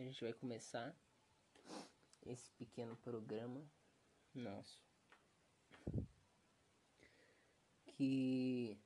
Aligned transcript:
a 0.00 0.02
gente 0.02 0.24
vai 0.24 0.32
começar 0.32 0.96
esse 2.24 2.50
pequeno 2.52 2.96
programa 2.96 3.62
nosso. 4.34 4.82
Que 7.84 8.78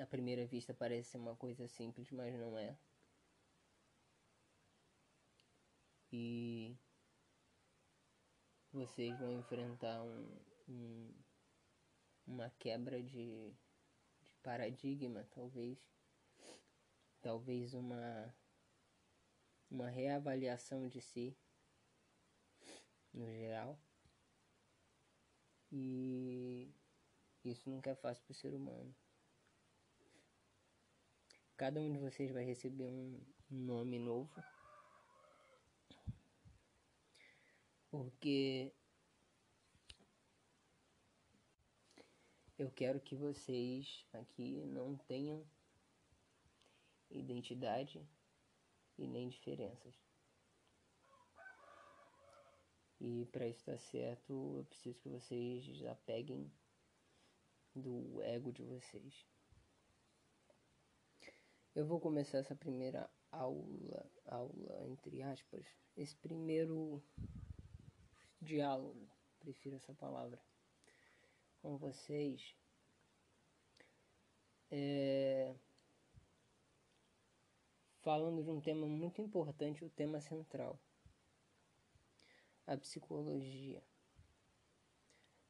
à 0.00 0.06
primeira 0.06 0.46
vista 0.46 0.72
parece 0.72 1.10
ser 1.10 1.18
uma 1.18 1.36
coisa 1.36 1.68
simples, 1.68 2.10
mas 2.10 2.34
não 2.40 2.56
é. 2.56 2.74
E 6.10 6.74
vocês 8.72 9.18
vão 9.18 9.38
enfrentar 9.38 10.02
um, 10.02 10.40
um, 10.70 11.14
uma 12.26 12.48
quebra 12.58 13.02
de, 13.02 13.52
de 14.22 14.32
paradigma, 14.42 15.22
talvez. 15.34 15.78
Talvez 17.20 17.74
uma 17.74 18.34
uma 19.70 19.88
reavaliação 19.88 20.88
de 20.88 21.00
si 21.00 21.36
no 23.12 23.26
geral. 23.26 23.78
E 25.70 26.72
isso 27.44 27.68
nunca 27.68 27.90
é 27.90 27.94
fácil 27.94 28.24
para 28.24 28.32
o 28.32 28.34
ser 28.34 28.54
humano. 28.54 28.94
Cada 31.56 31.80
um 31.80 31.92
de 31.92 31.98
vocês 31.98 32.30
vai 32.30 32.44
receber 32.44 32.84
um 32.86 33.20
nome 33.50 33.98
novo. 33.98 34.32
Porque 37.90 38.72
eu 42.58 42.70
quero 42.70 43.00
que 43.00 43.16
vocês 43.16 44.06
aqui 44.12 44.64
não 44.66 44.96
tenham 44.96 45.44
identidade 47.10 48.06
e 48.98 49.06
nem 49.06 49.28
diferenças. 49.28 49.94
E 53.00 53.26
para 53.26 53.46
isso 53.46 53.60
estar 53.60 53.78
certo, 53.78 54.58
eu 54.58 54.64
preciso 54.64 54.98
que 54.98 55.08
vocês 55.08 55.64
desapeguem 55.64 56.50
do 57.74 58.20
ego 58.22 58.52
de 58.52 58.64
vocês. 58.64 59.24
Eu 61.74 61.86
vou 61.86 62.00
começar 62.00 62.38
essa 62.38 62.56
primeira 62.56 63.08
aula, 63.30 64.10
aula 64.26 64.84
entre 64.88 65.22
aspas, 65.22 65.64
esse 65.96 66.16
primeiro 66.16 67.00
diálogo, 68.42 69.08
prefiro 69.38 69.76
essa 69.76 69.94
palavra, 69.94 70.40
com 71.62 71.76
vocês. 71.76 72.56
É, 74.70 75.54
falando 78.08 78.42
de 78.42 78.48
um 78.48 78.58
tema 78.58 78.86
muito 78.86 79.20
importante, 79.20 79.84
o 79.84 79.90
tema 79.90 80.18
central: 80.18 80.80
a 82.66 82.74
psicologia. 82.74 83.82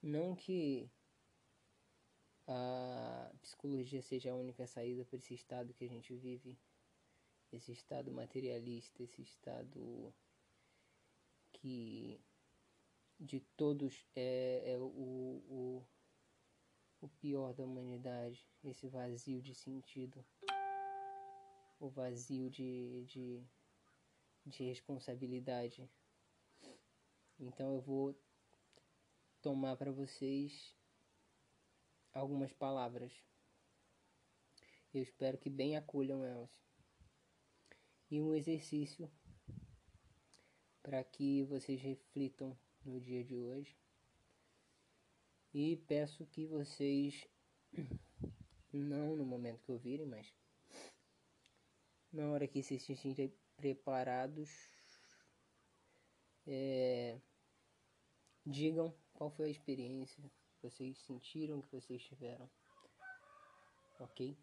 Não 0.02 0.34
que 0.34 0.90
a 2.48 3.30
psicologia 3.42 4.02
seja 4.02 4.32
a 4.32 4.34
única 4.34 4.66
saída 4.66 5.04
para 5.04 5.18
esse 5.18 5.34
estado 5.34 5.72
que 5.72 5.84
a 5.84 5.88
gente 5.88 6.16
vive, 6.16 6.58
esse 7.52 7.70
estado 7.70 8.10
materialista, 8.10 9.04
esse 9.04 9.22
estado 9.22 10.12
que 11.52 12.20
de 13.20 13.38
todos 13.56 14.04
é, 14.16 14.72
é 14.72 14.78
o, 14.78 14.82
o, 14.82 15.86
o 17.02 17.08
pior 17.20 17.54
da 17.54 17.62
humanidade, 17.62 18.44
esse 18.64 18.88
vazio 18.88 19.40
de 19.40 19.54
sentido 19.54 20.26
o 21.78 21.88
vazio 21.88 22.50
de, 22.50 23.04
de, 23.06 23.42
de 24.44 24.64
responsabilidade. 24.64 25.88
Então 27.38 27.74
eu 27.74 27.80
vou 27.80 28.20
tomar 29.40 29.76
para 29.76 29.92
vocês 29.92 30.74
algumas 32.12 32.52
palavras. 32.52 33.12
Eu 34.92 35.02
espero 35.02 35.38
que 35.38 35.50
bem 35.50 35.76
acolham 35.76 36.24
elas. 36.24 36.50
E 38.10 38.20
um 38.20 38.34
exercício 38.34 39.10
para 40.82 41.04
que 41.04 41.44
vocês 41.44 41.80
reflitam 41.80 42.58
no 42.84 43.00
dia 43.00 43.22
de 43.22 43.36
hoje. 43.36 43.76
E 45.52 45.76
peço 45.76 46.26
que 46.26 46.46
vocês, 46.46 47.26
não 48.72 49.14
no 49.14 49.24
momento 49.24 49.62
que 49.62 49.72
ouvirem, 49.72 50.06
mas 50.06 50.34
na 52.12 52.30
hora 52.30 52.46
que 52.46 52.62
vocês 52.62 52.82
se 52.82 52.96
sentirem 52.96 53.32
preparados, 53.56 54.50
é, 56.46 57.20
digam 58.44 58.94
qual 59.12 59.30
foi 59.30 59.46
a 59.46 59.50
experiência 59.50 60.22
que 60.22 60.62
vocês 60.62 60.98
sentiram, 60.98 61.60
que 61.62 61.72
vocês 61.72 62.02
tiveram. 62.02 62.48
Ok? 64.00 64.38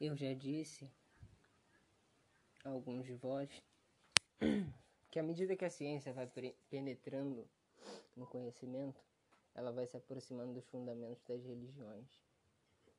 Eu 0.00 0.16
já 0.16 0.34
disse 0.34 0.90
a 2.64 2.70
alguns 2.70 3.06
de 3.06 3.14
vós 3.14 3.48
que 5.10 5.18
à 5.18 5.22
medida 5.22 5.56
que 5.56 5.64
a 5.64 5.70
ciência 5.70 6.12
vai 6.12 6.28
penetrando 6.68 7.48
no 8.16 8.26
conhecimento, 8.26 9.00
ela 9.54 9.70
vai 9.70 9.86
se 9.86 9.96
aproximando 9.96 10.54
dos 10.54 10.66
fundamentos 10.66 11.22
das 11.24 11.44
religiões. 11.44 12.31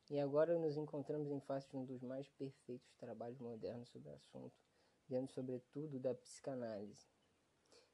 E 0.10 0.20
agora 0.20 0.58
nos 0.60 0.76
encontramos 0.76 1.32
em 1.32 1.40
face 1.40 1.70
de 1.70 1.78
um 1.78 1.86
dos 1.86 2.02
mais 2.02 2.28
perfeitos 2.30 2.94
trabalhos 2.98 3.40
modernos 3.40 3.90
sobre 3.90 4.10
o 4.10 4.14
assunto, 4.14 4.62
dentro 5.08 5.34
sobretudo 5.34 5.98
da 6.00 6.14
psicanálise. 6.14 7.08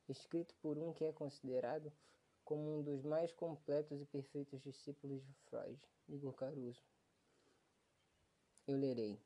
Escrito 0.08 0.56
por 0.56 0.78
um 0.78 0.92
que 0.92 1.06
é 1.06 1.14
considerado 1.14 1.94
como 2.44 2.80
um 2.80 2.82
dos 2.82 3.04
mais 3.04 3.32
completos 3.32 4.02
e 4.02 4.06
perfeitos 4.06 4.60
discípulos 4.60 5.24
de 5.24 5.34
Freud, 5.46 5.80
Igor 6.08 6.34
Caruso. 6.34 6.84
Eu 8.66 8.76
lerei. 8.76 9.22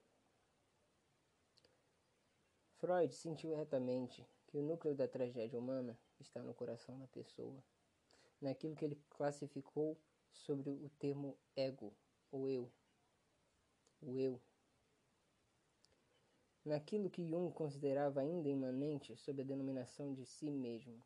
Freud 2.79 3.15
sentiu 3.15 3.55
retamente 3.55 4.27
que 4.47 4.57
o 4.57 4.61
núcleo 4.61 4.93
da 4.93 5.07
tragédia 5.07 5.57
humana 5.57 5.97
está 6.19 6.43
no 6.43 6.53
coração 6.53 6.99
da 6.99 7.07
pessoa, 7.07 7.63
naquilo 8.41 8.75
que 8.75 8.83
ele 8.83 9.01
classificou 9.09 9.97
sobre 10.33 10.69
o 10.69 10.89
termo 10.99 11.37
ego 11.55 11.93
o 12.33 12.49
eu. 12.49 12.71
O 14.01 14.17
eu. 14.17 14.41
Naquilo 16.65 17.09
que 17.09 17.27
Jung 17.27 17.53
considerava 17.53 18.21
ainda 18.21 18.49
imanente 18.49 19.15
sob 19.17 19.41
a 19.41 19.45
denominação 19.45 20.13
de 20.13 20.25
si 20.25 20.49
mesmo. 20.49 20.99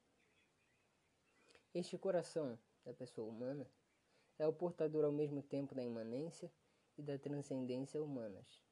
Este 1.73 1.97
coração 1.97 2.57
da 2.85 2.93
pessoa 2.93 3.27
humana 3.27 3.69
é 4.39 4.47
o 4.47 4.53
portador 4.53 5.03
ao 5.03 5.11
mesmo 5.11 5.41
tempo 5.41 5.75
da 5.75 5.83
imanência 5.83 6.49
e 6.97 7.01
da 7.01 7.17
transcendência 7.17 8.01
humanas. 8.01 8.63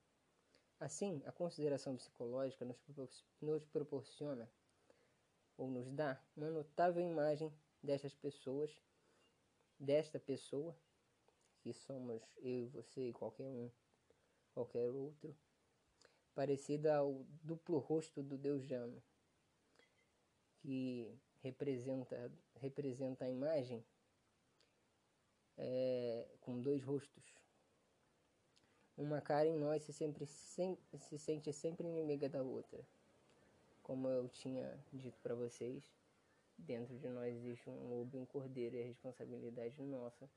Assim, 0.80 1.22
a 1.26 1.32
consideração 1.32 1.98
psicológica 1.98 2.64
nos, 2.64 3.26
nos 3.42 3.66
proporciona 3.66 4.50
ou 5.58 5.70
nos 5.70 5.92
dá 5.92 6.22
uma 6.36 6.50
notável 6.50 7.02
imagem 7.02 7.52
destas 7.82 8.14
pessoas, 8.14 8.72
desta 9.80 10.20
pessoa 10.20 10.76
que 11.66 11.74
somos 11.74 12.22
eu 12.44 12.62
e 12.62 12.66
você 12.68 13.10
e 13.10 13.14
qualquer 13.14 13.48
um, 13.48 13.72
qualquer 14.54 14.88
outro, 14.88 15.36
parecida 16.36 16.96
ao 16.96 17.26
duplo 17.42 17.80
rosto 17.80 18.22
do 18.22 18.38
Deus 18.38 18.64
Jano, 18.64 19.02
que 20.60 21.12
representa, 21.42 22.32
representa 22.58 23.26
a 23.26 23.30
imagem 23.32 23.84
é, 25.58 26.28
com 26.40 26.62
dois 26.62 26.84
rostos. 26.84 27.24
Uma 28.96 29.20
cara 29.20 29.48
em 29.48 29.58
nós 29.58 29.82
se, 29.82 29.92
sempre, 29.92 30.28
sem, 30.28 30.78
se 31.00 31.18
sente 31.18 31.52
sempre 31.52 31.88
inimiga 31.88 32.30
da 32.30 32.44
outra. 32.44 32.80
Como 33.82 34.08
eu 34.08 34.30
tinha 34.30 34.80
dito 34.94 35.20
para 35.20 35.34
vocês, 35.34 35.84
dentro 36.60 36.96
de 37.00 37.10
nós 37.10 37.36
existe 37.36 37.68
um 37.68 37.90
lobo 37.90 38.16
e 38.16 38.20
um 38.20 38.26
cordeiro, 38.28 38.76
e 38.76 38.84
a 38.84 38.86
responsabilidade 38.86 39.82
nossa 39.82 40.30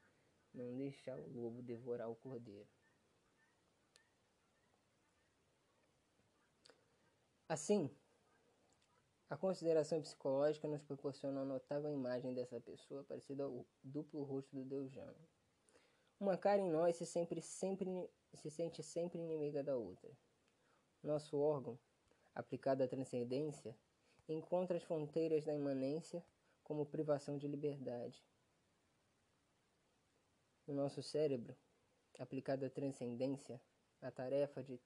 não 0.62 0.76
deixar 0.76 1.19
o 1.19 1.28
lobo 1.28 1.62
devorar 1.62 2.10
o 2.10 2.16
cordeiro. 2.16 2.69
Assim, 7.49 7.90
a 9.31 9.37
consideração 9.37 10.02
psicológica 10.02 10.69
nos 10.69 10.82
proporciona 10.82 11.40
uma 11.40 11.55
notável 11.55 11.90
imagem 11.90 12.34
dessa 12.34 12.60
pessoa 12.60 13.05
parecida 13.05 13.44
ao 13.44 13.64
duplo 13.82 14.22
rosto 14.22 14.55
do 14.55 14.64
Deus 14.64 14.90
Jano. 14.93 15.16
Uma 16.20 16.37
cara 16.37 16.60
em 16.60 16.69
nós 16.70 16.96
se, 16.96 17.06
sempre, 17.06 17.40
sempre, 17.40 18.10
se 18.34 18.50
sente 18.50 18.82
sempre 18.82 19.19
inimiga 19.19 19.62
da 19.62 19.76
outra. 19.76 20.10
Nosso 21.02 21.38
órgão, 21.38 21.78
aplicado 22.34 22.82
à 22.82 22.88
transcendência, 22.88 23.75
encontra 24.28 24.76
as 24.76 24.82
fronteiras 24.82 25.44
da 25.44 25.55
imanência 25.55 26.22
como 26.62 26.84
privação 26.84 27.38
de 27.38 27.46
liberdade 27.46 28.22
no 30.69 30.75
nosso 30.75 31.03
cérebro, 31.03 31.56
aplicada 32.20 32.67
à 32.67 32.70
transcendência, 32.70 33.61
a 34.00 34.11
tarefa 34.12 34.62
de 34.62 34.79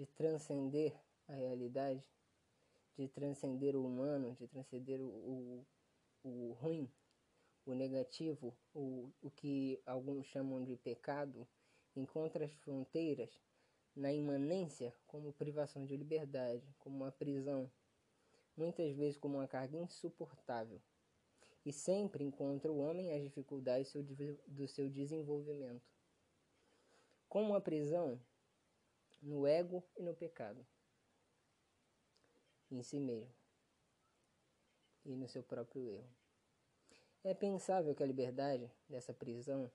de 0.00 0.06
transcender 0.06 0.98
a 1.28 1.34
realidade, 1.34 2.02
de 2.96 3.06
transcender 3.06 3.76
o 3.76 3.84
humano, 3.84 4.34
de 4.34 4.48
transcender 4.48 4.98
o, 4.98 5.04
o, 5.04 5.66
o 6.24 6.52
ruim, 6.54 6.90
o 7.66 7.74
negativo, 7.74 8.56
o, 8.72 9.12
o 9.20 9.30
que 9.30 9.78
alguns 9.84 10.26
chamam 10.26 10.64
de 10.64 10.74
pecado, 10.74 11.46
encontra 11.94 12.46
as 12.46 12.52
fronteiras 12.52 13.30
na 13.94 14.10
imanência 14.10 14.96
como 15.06 15.34
privação 15.34 15.84
de 15.84 15.94
liberdade, 15.98 16.74
como 16.78 16.96
uma 16.96 17.12
prisão, 17.12 17.70
muitas 18.56 18.96
vezes 18.96 19.18
como 19.18 19.36
uma 19.36 19.46
carga 19.46 19.76
insuportável. 19.76 20.80
E 21.64 21.72
sempre 21.72 22.24
encontra 22.24 22.72
o 22.72 22.78
homem 22.78 23.12
as 23.12 23.22
dificuldades 23.22 23.92
do 24.46 24.66
seu 24.66 24.88
desenvolvimento. 24.88 25.88
Como 27.28 27.50
uma 27.50 27.60
prisão 27.60 28.20
no 29.22 29.46
ego 29.46 29.84
e 29.96 30.02
no 30.02 30.14
pecado, 30.14 30.66
em 32.70 32.82
si 32.82 32.98
mesmo 32.98 33.32
e 35.04 35.14
no 35.16 35.28
seu 35.28 35.42
próprio 35.42 35.88
erro. 35.88 36.08
É 37.22 37.34
pensável 37.34 37.94
que 37.94 38.02
a 38.02 38.06
liberdade 38.06 38.70
dessa 38.88 39.12
prisão 39.12 39.70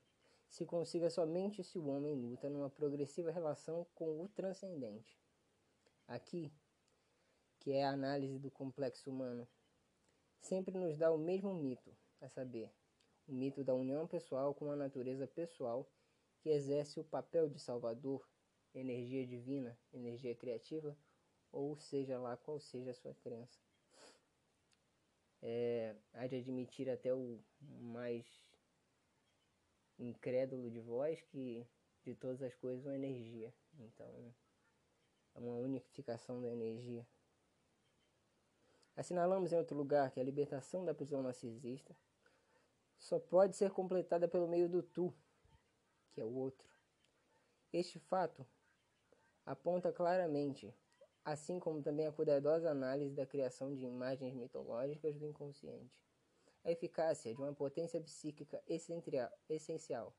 se 0.48 0.64
consiga 0.64 1.10
somente 1.10 1.62
se 1.62 1.78
o 1.78 1.86
homem 1.86 2.14
luta 2.14 2.48
numa 2.48 2.70
progressiva 2.70 3.30
relação 3.30 3.86
com 3.94 4.20
o 4.20 4.28
transcendente. 4.28 5.18
Aqui, 6.08 6.52
que 7.60 7.72
é 7.72 7.84
a 7.84 7.90
análise 7.90 8.38
do 8.38 8.50
complexo 8.50 9.10
humano, 9.10 9.46
sempre 10.40 10.78
nos 10.78 10.96
dá 10.96 11.10
o 11.10 11.18
mesmo 11.18 11.54
mito, 11.54 11.96
a 12.20 12.28
saber, 12.28 12.70
o 13.26 13.32
mito 13.32 13.64
da 13.64 13.74
união 13.74 14.06
pessoal 14.06 14.54
com 14.54 14.70
a 14.70 14.76
natureza 14.76 15.26
pessoal 15.26 15.88
que 16.40 16.50
exerce 16.50 17.00
o 17.00 17.04
papel 17.04 17.48
de 17.48 17.58
salvador, 17.58 18.28
energia 18.74 19.26
divina, 19.26 19.78
energia 19.92 20.34
criativa, 20.34 20.96
ou 21.50 21.76
seja 21.76 22.18
lá 22.18 22.36
qual 22.36 22.60
seja 22.60 22.90
a 22.90 22.94
sua 22.94 23.14
crença. 23.14 23.58
É, 25.42 25.94
há 26.12 26.26
de 26.26 26.36
admitir 26.36 26.88
até 26.88 27.12
o 27.12 27.40
mais 27.60 28.26
incrédulo 29.98 30.70
de 30.70 30.80
vós 30.80 31.20
que 31.22 31.66
de 32.04 32.14
todas 32.14 32.42
as 32.42 32.54
coisas 32.54 32.84
uma 32.84 32.94
energia. 32.94 33.52
Então, 33.78 34.34
é 35.34 35.38
uma 35.38 35.56
unificação 35.56 36.40
da 36.40 36.48
energia. 36.48 37.06
Assinalamos 38.96 39.52
em 39.52 39.58
outro 39.58 39.76
lugar 39.76 40.10
que 40.10 40.18
a 40.18 40.24
libertação 40.24 40.84
da 40.84 40.94
prisão 40.94 41.22
narcisista 41.22 41.94
só 42.98 43.18
pode 43.18 43.54
ser 43.54 43.70
completada 43.70 44.26
pelo 44.26 44.48
meio 44.48 44.68
do 44.68 44.82
tu, 44.82 45.14
que 46.12 46.20
é 46.20 46.24
o 46.24 46.34
outro. 46.34 46.66
Este 47.70 47.98
fato 47.98 48.46
aponta 49.44 49.92
claramente, 49.92 50.74
assim 51.22 51.60
como 51.60 51.82
também 51.82 52.06
a 52.06 52.12
cuidadosa 52.12 52.70
análise 52.70 53.14
da 53.14 53.26
criação 53.26 53.74
de 53.74 53.84
imagens 53.84 54.34
mitológicas 54.34 55.14
do 55.18 55.26
inconsciente, 55.26 56.00
a 56.64 56.70
eficácia 56.70 57.34
de 57.34 57.40
uma 57.40 57.52
potência 57.52 58.00
psíquica 58.00 58.62
essencial, 59.48 60.16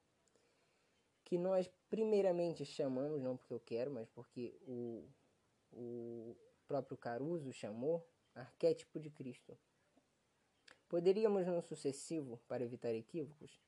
que 1.24 1.38
nós 1.38 1.68
primeiramente 1.90 2.64
chamamos, 2.64 3.22
não 3.22 3.36
porque 3.36 3.54
eu 3.54 3.60
quero, 3.60 3.92
mas 3.92 4.08
porque 4.08 4.56
o, 4.62 5.10
o 5.74 6.38
próprio 6.68 6.96
Caruso 6.96 7.52
chamou, 7.52 8.08
arquétipo 8.40 9.00
de 9.00 9.10
Cristo. 9.10 9.58
Poderíamos, 10.88 11.46
no 11.46 11.62
sucessivo, 11.62 12.40
para 12.48 12.64
evitar 12.64 12.94
equívocos, 12.94 13.60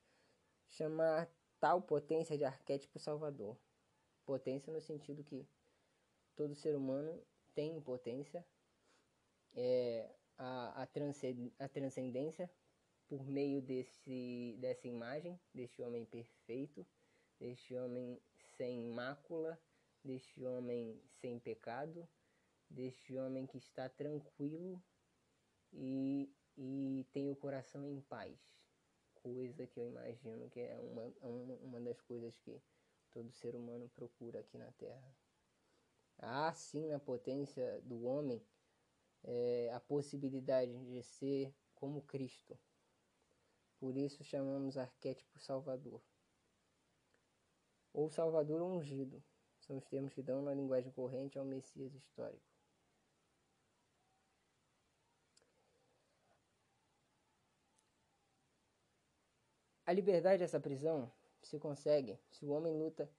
chamar 0.70 1.30
tal 1.60 1.82
potência 1.82 2.38
de 2.38 2.46
arquétipo 2.46 2.98
salvador. 3.00 3.58
Potência 4.26 4.72
no 4.72 4.80
sentido 4.80 5.24
que 5.24 5.46
todo 6.36 6.56
ser 6.56 6.76
humano 6.76 7.22
tem 7.54 7.82
potência, 7.82 8.46
é, 9.56 10.10
a, 10.38 10.82
a, 10.82 11.66
a 11.66 11.68
transcendência 11.68 12.50
por 13.08 13.26
meio 13.26 13.62
desse, 13.62 14.56
dessa 14.60 14.88
imagem, 14.88 15.38
deste 15.54 15.82
homem 15.82 16.06
perfeito, 16.06 16.86
deste 17.40 17.76
homem 17.76 18.22
sem 18.56 18.80
mácula, 18.94 19.60
deste 20.04 20.44
homem 20.44 21.02
sem 21.20 21.40
pecado, 21.40 22.08
deste 22.70 23.18
homem 23.18 23.46
que 23.46 23.58
está 23.58 23.90
tranquilo 23.90 24.82
e, 25.74 26.32
e 26.58 27.06
tem 27.12 27.30
o 27.30 27.36
coração 27.36 27.86
em 27.86 28.02
paz. 28.02 28.38
Coisa 29.16 29.68
que 29.68 29.80
eu 29.80 29.88
imagino 29.88 30.50
que 30.50 30.60
é 30.60 30.80
uma, 30.80 31.04
uma, 31.22 31.56
uma 31.56 31.82
das 31.82 32.00
coisas 32.02 32.38
que 32.40 32.62
todo 33.12 33.32
ser 33.32 33.56
humano 33.56 33.90
procura 33.90 34.40
aqui 34.40 34.58
na 34.58 34.72
Terra. 34.74 35.16
Há 36.18 36.54
sim 36.54 36.88
na 36.88 37.00
potência 37.00 37.82
do 37.82 38.04
homem 38.04 38.42
é, 39.24 39.72
a 39.74 39.80
possibilidade 39.80 40.78
de 40.86 41.04
ser 41.04 41.54
como 41.76 42.02
Cristo, 42.04 42.58
por 43.80 43.96
isso 43.96 44.24
chamamos 44.26 44.78
arquétipo 44.78 45.40
salvador. 45.40 46.02
Ou 47.94 48.10
salvador 48.10 48.62
ungido. 48.62 49.24
São 49.62 49.78
os 49.78 49.86
termos 49.86 50.14
que 50.14 50.22
dão 50.22 50.42
na 50.42 50.54
linguagem 50.54 50.92
corrente 50.92 51.40
ao 51.40 51.46
Messias 51.46 51.94
histórico. 51.94 52.49
A 59.90 59.92
liberdade 59.92 60.44
dessa 60.44 60.60
prisão 60.60 61.12
se 61.42 61.58
consegue 61.58 62.20
se 62.30 62.46
o 62.46 62.52
homem 62.52 62.78
luta 62.78 63.10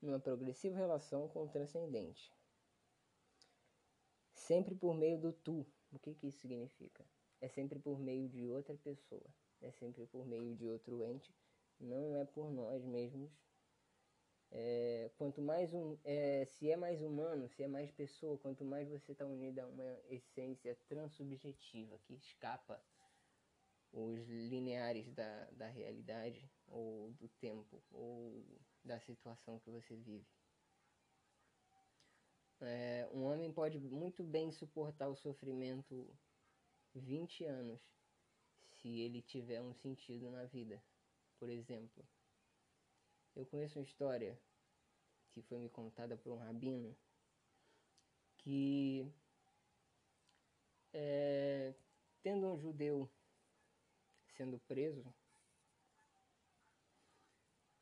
numa 0.00 0.20
progressiva 0.20 0.76
relação 0.76 1.26
com 1.26 1.42
o 1.42 1.48
transcendente. 1.48 2.32
Sempre 4.32 4.76
por 4.76 4.94
meio 4.94 5.18
do 5.18 5.32
tu. 5.32 5.66
O 5.90 5.98
que, 5.98 6.14
que 6.14 6.28
isso 6.28 6.38
significa? 6.38 7.04
É 7.40 7.48
sempre 7.48 7.80
por 7.80 7.98
meio 7.98 8.28
de 8.28 8.46
outra 8.46 8.76
pessoa 8.76 9.28
é 9.60 9.70
sempre 9.72 10.06
por 10.06 10.24
meio 10.24 10.54
de 10.54 10.68
outro 10.68 11.02
ente, 11.02 11.34
não 11.80 12.16
é 12.16 12.24
por 12.24 12.50
nós 12.50 12.84
mesmos. 12.84 13.30
É, 14.52 15.10
quanto 15.16 15.42
mais 15.42 15.74
um, 15.74 15.96
é, 16.04 16.44
se 16.44 16.70
é 16.70 16.76
mais 16.76 17.02
humano, 17.02 17.48
se 17.48 17.62
é 17.62 17.68
mais 17.68 17.90
pessoa, 17.90 18.38
quanto 18.38 18.64
mais 18.64 18.88
você 18.88 19.12
está 19.12 19.24
unido 19.26 19.58
a 19.58 19.66
uma 19.66 19.98
essência 20.08 20.76
transubjetiva 20.88 21.98
que 22.04 22.14
escapa 22.14 22.80
os 23.92 24.28
lineares 24.28 25.12
da, 25.12 25.44
da 25.52 25.66
realidade 25.66 26.48
ou 26.68 27.10
do 27.12 27.28
tempo 27.28 27.82
ou 27.90 28.44
da 28.84 28.98
situação 29.00 29.58
que 29.58 29.70
você 29.70 29.96
vive. 29.96 30.26
É, 32.60 33.08
um 33.12 33.24
homem 33.24 33.50
pode 33.52 33.78
muito 33.78 34.22
bem 34.22 34.52
suportar 34.52 35.08
o 35.08 35.16
sofrimento 35.16 36.06
20 36.94 37.44
anos 37.44 37.80
se 38.80 39.00
ele 39.00 39.22
tiver 39.22 39.62
um 39.62 39.74
sentido 39.74 40.30
na 40.30 40.44
vida. 40.44 40.82
Por 41.38 41.48
exemplo, 41.48 42.06
eu 43.34 43.46
conheço 43.46 43.78
uma 43.78 43.84
história 43.84 44.38
que 45.30 45.40
foi 45.42 45.58
me 45.58 45.70
contada 45.70 46.16
por 46.16 46.32
um 46.32 46.36
rabino 46.36 46.94
que 48.38 49.10
é, 50.92 51.74
tendo 52.22 52.46
um 52.46 52.58
judeu 52.58 53.08
sendo 54.30 54.58
preso 54.60 55.14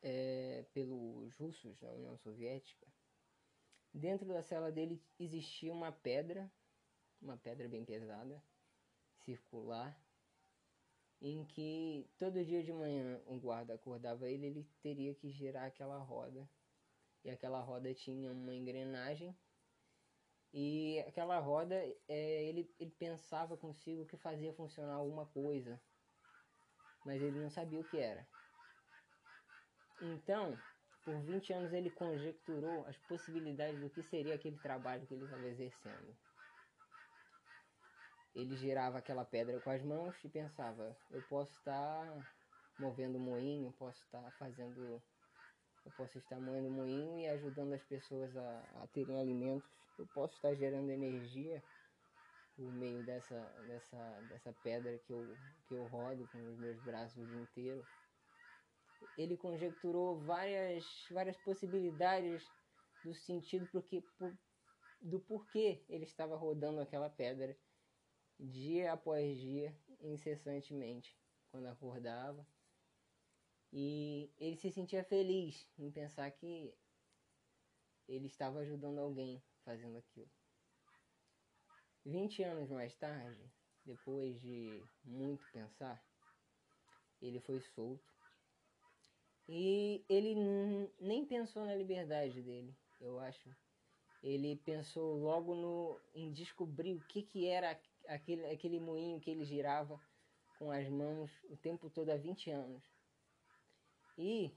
é, 0.01 0.65
pelos 0.73 1.33
russos 1.35 1.79
na 1.81 1.91
União 1.91 2.17
Soviética, 2.17 2.87
dentro 3.93 4.27
da 4.27 4.41
cela 4.41 4.71
dele 4.71 5.01
existia 5.19 5.71
uma 5.73 5.91
pedra, 5.91 6.51
uma 7.21 7.37
pedra 7.37 7.67
bem 7.67 7.83
pesada, 7.83 8.41
circular, 9.17 9.99
em 11.21 11.43
que 11.43 12.09
todo 12.17 12.45
dia 12.45 12.63
de 12.63 12.71
manhã 12.71 13.21
um 13.27 13.39
guarda 13.39 13.73
acordava 13.73 14.29
ele, 14.29 14.45
ele 14.45 14.63
teria 14.81 15.13
que 15.13 15.29
girar 15.29 15.65
aquela 15.65 15.97
roda. 15.97 16.49
E 17.23 17.29
aquela 17.29 17.59
roda 17.59 17.93
tinha 17.93 18.31
uma 18.31 18.55
engrenagem. 18.55 19.35
E 20.53 20.99
aquela 20.99 21.37
roda, 21.39 21.75
é, 22.07 22.43
ele, 22.45 22.73
ele 22.79 22.91
pensava 22.91 23.57
consigo 23.57 24.05
que 24.05 24.15
fazia 24.17 24.53
funcionar 24.53 24.93
alguma 24.93 25.25
coisa. 25.25 25.79
Mas 27.03 27.21
ele 27.21 27.39
não 27.39 27.49
sabia 27.49 27.81
o 27.81 27.83
que 27.83 27.97
era. 27.97 28.29
Então, 29.99 30.63
por 31.03 31.21
20 31.21 31.53
anos 31.53 31.73
ele 31.73 31.91
conjecturou 31.91 32.85
as 32.85 32.97
possibilidades 32.97 33.79
do 33.81 33.89
que 33.89 34.01
seria 34.03 34.35
aquele 34.35 34.57
trabalho 34.57 35.05
que 35.07 35.13
ele 35.13 35.25
estava 35.25 35.47
exercendo. 35.47 36.17
Ele 38.33 38.55
girava 38.55 38.97
aquela 38.99 39.25
pedra 39.25 39.59
com 39.59 39.69
as 39.69 39.83
mãos 39.83 40.23
e 40.23 40.29
pensava: 40.29 40.99
eu 41.09 41.21
posso 41.21 41.53
estar 41.53 42.27
movendo 42.77 43.17
o 43.17 43.19
moinho, 43.19 43.73
posso 43.73 44.01
estar 44.03 44.31
fazendo. 44.33 45.03
Eu 45.85 45.91
posso 45.91 46.17
estar 46.17 46.39
moendo 46.39 46.69
o 46.69 46.71
moinho 46.71 47.17
e 47.19 47.27
ajudando 47.27 47.73
as 47.73 47.83
pessoas 47.83 48.35
a, 48.37 48.83
a 48.83 48.87
terem 48.87 49.19
alimentos. 49.19 49.69
Eu 49.97 50.07
posso 50.07 50.35
estar 50.35 50.53
gerando 50.55 50.89
energia 50.91 51.63
por 52.59 52.73
meio 52.73 53.01
dessa, 53.05 53.39
dessa, 53.65 54.21
dessa 54.23 54.53
pedra 54.61 54.99
que 54.99 55.13
eu, 55.13 55.37
que 55.65 55.73
eu 55.73 55.87
rodo 55.87 56.27
com 56.27 56.37
os 56.51 56.59
meus 56.59 56.77
braços 56.81 57.17
o 57.17 57.25
dia 57.25 57.39
inteiro. 57.39 57.87
Ele 59.17 59.37
conjecturou 59.37 60.19
várias, 60.19 61.07
várias 61.09 61.37
possibilidades 61.37 62.43
do 63.01 63.13
sentido 63.13 63.65
porque 63.71 64.01
por, 64.17 64.37
do 64.99 65.21
porquê 65.21 65.85
ele 65.87 66.03
estava 66.03 66.35
rodando 66.35 66.81
aquela 66.81 67.09
pedra 67.09 67.55
dia 68.37 68.91
após 68.91 69.37
dia, 69.37 69.73
incessantemente, 70.01 71.15
quando 71.53 71.67
acordava. 71.67 72.45
E 73.71 74.29
ele 74.37 74.57
se 74.57 74.69
sentia 74.69 75.01
feliz 75.05 75.65
em 75.77 75.89
pensar 75.89 76.29
que 76.31 76.73
ele 78.05 78.27
estava 78.27 78.59
ajudando 78.59 78.99
alguém 78.99 79.41
fazendo 79.63 79.97
aquilo. 79.97 80.38
20 82.05 82.43
anos 82.43 82.69
mais 82.69 82.95
tarde, 82.95 83.51
depois 83.85 84.39
de 84.41 84.83
muito 85.03 85.43
pensar, 85.51 86.01
ele 87.21 87.39
foi 87.39 87.59
solto. 87.61 88.07
E 89.47 90.05
ele 90.07 90.35
nem 90.99 91.25
pensou 91.25 91.65
na 91.65 91.75
liberdade 91.75 92.41
dele, 92.41 92.75
eu 92.99 93.19
acho. 93.19 93.49
Ele 94.21 94.57
pensou 94.57 95.17
logo 95.17 95.55
no, 95.55 95.99
em 96.13 96.31
descobrir 96.31 96.93
o 96.93 97.05
que, 97.07 97.23
que 97.23 97.47
era 97.47 97.79
aquele, 98.07 98.45
aquele 98.45 98.79
moinho 98.79 99.19
que 99.19 99.31
ele 99.31 99.45
girava 99.45 99.99
com 100.57 100.71
as 100.71 100.87
mãos 100.89 101.31
o 101.45 101.55
tempo 101.55 101.89
todo 101.89 102.09
há 102.09 102.17
20 102.17 102.51
anos. 102.51 102.83
E, 104.17 104.53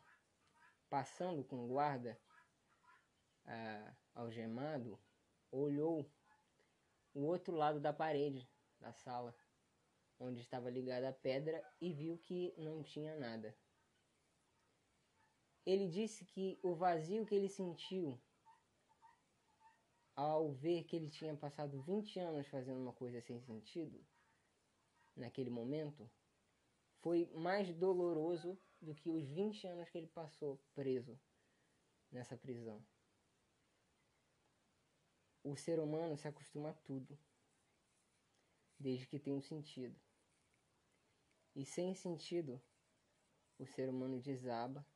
passando 0.91 1.45
com 1.45 1.69
guarda 1.69 2.21
ah, 3.47 3.95
algemado, 4.15 4.99
olhou 5.51 6.11
o 7.15 7.21
outro 7.23 7.55
lado 7.55 7.81
da 7.81 7.93
parede 7.93 8.49
da 8.81 8.93
sala, 8.93 9.35
onde 10.19 10.41
estava 10.41 10.71
ligada 10.71 11.09
a 11.09 11.13
pedra, 11.13 11.65
e 11.81 11.93
viu 11.93 12.19
que 12.19 12.55
não 12.57 12.83
tinha 12.83 13.17
nada. 13.17 13.57
Ele 15.65 15.89
disse 15.89 16.25
que 16.25 16.59
o 16.63 16.75
vazio 16.75 17.25
que 17.25 17.35
ele 17.35 17.49
sentiu 17.49 18.21
ao 20.15 20.53
ver 20.53 20.85
que 20.85 20.97
ele 20.97 21.11
tinha 21.11 21.37
passado 21.37 21.81
20 21.83 22.19
anos 22.19 22.47
fazendo 22.49 22.81
uma 22.81 22.93
coisa 22.93 23.21
sem 23.21 23.41
sentido, 23.41 24.05
naquele 25.17 25.51
momento, 25.51 26.11
foi 27.01 27.27
mais 27.35 27.73
doloroso 27.75 28.59
do 28.81 28.95
que 28.95 29.09
os 29.09 29.25
20 29.29 29.67
anos 29.67 29.89
que 29.89 29.99
ele 29.99 30.09
passou 30.09 30.61
preso 30.75 31.19
nessa 32.11 32.37
prisão. 32.37 32.85
O 35.45 35.57
ser 35.57 35.81
humano 35.81 36.17
se 36.17 36.29
acostuma 36.29 36.71
a 36.71 36.75
tudo, 36.75 37.19
desde 38.79 39.07
que 39.07 39.19
tem 39.19 39.33
um 39.33 39.43
sentido. 39.43 39.99
E 41.55 41.65
sem 41.65 41.95
sentido, 41.95 42.63
o 43.59 43.67
ser 43.67 43.89
humano 43.89 44.21
desaba 44.21 44.87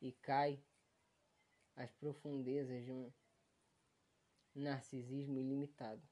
e 0.00 0.12
cai 0.12 0.62
às 1.76 1.92
profundezas 1.92 2.84
de 2.84 2.92
um 2.92 3.12
narcisismo 4.54 5.38
ilimitado. 5.38 6.02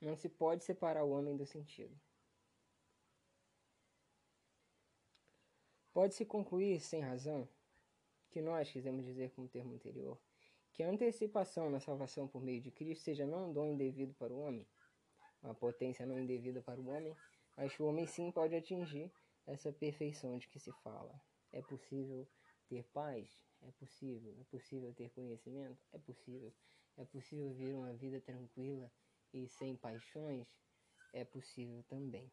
Não 0.00 0.16
se 0.16 0.28
pode 0.28 0.64
separar 0.64 1.04
o 1.04 1.10
homem 1.10 1.36
do 1.36 1.44
sentido. 1.44 2.00
Pode-se 5.92 6.24
concluir, 6.24 6.80
sem 6.80 7.02
razão, 7.02 7.48
que 8.30 8.40
nós 8.40 8.70
quisemos 8.70 9.04
dizer 9.04 9.32
como 9.32 9.48
termo 9.48 9.74
anterior, 9.74 10.18
que 10.80 10.84
a 10.84 10.88
antecipação 10.88 11.68
na 11.68 11.78
salvação 11.78 12.26
por 12.26 12.42
meio 12.42 12.58
de 12.58 12.70
Cristo 12.70 13.04
seja 13.04 13.26
não 13.26 13.50
um 13.50 13.52
dom 13.52 13.66
indevido 13.66 14.14
para 14.14 14.32
o 14.32 14.40
homem, 14.40 14.66
uma 15.42 15.54
potência 15.54 16.06
não 16.06 16.18
indevida 16.18 16.62
para 16.62 16.80
o 16.80 16.88
homem, 16.88 17.14
mas 17.54 17.78
o 17.78 17.84
homem 17.84 18.06
sim 18.06 18.32
pode 18.32 18.56
atingir 18.56 19.12
essa 19.46 19.70
perfeição 19.70 20.38
de 20.38 20.48
que 20.48 20.58
se 20.58 20.72
fala. 20.82 21.20
É 21.52 21.60
possível 21.60 22.26
ter 22.66 22.82
paz, 22.94 23.28
é 23.60 23.70
possível. 23.72 24.34
É 24.40 24.44
possível 24.44 24.94
ter 24.94 25.10
conhecimento? 25.10 25.78
É 25.92 25.98
possível. 25.98 26.50
É 26.96 27.04
possível 27.04 27.52
viver 27.52 27.74
uma 27.74 27.92
vida 27.92 28.18
tranquila 28.18 28.90
e 29.34 29.46
sem 29.48 29.76
paixões? 29.76 30.48
É 31.12 31.26
possível 31.26 31.84
também. 31.90 32.32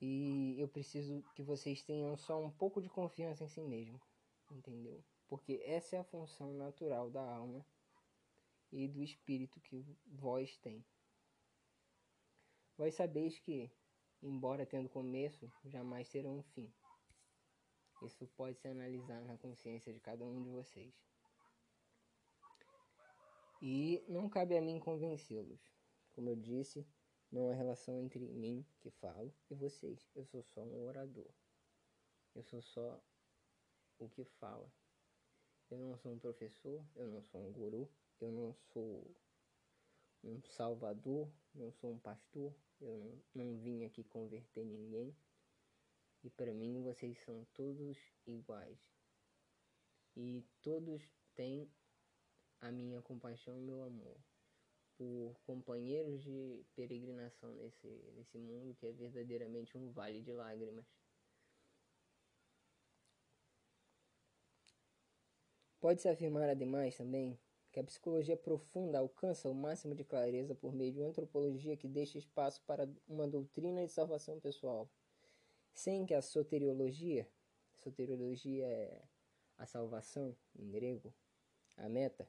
E 0.00 0.54
eu 0.60 0.68
preciso 0.68 1.24
que 1.34 1.42
vocês 1.42 1.82
tenham 1.82 2.16
só 2.16 2.40
um 2.40 2.52
pouco 2.52 2.80
de 2.80 2.88
confiança 2.88 3.42
em 3.42 3.48
si 3.48 3.60
mesmo, 3.62 4.00
entendeu? 4.48 5.02
Porque 5.28 5.60
essa 5.64 5.96
é 5.96 5.98
a 5.98 6.04
função 6.04 6.54
natural 6.54 7.10
da 7.10 7.22
alma 7.22 7.64
e 8.72 8.88
do 8.88 9.02
espírito 9.02 9.60
que 9.60 9.84
vós 10.06 10.56
tem. 10.58 10.84
Vós 12.76 12.94
sabeis 12.94 13.38
que, 13.38 13.70
embora 14.22 14.64
tendo 14.64 14.88
começo, 14.88 15.50
jamais 15.64 16.08
terão 16.08 16.38
um 16.38 16.42
fim. 16.42 16.72
Isso 18.02 18.26
pode 18.28 18.56
se 18.58 18.68
analisar 18.68 19.20
na 19.24 19.36
consciência 19.36 19.92
de 19.92 20.00
cada 20.00 20.24
um 20.24 20.42
de 20.42 20.48
vocês. 20.48 20.94
E 23.60 24.04
não 24.08 24.28
cabe 24.28 24.56
a 24.56 24.62
mim 24.62 24.78
convencê-los. 24.78 25.60
Como 26.14 26.28
eu 26.28 26.36
disse, 26.36 26.86
não 27.30 27.50
há 27.50 27.54
relação 27.54 28.00
entre 28.00 28.20
mim, 28.28 28.64
que 28.80 28.90
falo, 28.90 29.34
e 29.50 29.54
vocês. 29.54 30.08
Eu 30.14 30.24
sou 30.24 30.42
só 30.42 30.62
um 30.62 30.84
orador. 30.84 31.28
Eu 32.34 32.44
sou 32.44 32.62
só 32.62 33.02
o 33.98 34.08
que 34.08 34.24
fala. 34.24 34.72
Eu 35.70 35.78
não 35.78 35.96
sou 35.98 36.12
um 36.12 36.18
professor, 36.18 36.84
eu 36.96 37.06
não 37.08 37.22
sou 37.22 37.46
um 37.46 37.52
guru, 37.52 37.88
eu 38.20 38.32
não 38.32 38.54
sou 38.72 39.04
um 40.24 40.42
salvador, 40.42 41.28
não 41.54 41.70
sou 41.72 41.92
um 41.92 41.98
pastor, 41.98 42.54
eu 42.80 42.96
não, 42.98 43.22
não 43.34 43.58
vim 43.58 43.84
aqui 43.84 44.02
converter 44.04 44.64
ninguém. 44.64 45.14
E 46.24 46.30
para 46.30 46.52
mim 46.52 46.82
vocês 46.82 47.18
são 47.24 47.46
todos 47.54 47.96
iguais. 48.26 48.78
E 50.16 50.44
todos 50.62 51.02
têm 51.34 51.70
a 52.60 52.72
minha 52.72 53.00
compaixão 53.02 53.56
e 53.56 53.60
meu 53.60 53.82
amor 53.82 54.16
por 54.98 55.38
companheiros 55.46 56.24
de 56.24 56.64
peregrinação 56.74 57.54
nesse, 57.54 57.86
nesse 58.16 58.36
mundo 58.36 58.74
que 58.74 58.86
é 58.86 58.92
verdadeiramente 58.92 59.78
um 59.78 59.92
vale 59.92 60.20
de 60.20 60.32
lágrimas. 60.32 60.84
Pode-se 65.88 66.06
afirmar, 66.06 66.50
ademais, 66.50 66.98
também, 66.98 67.38
que 67.72 67.80
a 67.80 67.82
psicologia 67.82 68.36
profunda 68.36 68.98
alcança 68.98 69.48
o 69.48 69.54
máximo 69.54 69.94
de 69.94 70.04
clareza 70.04 70.54
por 70.54 70.70
meio 70.70 70.92
de 70.92 70.98
uma 70.98 71.08
antropologia 71.08 71.78
que 71.78 71.88
deixa 71.88 72.18
espaço 72.18 72.62
para 72.66 72.86
uma 73.08 73.26
doutrina 73.26 73.82
de 73.86 73.90
salvação 73.90 74.38
pessoal 74.38 74.86
sem 75.72 76.04
que 76.04 76.12
a 76.12 76.20
soteriologia, 76.20 77.26
soteriologia 77.78 78.66
é 78.66 79.02
a 79.56 79.64
salvação 79.64 80.36
em 80.58 80.70
grego, 80.70 81.10
a 81.78 81.88
meta, 81.88 82.28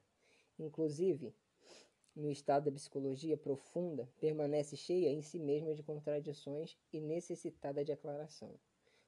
inclusive 0.58 1.36
no 2.16 2.32
estado 2.32 2.72
da 2.72 2.72
psicologia 2.72 3.36
profunda, 3.36 4.10
permanece 4.22 4.78
cheia 4.78 5.10
em 5.10 5.22
si 5.22 5.38
mesma 5.38 5.76
de 5.76 5.84
contradições 5.84 6.78
e 6.94 7.02
necessitada 7.02 7.84
de 7.84 7.92
aclaração. 7.92 8.58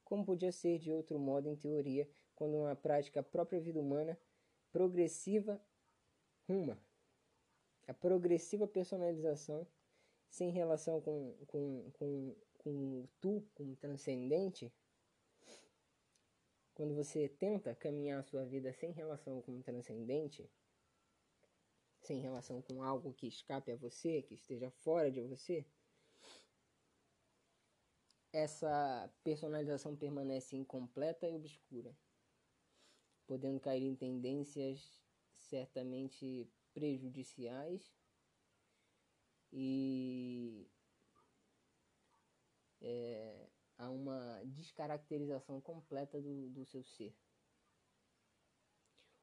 Como 0.03 0.25
podia 0.25 0.51
ser 0.51 0.77
de 0.77 0.91
outro 0.91 1.17
modo 1.17 1.47
em 1.47 1.55
teoria, 1.55 2.05
quando 2.35 2.61
na 2.63 2.75
prática 2.75 3.23
própria 3.23 3.61
vida 3.61 3.79
humana 3.79 4.19
progressiva 4.71 5.61
ruma. 6.47 6.81
A 7.87 7.93
progressiva 7.93 8.67
personalização 8.67 9.67
sem 10.29 10.49
relação 10.49 11.01
com, 11.01 11.35
com, 11.47 11.91
com 11.93 12.35
com 12.61 12.69
o 12.69 13.09
tu, 13.19 13.43
com 13.55 13.71
o 13.71 13.75
transcendente, 13.75 14.71
quando 16.75 16.93
você 16.93 17.27
tenta 17.27 17.73
caminhar 17.73 18.19
a 18.19 18.23
sua 18.23 18.45
vida 18.45 18.71
sem 18.73 18.91
relação 18.91 19.41
com 19.41 19.57
o 19.57 19.63
transcendente, 19.63 20.47
sem 22.01 22.19
relação 22.19 22.61
com 22.61 22.83
algo 22.83 23.13
que 23.13 23.27
escape 23.27 23.71
a 23.71 23.75
você, 23.75 24.21
que 24.21 24.35
esteja 24.35 24.69
fora 24.69 25.11
de 25.11 25.21
você, 25.21 25.65
essa 28.31 29.11
personalização 29.23 29.95
permanece 29.95 30.55
incompleta 30.55 31.27
e 31.27 31.35
obscura, 31.35 31.95
podendo 33.31 33.61
cair 33.61 33.83
em 33.83 33.95
tendências 33.95 35.01
certamente 35.37 36.51
prejudiciais 36.73 37.95
e 39.53 40.67
é, 42.81 43.47
a 43.77 43.89
uma 43.89 44.41
descaracterização 44.43 45.61
completa 45.61 46.21
do, 46.21 46.49
do 46.49 46.65
seu 46.65 46.83
ser. 46.83 47.15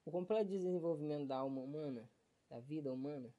O 0.07 0.11
completo 0.11 0.49
desenvolvimento 0.49 1.27
da 1.27 1.37
alma 1.37 1.61
humana, 1.61 2.11
da 2.49 2.61
vida 2.61 2.91
humana, 2.91 3.31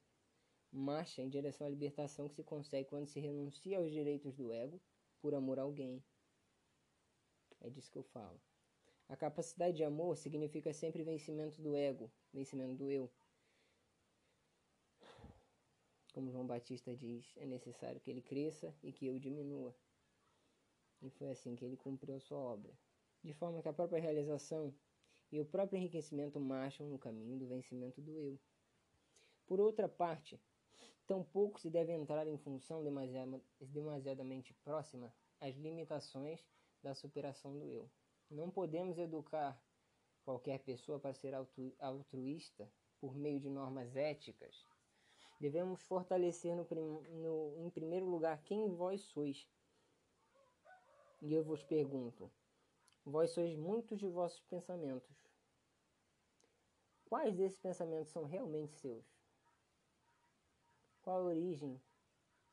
marcha 0.71 1.23
em 1.23 1.29
direção 1.29 1.65
à 1.65 1.69
libertação 1.71 2.29
que 2.29 2.35
se 2.35 2.43
consegue 2.43 2.87
quando 2.87 3.07
se 3.07 3.19
renuncia 3.19 3.79
aos 3.79 3.89
direitos 3.89 4.35
do 4.35 4.51
ego 4.51 4.79
por 5.19 5.33
amor 5.33 5.57
a 5.57 5.63
alguém. 5.63 6.03
É 7.59 7.71
disso 7.71 7.89
que 7.89 7.97
eu 7.97 8.03
falo. 8.03 8.39
A 9.09 9.17
capacidade 9.17 9.75
de 9.75 9.83
amor 9.83 10.15
significa 10.15 10.71
sempre 10.71 11.03
vencimento 11.03 11.59
do 11.61 11.75
ego, 11.75 12.11
vencimento 12.31 12.75
do 12.75 12.91
eu. 12.91 13.11
Como 16.13 16.31
João 16.31 16.45
Batista 16.45 16.95
diz, 16.95 17.25
é 17.37 17.45
necessário 17.47 17.99
que 17.99 18.11
ele 18.11 18.21
cresça 18.21 18.71
e 18.83 18.91
que 18.91 19.07
eu 19.07 19.17
diminua. 19.17 19.75
E 21.01 21.09
foi 21.09 21.31
assim 21.31 21.55
que 21.55 21.65
ele 21.65 21.75
cumpriu 21.75 22.15
a 22.17 22.19
sua 22.19 22.37
obra. 22.37 22.71
De 23.23 23.33
forma 23.33 23.63
que 23.63 23.67
a 23.67 23.73
própria 23.73 23.99
realização 23.99 24.71
e 25.31 25.39
o 25.39 25.45
próprio 25.45 25.77
enriquecimento 25.77 26.39
marcham 26.39 26.87
no 26.87 26.99
caminho 26.99 27.37
do 27.37 27.47
vencimento 27.47 27.99
do 28.01 28.19
eu. 28.19 28.39
Por 29.47 29.59
outra 29.59 29.89
parte, 29.89 30.39
tampouco 31.07 31.59
se 31.59 31.71
deve 31.71 31.91
entrar 31.93 32.27
em 32.27 32.37
função 32.37 32.83
demasiadamente 33.59 34.53
próxima 34.63 35.11
às 35.39 35.55
limitações 35.55 36.47
da 36.83 36.93
superação 36.93 37.57
do 37.57 37.71
eu. 37.71 37.89
Não 38.29 38.49
podemos 38.51 38.97
educar 38.97 39.59
qualquer 40.23 40.59
pessoa 40.59 40.99
para 40.99 41.13
ser 41.13 41.33
altruísta 41.79 42.71
por 42.99 43.15
meio 43.15 43.39
de 43.39 43.49
normas 43.49 43.95
éticas. 43.95 44.67
Devemos 45.39 45.81
fortalecer 45.81 46.55
no, 46.55 46.65
no, 46.65 47.65
em 47.65 47.69
primeiro 47.69 48.05
lugar 48.05 48.43
quem 48.43 48.69
vós 48.75 49.01
sois. 49.01 49.49
E 51.21 51.33
eu 51.33 51.43
vos 51.43 51.63
pergunto: 51.63 52.31
vós 53.05 53.31
sois 53.31 53.55
muitos 53.55 53.97
de 53.97 54.07
vossos 54.07 54.41
pensamentos. 54.41 55.17
Quais 57.05 57.35
desses 57.35 57.57
pensamentos 57.57 58.11
são 58.11 58.25
realmente 58.25 58.75
seus? 58.75 59.03
Qual 61.01 61.21
a 61.21 61.23
origem 61.23 61.81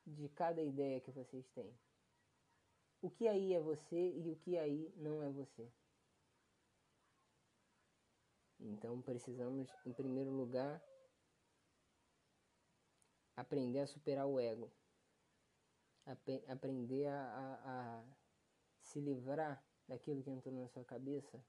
de 0.06 0.28
cada 0.30 0.62
ideia 0.62 1.00
que 1.00 1.10
vocês 1.10 1.46
têm? 1.50 1.76
O 3.00 3.10
que 3.10 3.28
aí 3.28 3.52
é 3.52 3.60
você 3.60 4.12
e 4.16 4.30
o 4.30 4.36
que 4.36 4.56
aí 4.58 4.92
não 4.96 5.22
é 5.22 5.30
você? 5.30 5.70
Então 8.58 9.02
precisamos, 9.02 9.70
em 9.84 9.92
primeiro 9.92 10.30
lugar, 10.30 10.82
aprender 13.36 13.80
a 13.80 13.86
superar 13.86 14.26
o 14.26 14.40
ego, 14.40 14.72
aprender 16.48 17.06
a, 17.06 17.20
a, 17.22 18.00
a 18.00 18.04
se 18.80 18.98
livrar 19.00 19.62
daquilo 19.86 20.22
que 20.22 20.30
entrou 20.30 20.54
na 20.54 20.68
sua 20.68 20.84
cabeça 20.84 21.44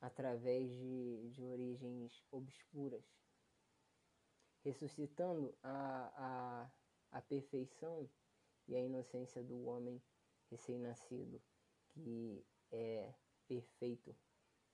através 0.00 0.70
de, 0.70 1.30
de 1.30 1.42
origens 1.42 2.22
obscuras, 2.30 3.04
ressuscitando 4.62 5.56
a, 5.62 6.68
a, 7.12 7.18
a 7.18 7.22
perfeição 7.22 8.08
e 8.68 8.76
a 8.76 8.80
inocência 8.80 9.42
do 9.42 9.64
homem 9.64 10.02
recém-nascido, 10.50 11.40
que 11.88 12.44
é 12.70 13.14
perfeito 13.46 14.14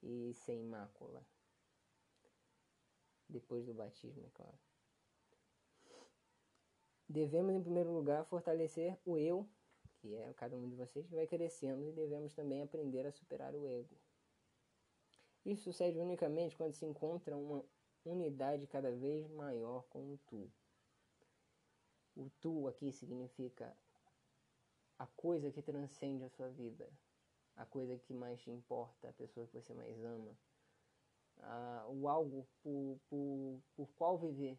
e 0.02 0.34
sem 0.34 0.62
mácula. 0.64 1.24
Depois 3.28 3.64
do 3.64 3.72
batismo, 3.72 4.26
é 4.26 4.30
claro. 4.30 4.58
Devemos, 7.08 7.54
em 7.54 7.62
primeiro 7.62 7.92
lugar, 7.92 8.24
fortalecer 8.24 8.98
o 9.04 9.16
eu, 9.16 9.48
que 10.00 10.14
é 10.14 10.32
cada 10.34 10.56
um 10.56 10.68
de 10.68 10.74
vocês, 10.74 11.06
que 11.06 11.14
vai 11.14 11.26
crescendo, 11.26 11.86
e 11.86 11.92
devemos 11.92 12.34
também 12.34 12.62
aprender 12.62 13.06
a 13.06 13.12
superar 13.12 13.54
o 13.54 13.66
ego. 13.66 13.96
Isso 15.44 15.64
sucede 15.64 15.98
unicamente 15.98 16.56
quando 16.56 16.72
se 16.72 16.84
encontra 16.84 17.36
uma 17.36 17.64
unidade 18.04 18.66
cada 18.66 18.90
vez 18.90 19.28
maior 19.28 19.82
com 19.88 20.12
o 20.12 20.18
tu. 20.26 20.50
O 22.14 22.30
tu 22.40 22.68
aqui 22.68 22.92
significa 22.92 23.76
a 25.02 25.06
coisa 25.16 25.50
que 25.50 25.60
transcende 25.60 26.22
a 26.22 26.28
sua 26.28 26.48
vida, 26.48 26.88
a 27.56 27.66
coisa 27.66 27.98
que 27.98 28.14
mais 28.14 28.40
te 28.40 28.52
importa, 28.52 29.08
a 29.08 29.12
pessoa 29.12 29.48
que 29.48 29.52
você 29.52 29.74
mais 29.74 30.00
ama, 30.04 30.32
o 31.88 32.08
algo 32.08 32.46
por, 32.62 33.00
por, 33.08 33.60
por 33.74 33.88
qual 33.96 34.16
viver, 34.16 34.56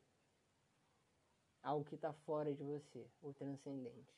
algo 1.62 1.86
que 1.86 1.96
está 1.96 2.12
fora 2.12 2.54
de 2.54 2.62
você, 2.62 3.10
o 3.22 3.34
transcendente. 3.34 4.14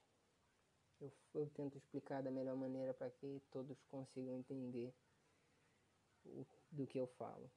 Eu, 0.99 1.11
eu 1.35 1.47
tento 1.51 1.77
explicar 1.77 2.23
da 2.23 2.31
melhor 2.31 2.55
maneira 2.55 2.91
para 2.91 3.11
que 3.11 3.39
todos 3.51 3.79
consigam 3.83 4.35
entender 4.35 4.91
o, 6.25 6.43
do 6.71 6.87
que 6.87 6.97
eu 6.97 7.05
falo. 7.05 7.51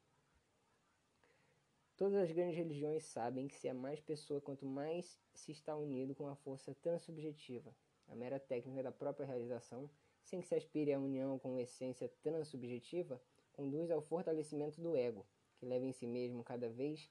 Todas 1.97 2.23
as 2.23 2.31
grandes 2.33 2.57
religiões 2.57 3.03
sabem 3.05 3.49
que 3.49 3.57
se 3.57 3.67
é 3.67 3.73
mais 3.73 3.99
pessoa, 3.99 4.42
quanto 4.42 4.66
mais 4.66 5.19
se 5.33 5.53
está 5.53 5.75
unido 5.75 6.14
com 6.14 6.29
a 6.29 6.37
força 6.37 6.75
transubjetiva, 6.75 7.75
a 8.09 8.14
mera 8.14 8.40
técnica 8.40 8.83
da 8.83 8.92
própria 8.92 9.27
realização, 9.27 9.88
sem 10.23 10.40
que 10.40 10.47
se 10.47 10.55
aspire 10.55 10.92
à 10.92 10.99
união 10.99 11.38
com 11.38 11.59
essência 11.59 12.09
transubjetiva, 12.23 13.21
conduz 13.53 13.90
ao 13.90 14.01
fortalecimento 14.01 14.81
do 14.81 14.97
ego, 14.97 15.27
que 15.57 15.66
leva 15.66 15.85
em 15.85 15.92
si 15.92 16.07
mesmo 16.07 16.44
cada 16.44 16.68
vez 16.68 17.11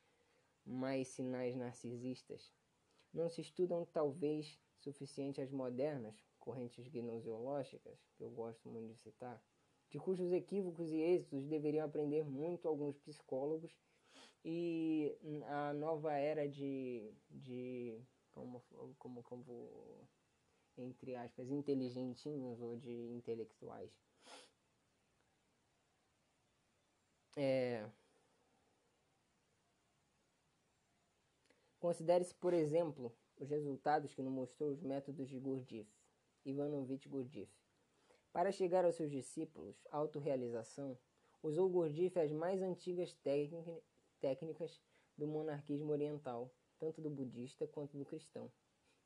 mais 0.66 1.08
sinais 1.08 1.56
narcisistas. 1.56 2.52
Não 3.14 3.30
se 3.30 3.42
estudam, 3.42 3.86
talvez, 3.86 4.60
suficiente 4.78 5.42
as 5.42 5.52
modernas 5.52 6.16
correntes 6.40 6.88
gnoseológicas, 6.88 8.00
que 8.16 8.24
eu 8.24 8.30
gosto 8.30 8.70
muito 8.70 8.94
de 8.94 9.00
citar, 9.00 9.44
de 9.90 10.00
cujos 10.00 10.32
equívocos 10.32 10.92
e 10.92 10.98
êxitos 10.98 11.46
deveriam 11.46 11.86
aprender 11.86 12.24
muito 12.24 12.68
alguns 12.68 12.98
psicólogos 12.98 13.78
e 14.44 15.18
a 15.48 15.74
nova 15.74 16.14
era 16.14 16.48
de, 16.48 17.12
de 17.30 18.00
como, 18.32 18.62
como, 18.98 19.24
como 19.24 20.08
entre 20.78 21.16
aspas, 21.16 21.50
inteligentinhos 21.50 22.62
ou 22.62 22.78
de 22.78 22.92
intelectuais. 22.92 23.92
É... 27.36 27.88
Considere-se, 31.80 32.34
por 32.36 32.54
exemplo, 32.54 33.16
os 33.38 33.50
resultados 33.50 34.14
que 34.14 34.22
nos 34.22 34.34
mostrou 34.34 34.72
os 34.72 34.82
métodos 34.82 35.30
de 35.30 35.40
Gurdjieff, 35.40 35.90
Ivanovich 36.44 37.08
Gurdjieff. 37.08 37.52
Para 38.34 38.52
chegar 38.52 38.84
aos 38.86 38.96
seus 38.96 39.12
discípulos, 39.12 39.86
autorrealização, 39.92 40.98
usou 41.42 41.70
Gurdjieff 41.70 42.20
as 42.20 42.32
mais 42.32 42.62
antigas 42.62 43.16
técnicas 44.20 44.82
do 45.18 45.28
monarquismo 45.28 45.92
oriental, 45.92 46.52
tanto 46.80 47.02
do 47.02 47.10
budista 47.10 47.68
quanto 47.68 47.98
do 47.98 48.06
cristão, 48.06 48.52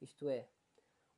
isto 0.01 0.27
é, 0.27 0.47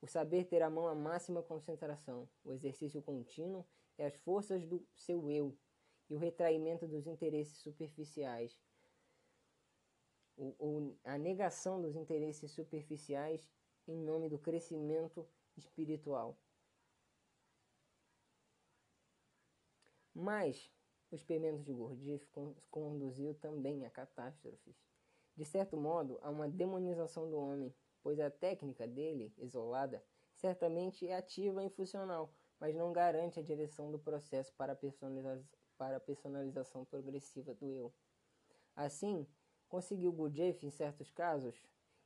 o 0.03 0.07
saber 0.07 0.43
ter 0.43 0.61
à 0.61 0.69
mão 0.69 0.85
a 0.85 0.93
máxima 0.93 1.41
concentração, 1.41 2.27
o 2.43 2.51
exercício 2.51 3.01
contínuo 3.01 3.65
e 3.97 4.03
as 4.03 4.13
forças 4.13 4.65
do 4.65 4.85
seu 4.93 5.31
eu, 5.31 5.57
e 6.09 6.13
o 6.13 6.17
retraimento 6.17 6.85
dos 6.85 7.07
interesses 7.07 7.59
superficiais. 7.59 8.61
O, 10.35 10.53
o, 10.59 10.97
a 11.05 11.17
negação 11.17 11.81
dos 11.81 11.95
interesses 11.95 12.51
superficiais 12.51 13.49
em 13.87 13.95
nome 13.95 14.27
do 14.27 14.37
crescimento 14.37 15.25
espiritual. 15.55 16.37
Mas 20.13 20.69
o 21.11 21.15
experimento 21.15 21.63
de 21.63 21.71
Gurdjieff 21.71 22.27
conduziu 22.69 23.35
também 23.35 23.85
a 23.85 23.89
catástrofes. 23.89 24.75
De 25.33 25.45
certo 25.45 25.77
modo, 25.77 26.19
a 26.21 26.29
uma 26.29 26.49
demonização 26.49 27.29
do 27.29 27.37
homem, 27.37 27.73
pois 28.03 28.19
a 28.19 28.29
técnica 28.29 28.85
dele, 28.85 29.33
isolada, 29.37 30.03
certamente 30.35 31.07
é 31.07 31.15
ativa 31.15 31.63
e 31.63 31.69
funcional, 31.69 32.31
mas 32.59 32.75
não 32.75 32.91
garante 32.91 33.39
a 33.39 33.43
direção 33.43 33.89
do 33.89 33.97
processo 33.97 34.53
para 34.53 34.73
a, 34.73 34.75
personaliza 34.75 35.43
para 35.77 35.97
a 35.97 35.99
personalização 35.99 36.85
progressiva 36.85 37.53
do 37.55 37.71
eu. 37.71 37.93
Assim, 38.75 39.25
conseguiu 39.67 40.11
Gurdjieff, 40.11 40.65
em 40.65 40.69
certos 40.69 41.09
casos, 41.09 41.55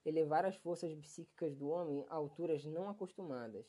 elevar 0.05 0.45
as 0.45 0.55
forças 0.55 0.93
psíquicas 0.95 1.55
do 1.55 1.67
homem 1.67 2.05
a 2.09 2.15
alturas 2.15 2.63
não 2.63 2.89
acostumadas, 2.89 3.65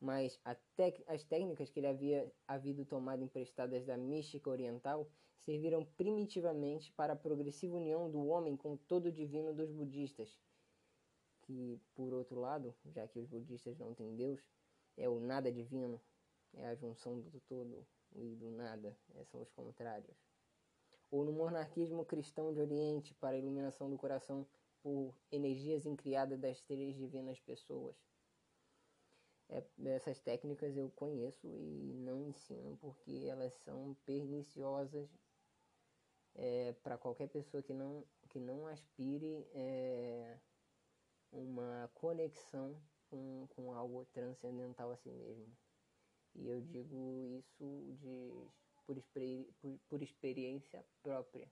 mas 0.00 0.40
as 0.44 1.24
técnicas 1.24 1.70
que 1.70 1.80
ele 1.80 1.86
havia 1.86 2.32
havido 2.46 2.84
tomado 2.84 3.22
emprestadas 3.22 3.84
da 3.84 3.96
mística 3.96 4.48
oriental 4.48 5.08
serviram 5.38 5.84
primitivamente 5.84 6.92
para 6.92 7.12
a 7.12 7.16
progressiva 7.16 7.76
união 7.76 8.10
do 8.10 8.26
homem 8.26 8.56
com 8.56 8.76
todo 8.76 9.06
o 9.06 9.12
divino 9.12 9.54
dos 9.54 9.70
budistas, 9.70 10.38
que, 11.46 11.80
por 11.94 12.12
outro 12.12 12.40
lado, 12.40 12.74
já 12.86 13.06
que 13.06 13.18
os 13.18 13.26
budistas 13.26 13.78
não 13.78 13.94
têm 13.94 14.14
Deus, 14.16 14.40
é 14.96 15.08
o 15.08 15.20
nada 15.20 15.50
divino, 15.52 16.00
é 16.54 16.66
a 16.66 16.74
junção 16.74 17.20
do 17.20 17.40
todo 17.40 17.86
e 18.14 18.34
do 18.34 18.50
nada, 18.50 18.96
é, 19.14 19.24
são 19.24 19.42
os 19.42 19.50
contrários. 19.52 20.16
Ou 21.10 21.24
no 21.24 21.32
monarquismo 21.32 22.04
cristão 22.04 22.52
de 22.52 22.60
Oriente, 22.60 23.14
para 23.14 23.36
a 23.36 23.38
iluminação 23.38 23.88
do 23.88 23.96
coração 23.96 24.46
por 24.82 25.14
energias 25.30 25.86
incriadas 25.86 26.38
das 26.38 26.60
três 26.62 26.96
divinas 26.96 27.38
pessoas. 27.40 27.96
É, 29.48 29.62
essas 29.84 30.18
técnicas 30.20 30.76
eu 30.76 30.90
conheço 30.90 31.46
e 31.46 31.94
não 31.94 32.20
ensino 32.20 32.76
porque 32.78 33.26
elas 33.28 33.54
são 33.64 33.96
perniciosas 34.04 35.08
é, 36.34 36.74
para 36.82 36.98
qualquer 36.98 37.28
pessoa 37.28 37.62
que 37.62 37.72
não, 37.72 38.04
que 38.28 38.40
não 38.40 38.66
aspire 38.66 39.46
é, 39.54 40.36
uma 41.32 41.90
conexão 41.94 42.80
com, 43.08 43.46
com 43.50 43.72
algo 43.72 44.04
transcendental 44.06 44.90
a 44.90 44.96
si 44.96 45.10
mesmo. 45.10 45.56
E 46.34 46.48
eu 46.48 46.60
digo 46.60 47.24
isso 47.38 47.96
de, 48.00 48.32
por, 48.84 49.02
por, 49.60 49.78
por 49.88 50.02
experiência 50.02 50.84
própria. 51.02 51.50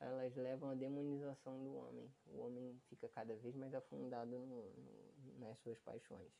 Elas 0.00 0.36
levam 0.36 0.70
à 0.70 0.74
demonização 0.74 1.62
do 1.64 1.74
homem. 1.76 2.12
O 2.26 2.38
homem 2.40 2.80
fica 2.88 3.08
cada 3.08 3.34
vez 3.36 3.56
mais 3.56 3.74
afundado 3.74 4.30
no, 4.30 4.62
no, 4.62 5.38
nas 5.38 5.58
suas 5.58 5.78
paixões. 5.80 6.32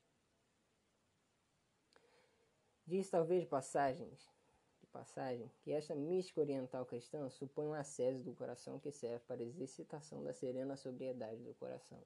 Diz 2.87 3.11
talvez 3.11 3.45
passagens, 3.45 4.31
passagem 4.93 5.51
que 5.61 5.73
esta 5.73 5.95
mística 5.95 6.41
oriental 6.41 6.85
cristã 6.87 7.29
supõe 7.29 7.67
uma 7.67 7.85
sese 7.85 8.23
do 8.23 8.35
coração 8.35 8.79
que 8.79 8.91
serve 8.91 9.25
para 9.27 9.43
a 9.43 9.45
exercitação 9.45 10.23
da 10.25 10.33
serena 10.33 10.77
sobriedade 10.77 11.43
do 11.43 11.55
coração. 11.55 12.03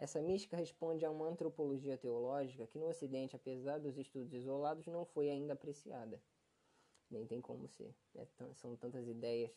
Essa 0.00 0.22
mística 0.22 0.56
responde 0.56 1.04
a 1.04 1.10
uma 1.10 1.26
antropologia 1.26 1.94
teológica 1.98 2.66
que 2.66 2.78
no 2.78 2.88
Ocidente, 2.88 3.36
apesar 3.36 3.78
dos 3.78 3.98
estudos 3.98 4.32
isolados, 4.32 4.86
não 4.86 5.04
foi 5.04 5.28
ainda 5.28 5.52
apreciada. 5.52 6.18
Nem 7.10 7.26
tem 7.26 7.38
como 7.38 7.68
ser. 7.68 7.94
É 8.14 8.24
são 8.54 8.74
tantas 8.76 9.06
ideias, 9.06 9.52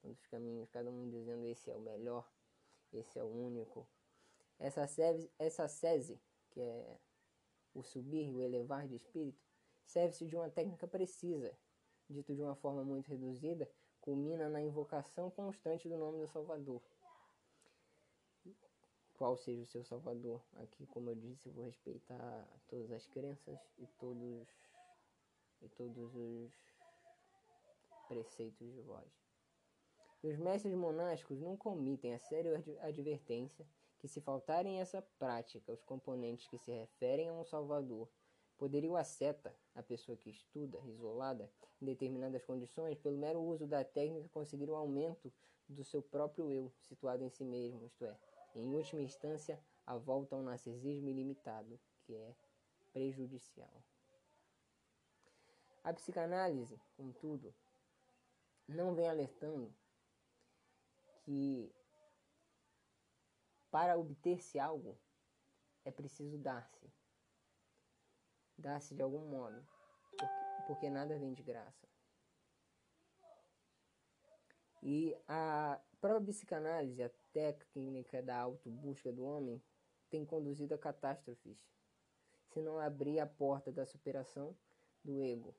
tantos 0.00 0.24
caminhos, 0.26 0.70
cada 0.70 0.88
um 0.88 1.10
dizendo 1.10 1.44
esse 1.48 1.68
é 1.68 1.74
o 1.74 1.80
melhor, 1.80 2.30
esse 2.92 3.18
é 3.18 3.24
o 3.24 3.26
único. 3.26 3.88
Essa 4.56 4.86
sese, 4.86 5.32
essa 5.36 5.66
sese 5.66 6.20
que 6.50 6.60
é 6.60 6.96
o 7.74 7.82
subir, 7.82 8.30
o 8.30 8.40
elevar 8.40 8.86
de 8.86 8.94
espírito, 8.94 9.44
serve-se 9.84 10.26
de 10.26 10.36
uma 10.36 10.48
técnica 10.48 10.86
precisa, 10.86 11.58
dito 12.08 12.36
de 12.36 12.40
uma 12.40 12.54
forma 12.54 12.84
muito 12.84 13.08
reduzida, 13.08 13.68
culmina 14.00 14.48
na 14.48 14.62
invocação 14.62 15.28
constante 15.28 15.88
do 15.88 15.98
nome 15.98 16.20
do 16.20 16.28
Salvador. 16.28 16.80
Qual 19.18 19.36
seja 19.36 19.62
o 19.62 19.66
seu 19.66 19.84
Salvador? 19.84 20.40
Aqui, 20.62 20.86
como 20.86 21.10
eu 21.10 21.14
disse, 21.14 21.50
vou 21.50 21.64
respeitar 21.64 22.48
todas 22.68 22.90
as 22.92 23.04
crenças 23.06 23.58
e 23.76 23.86
todos 23.98 24.46
e 25.60 25.68
todos 25.70 26.14
os 26.14 26.52
preceitos 28.06 28.72
de 28.72 28.80
voz. 28.82 29.10
E 30.22 30.28
os 30.28 30.38
mestres 30.38 30.74
monásticos 30.74 31.40
não 31.40 31.56
comitem 31.56 32.14
a 32.14 32.18
séria 32.18 32.62
advertência 32.80 33.66
que 33.98 34.06
se 34.06 34.20
faltarem 34.20 34.80
essa 34.80 35.02
prática 35.18 35.72
os 35.72 35.82
componentes 35.82 36.46
que 36.46 36.56
se 36.56 36.70
referem 36.70 37.28
a 37.28 37.34
um 37.34 37.44
Salvador 37.44 38.08
Poderia 38.58 38.90
o 38.90 38.96
a 39.72 39.82
pessoa 39.84 40.18
que 40.18 40.30
estuda, 40.30 40.80
isolada, 40.88 41.48
em 41.80 41.86
determinadas 41.86 42.44
condições, 42.44 42.98
pelo 42.98 43.16
mero 43.16 43.40
uso 43.40 43.68
da 43.68 43.84
técnica, 43.84 44.28
conseguir 44.30 44.68
o 44.68 44.74
aumento 44.74 45.32
do 45.68 45.84
seu 45.84 46.02
próprio 46.02 46.50
eu, 46.50 46.72
situado 46.80 47.22
em 47.22 47.30
si 47.30 47.44
mesmo, 47.44 47.86
isto 47.86 48.04
é, 48.04 48.16
em 48.60 48.74
última 48.74 49.02
instância, 49.02 49.62
a 49.86 49.96
volta 49.96 50.34
ao 50.34 50.42
narcisismo 50.42 51.08
ilimitado, 51.08 51.78
que 52.02 52.14
é 52.14 52.34
prejudicial. 52.92 53.82
A 55.82 55.92
psicanálise, 55.92 56.80
contudo, 56.96 57.54
não 58.66 58.94
vem 58.94 59.08
alertando 59.08 59.74
que 61.24 61.72
para 63.70 63.98
obter-se 63.98 64.58
algo 64.58 64.98
é 65.84 65.90
preciso 65.90 66.36
dar-se 66.38 66.78
dá-se 68.58 68.94
de 68.94 69.02
algum 69.02 69.24
modo, 69.28 69.64
porque, 70.10 70.26
porque 70.66 70.90
nada 70.90 71.16
vem 71.18 71.32
de 71.32 71.42
graça. 71.42 71.86
E 74.82 75.16
a 75.26 75.80
própria 76.00 76.32
psicanálise, 76.32 77.02
a 77.02 77.10
técnica 77.32 78.22
da 78.22 78.36
autobusca 78.36 79.12
do 79.12 79.24
homem, 79.24 79.62
tem 80.08 80.24
conduzido 80.24 80.74
a 80.74 80.78
catástrofes, 80.78 81.58
se 82.48 82.60
não 82.60 82.78
abrir 82.78 83.18
a 83.20 83.26
porta 83.26 83.70
da 83.70 83.84
superação 83.84 84.56
do 85.04 85.22
ego. 85.22 85.54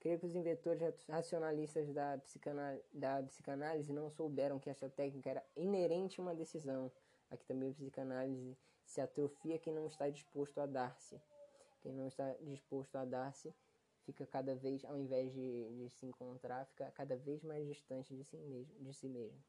Creio 0.00 0.18
que 0.18 0.26
os 0.26 0.34
inventores 0.34 0.82
racionalistas 1.06 1.92
da, 1.92 2.18
psicanálise, 2.18 2.84
da 2.92 3.22
psicanálise 3.22 3.92
não 3.92 4.10
souberam 4.10 4.58
que 4.58 4.68
esta 4.68 4.90
técnica 4.90 5.30
era 5.30 5.46
inerente 5.56 6.18
a 6.18 6.22
uma 6.22 6.34
decisão. 6.34 6.90
Aqui 7.30 7.44
também 7.46 7.70
a 7.70 7.74
psicanálise 7.74 8.58
se 8.84 9.00
atrofia 9.00 9.60
quem 9.60 9.72
não 9.72 9.86
está 9.86 10.10
disposto 10.10 10.58
a 10.58 10.66
dar-se. 10.66 11.20
Quem 11.80 11.92
não 11.92 12.08
está 12.08 12.32
disposto 12.40 12.96
a 12.96 13.04
dar-se 13.04 13.54
fica 14.04 14.26
cada 14.26 14.54
vez, 14.54 14.84
ao 14.84 14.98
invés 14.98 15.32
de, 15.32 15.70
de, 15.76 15.90
se 15.90 16.06
encontrar, 16.06 16.64
fica 16.66 16.90
cada 16.92 17.16
vez 17.16 17.42
mais 17.42 17.66
distante 17.66 18.14
de 18.14 18.24
si 18.24 18.36
mesmo. 18.36 18.74
De 18.80 18.92
si 18.92 19.08
mesmo. 19.08 19.42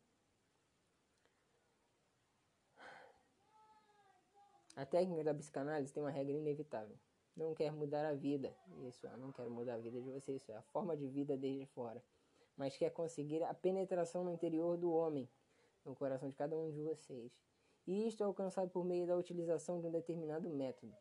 A 4.75 4.85
técnica 4.85 5.23
da 5.23 5.33
psicanálise 5.33 5.93
tem 5.93 6.01
uma 6.01 6.09
regra 6.09 6.33
inevitável. 6.33 6.97
Não 7.35 7.53
quer 7.53 7.71
mudar 7.71 8.05
a 8.05 8.13
vida, 8.13 8.55
isso 8.87 9.07
é, 9.07 9.17
não 9.17 9.31
quero 9.31 9.49
mudar 9.49 9.75
a 9.75 9.77
vida 9.77 9.99
de 9.99 10.09
você, 10.11 10.33
isso 10.33 10.51
é 10.51 10.55
a 10.55 10.61
forma 10.61 10.95
de 10.95 11.07
vida 11.07 11.35
desde 11.35 11.65
fora, 11.65 12.03
mas 12.55 12.77
quer 12.77 12.91
conseguir 12.91 13.41
a 13.43 13.53
penetração 13.55 14.23
no 14.23 14.31
interior 14.31 14.77
do 14.77 14.91
homem, 14.91 15.27
no 15.83 15.95
coração 15.95 16.29
de 16.29 16.35
cada 16.35 16.55
um 16.55 16.69
de 16.71 16.79
vocês. 16.79 17.31
E 17.87 18.07
isto 18.07 18.21
é 18.21 18.25
alcançado 18.27 18.69
por 18.69 18.85
meio 18.85 19.07
da 19.07 19.17
utilização 19.17 19.79
de 19.79 19.87
um 19.87 19.91
determinado 19.91 20.47
método 20.47 20.95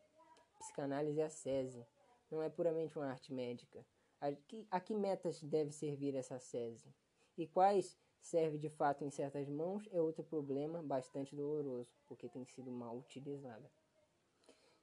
psicanálise 0.63 1.19
é 1.19 1.25
a 1.25 1.29
SESI. 1.29 1.85
Não 2.33 2.41
é 2.41 2.49
puramente 2.49 2.97
uma 2.97 3.05
arte 3.05 3.31
médica. 3.31 3.85
A 4.19 4.31
que, 4.31 4.67
a 4.71 4.79
que 4.79 4.95
metas 4.95 5.43
deve 5.43 5.71
servir 5.71 6.15
essa 6.15 6.39
SESI? 6.39 6.91
E 7.37 7.45
quais 7.45 7.95
serve 8.23 8.57
de 8.57 8.69
fato 8.69 9.03
em 9.03 9.11
certas 9.11 9.47
mãos 9.47 9.87
é 9.91 10.01
outro 10.01 10.23
problema 10.23 10.81
bastante 10.81 11.35
doloroso, 11.35 11.93
porque 12.07 12.27
tem 12.27 12.43
sido 12.43 12.71
mal 12.71 12.97
utilizada. 12.97 13.69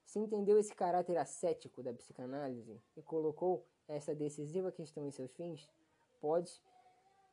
Se 0.05 0.21
entendeu 0.21 0.61
esse 0.61 0.73
caráter 0.73 1.17
ascético 1.17 1.83
da 1.83 1.93
psicanálise 1.93 2.81
e 2.97 3.03
colocou 3.03 3.67
essa 3.89 4.15
decisiva 4.15 4.71
questão 4.71 5.05
em 5.09 5.11
seus 5.11 5.33
fins, 5.33 5.69
pode, 6.21 6.53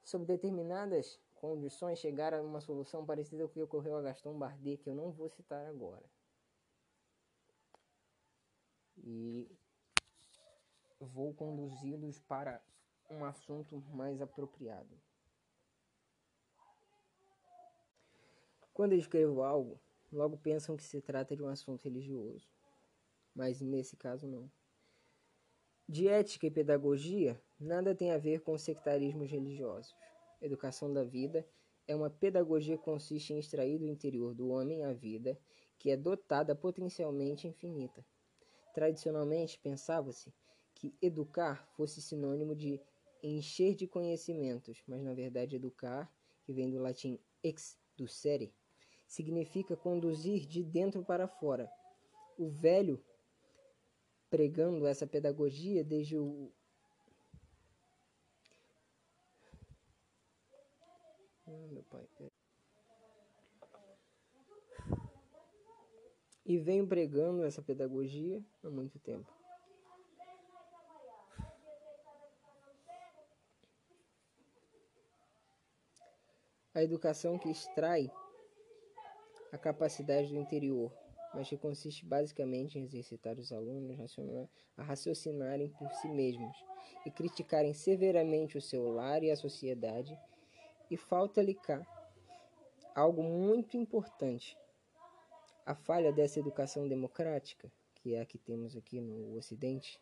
sob 0.03 0.25
determinadas 0.25 1.19
condições, 1.35 1.99
chegar 1.99 2.33
a 2.33 2.41
uma 2.41 2.59
solução 2.59 3.05
parecida 3.05 3.43
com 3.43 3.51
o 3.51 3.53
que 3.53 3.61
ocorreu 3.61 3.97
a 3.97 4.01
Gaston 4.01 4.35
Bardet, 4.35 4.81
que 4.81 4.89
eu 4.89 4.95
não 4.95 5.11
vou 5.11 5.29
citar 5.29 5.63
agora 5.67 6.09
e 9.03 9.49
vou 10.99 11.33
conduzi-los 11.33 12.19
para 12.19 12.61
um 13.09 13.23
assunto 13.23 13.81
mais 13.93 14.21
apropriado. 14.21 14.99
Quando 18.73 18.93
eu 18.93 18.99
escrevo 18.99 19.41
algo, 19.41 19.79
logo 20.11 20.37
pensam 20.37 20.77
que 20.77 20.83
se 20.83 21.01
trata 21.01 21.35
de 21.35 21.41
um 21.41 21.47
assunto 21.47 21.83
religioso, 21.83 22.47
mas 23.33 23.61
nesse 23.61 23.95
caso 23.95 24.27
não. 24.27 24.51
De 25.89 26.07
ética 26.07 26.47
e 26.47 26.51
pedagogia, 26.51 27.41
nada 27.59 27.95
tem 27.95 28.11
a 28.11 28.17
ver 28.17 28.41
com 28.41 28.57
sectarismos 28.57 29.31
religiosos. 29.31 29.95
Educação 30.41 30.93
da 30.93 31.03
vida 31.03 31.47
é 31.87 31.95
uma 31.95 32.09
pedagogia 32.09 32.77
que 32.77 32.83
consiste 32.83 33.33
em 33.33 33.39
extrair 33.39 33.79
do 33.79 33.87
interior 33.87 34.35
do 34.35 34.49
homem 34.49 34.83
a 34.83 34.91
vida, 34.91 35.39
que 35.79 35.89
é 35.89 35.95
dotada 35.95 36.53
potencialmente 36.53 37.47
infinita. 37.47 38.05
Tradicionalmente 38.73 39.57
pensava-se 39.57 40.33
que 40.77 40.95
educar 41.01 41.67
fosse 41.75 42.01
sinônimo 42.01 42.55
de 42.55 42.79
encher 43.23 43.75
de 43.75 43.87
conhecimentos, 43.87 44.81
mas 44.87 45.01
na 45.01 45.13
verdade 45.13 45.55
educar, 45.55 46.11
que 46.43 46.53
vem 46.53 46.69
do 46.69 46.79
latim 46.79 47.19
ex 47.43 47.77
ducere, 47.97 48.53
significa 49.07 49.75
conduzir 49.75 50.45
de 50.45 50.63
dentro 50.63 51.03
para 51.03 51.27
fora. 51.27 51.69
O 52.37 52.47
velho 52.47 53.03
pregando 54.29 54.85
essa 54.85 55.07
pedagogia 55.07 55.83
desde 55.83 56.17
o 56.17 56.51
ah, 61.47 61.67
meu 61.71 61.83
pai. 61.83 62.07
e 66.47 66.57
venho 66.57 66.87
pregando 66.87 67.43
essa 67.43 67.61
pedagogia 67.61 68.41
há 68.63 68.69
muito 68.69 68.97
tempo. 68.99 69.36
A 76.77 76.83
educação 76.83 77.39
que 77.39 77.49
extrai 77.49 78.07
a 79.51 79.57
capacidade 79.57 80.27
do 80.27 80.35
interior, 80.35 80.93
mas 81.33 81.49
que 81.49 81.57
consiste 81.57 82.05
basicamente 82.05 82.77
em 82.77 82.83
exercitar 82.83 83.39
os 83.39 83.51
alunos 83.51 83.97
a 84.77 84.83
raciocinarem 84.83 85.69
por 85.69 85.91
si 85.93 86.07
mesmos 86.07 86.55
e 87.03 87.09
criticarem 87.09 87.73
severamente 87.73 88.59
o 88.59 88.61
seu 88.61 88.91
lar 88.91 89.23
e 89.23 89.31
a 89.31 89.35
sociedade, 89.35 90.15
e 90.91 90.95
falta-lhe 90.95 91.55
cá 91.55 91.81
algo 92.93 93.23
muito 93.23 93.75
importante 93.75 94.55
a 95.65 95.73
falha 95.73 96.13
dessa 96.13 96.39
educação 96.39 96.87
democrática, 96.87 97.71
que 97.95 98.13
é 98.13 98.21
a 98.21 98.25
que 98.25 98.37
temos 98.37 98.77
aqui 98.77 99.01
no 99.01 99.35
Ocidente, 99.35 99.99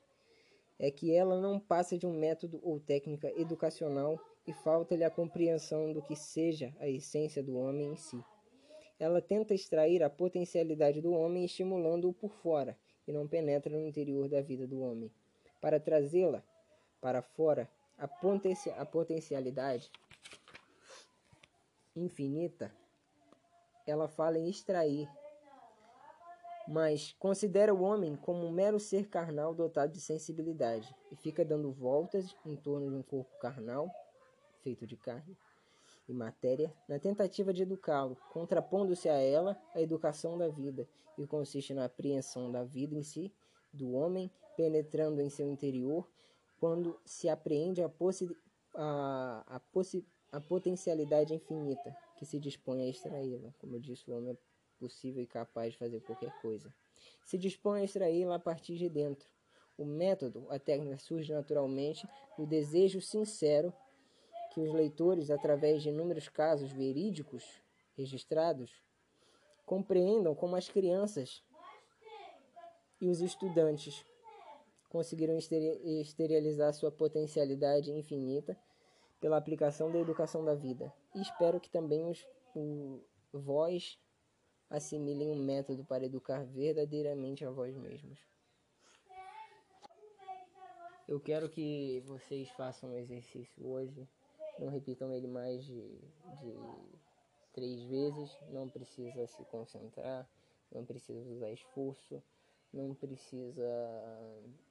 é 0.77 0.91
que 0.91 1.15
ela 1.15 1.39
não 1.39 1.57
passa 1.57 1.97
de 1.97 2.05
um 2.05 2.11
método 2.11 2.59
ou 2.61 2.81
técnica 2.81 3.31
educacional 3.39 4.19
e 4.47 4.53
falta-lhe 4.53 5.03
a 5.03 5.09
compreensão 5.09 5.91
do 5.91 6.01
que 6.01 6.15
seja 6.15 6.73
a 6.79 6.87
essência 6.87 7.41
do 7.41 7.57
homem 7.57 7.93
em 7.93 7.95
si. 7.95 8.23
Ela 8.99 9.21
tenta 9.21 9.53
extrair 9.53 10.03
a 10.03 10.09
potencialidade 10.09 11.01
do 11.01 11.11
homem 11.11 11.45
estimulando-o 11.45 12.13
por 12.13 12.31
fora 12.31 12.77
e 13.07 13.11
não 13.11 13.27
penetra 13.27 13.71
no 13.77 13.85
interior 13.85 14.29
da 14.29 14.41
vida 14.41 14.65
do 14.65 14.81
homem. 14.81 15.11
Para 15.59 15.79
trazê-la 15.79 16.43
para 17.01 17.21
fora, 17.21 17.69
a, 17.97 18.07
potencia 18.07 18.73
a 18.75 18.85
potencialidade 18.85 19.91
infinita, 21.95 22.71
ela 23.85 24.07
fala 24.07 24.37
em 24.37 24.49
extrair 24.49 25.07
mas 26.67 27.15
considera 27.19 27.73
o 27.73 27.81
homem 27.81 28.15
como 28.15 28.45
um 28.45 28.51
mero 28.51 28.79
ser 28.79 29.07
carnal 29.07 29.53
dotado 29.53 29.91
de 29.91 30.01
sensibilidade 30.01 30.93
e 31.11 31.15
fica 31.15 31.45
dando 31.45 31.71
voltas 31.71 32.35
em 32.45 32.55
torno 32.55 32.89
de 32.89 32.95
um 32.95 33.03
corpo 33.03 33.37
carnal, 33.39 33.89
feito 34.65 34.87
de 34.87 34.97
carne 34.97 35.37
e 36.09 36.13
matéria, 36.13 36.73
na 36.89 36.97
tentativa 36.97 37.53
de 37.53 37.61
educá-lo, 37.61 38.17
contrapondo-se 38.31 39.07
a 39.07 39.13
ela 39.13 39.55
a 39.75 39.81
educação 39.81 40.35
da 40.39 40.47
vida, 40.47 40.89
que 41.15 41.27
consiste 41.27 41.71
na 41.71 41.85
apreensão 41.85 42.51
da 42.51 42.63
vida 42.63 42.95
em 42.95 43.03
si, 43.03 43.31
do 43.71 43.93
homem, 43.93 44.31
penetrando 44.57 45.21
em 45.21 45.29
seu 45.29 45.51
interior, 45.51 46.09
quando 46.59 46.99
se 47.05 47.29
apreende 47.29 47.83
a, 47.83 47.91
a, 48.73 49.43
a, 49.47 49.61
a 50.31 50.41
potencialidade 50.41 51.33
infinita 51.33 51.95
que 52.17 52.25
se 52.25 52.39
dispõe 52.39 52.81
a 52.81 52.87
extraí-la. 52.87 53.53
Como 53.59 53.75
eu 53.75 53.79
disse, 53.79 54.09
o 54.09 54.17
homem 54.17 54.33
é 54.33 54.37
possível 54.79 55.21
e 55.21 55.27
capaz 55.27 55.73
de 55.73 55.79
fazer 55.79 56.01
qualquer 56.01 56.31
coisa. 56.41 56.73
Se 57.23 57.37
dispõe 57.37 57.81
a 57.81 57.83
extraí-la 57.83 58.35
a 58.35 58.39
partir 58.39 58.77
de 58.77 58.89
dentro. 58.89 59.27
O 59.77 59.85
método, 59.85 60.47
a 60.49 60.57
técnica 60.57 60.97
surge 60.97 61.33
naturalmente 61.33 62.07
do 62.37 62.47
desejo 62.47 63.01
sincero 63.01 63.73
que 64.55 64.61
os 64.61 64.71
leitores, 64.71 65.29
através 65.29 65.83
de 65.83 65.89
inúmeros 65.89 66.29
casos 66.29 66.71
verídicos 66.71 67.43
registrados, 67.97 68.71
compreendam 69.65 70.33
como 70.33 70.55
as 70.55 70.69
crianças 70.69 71.43
e 73.01 73.09
os 73.09 73.19
estudantes 73.19 74.05
conseguiram 74.87 75.37
esterilizar 75.37 76.73
sua 76.73 76.89
potencialidade 76.89 77.91
infinita 77.91 78.57
pela 79.19 79.35
aplicação 79.35 79.91
da 79.91 79.99
educação 79.99 80.45
da 80.45 80.55
vida. 80.55 80.93
E 81.13 81.21
espero 81.21 81.59
que 81.59 81.69
também 81.69 82.05
os, 82.05 82.25
o, 82.55 83.01
vós 83.33 83.99
assimilem 84.69 85.31
um 85.31 85.43
método 85.43 85.83
para 85.83 86.05
educar 86.05 86.45
verdadeiramente 86.45 87.43
a 87.43 87.51
vós 87.51 87.75
mesmos. 87.75 88.17
Eu 91.09 91.19
quero 91.19 91.49
que 91.49 92.01
vocês 92.05 92.49
façam 92.51 92.91
um 92.91 92.95
exercício 92.95 93.67
hoje 93.67 94.07
não 94.59 94.69
repitam 94.69 95.11
ele 95.13 95.27
mais 95.27 95.63
de, 95.63 95.81
de 96.39 96.55
três 97.53 97.83
vezes. 97.83 98.37
Não 98.49 98.69
precisa 98.69 99.25
se 99.27 99.43
concentrar, 99.45 100.29
não 100.71 100.85
precisa 100.85 101.29
usar 101.29 101.51
esforço, 101.51 102.21
não 102.73 102.93
precisa 102.93 103.63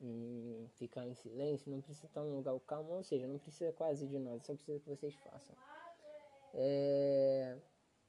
hum, 0.00 0.66
ficar 0.74 1.06
em 1.06 1.14
silêncio, 1.14 1.70
não 1.70 1.80
precisa 1.80 2.06
estar 2.06 2.22
num 2.22 2.36
lugar 2.36 2.58
calmo, 2.60 2.92
ou 2.92 3.02
seja, 3.02 3.26
não 3.26 3.38
precisa 3.38 3.72
quase 3.72 4.06
de 4.06 4.18
nada, 4.18 4.40
só 4.40 4.54
precisa 4.54 4.78
que 4.78 4.88
vocês 4.88 5.14
façam. 5.16 5.56
É, 6.52 7.56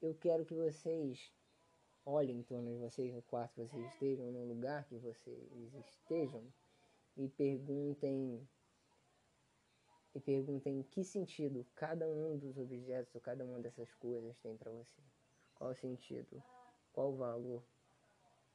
eu 0.02 0.14
quero 0.16 0.46
que 0.46 0.54
vocês 0.54 1.32
olhem 2.06 2.40
em 2.40 2.44
torno 2.44 2.72
de 2.72 2.78
vocês, 2.78 3.14
no 3.14 3.22
quarto 3.24 3.56
que 3.56 3.62
vocês 3.62 3.86
estejam, 3.94 4.32
no 4.32 4.46
lugar 4.46 4.86
que 4.86 4.98
vocês 4.98 5.74
estejam, 5.74 6.44
e 7.18 7.30
perguntem 7.30 8.48
e 10.16 10.20
perguntem 10.20 10.82
que 10.84 11.04
sentido 11.04 11.66
cada 11.76 12.08
um 12.10 12.38
dos 12.38 12.58
objetos 12.58 13.14
ou 13.14 13.20
cada 13.20 13.46
uma 13.46 13.60
dessas 13.60 13.94
coisas 13.96 14.38
tem 14.40 14.56
para 14.56 14.72
você. 14.72 15.02
Qual 15.54 15.72
o 15.72 15.76
sentido? 15.76 16.42
Qual 16.94 17.12
o 17.12 17.18
valor? 17.18 17.64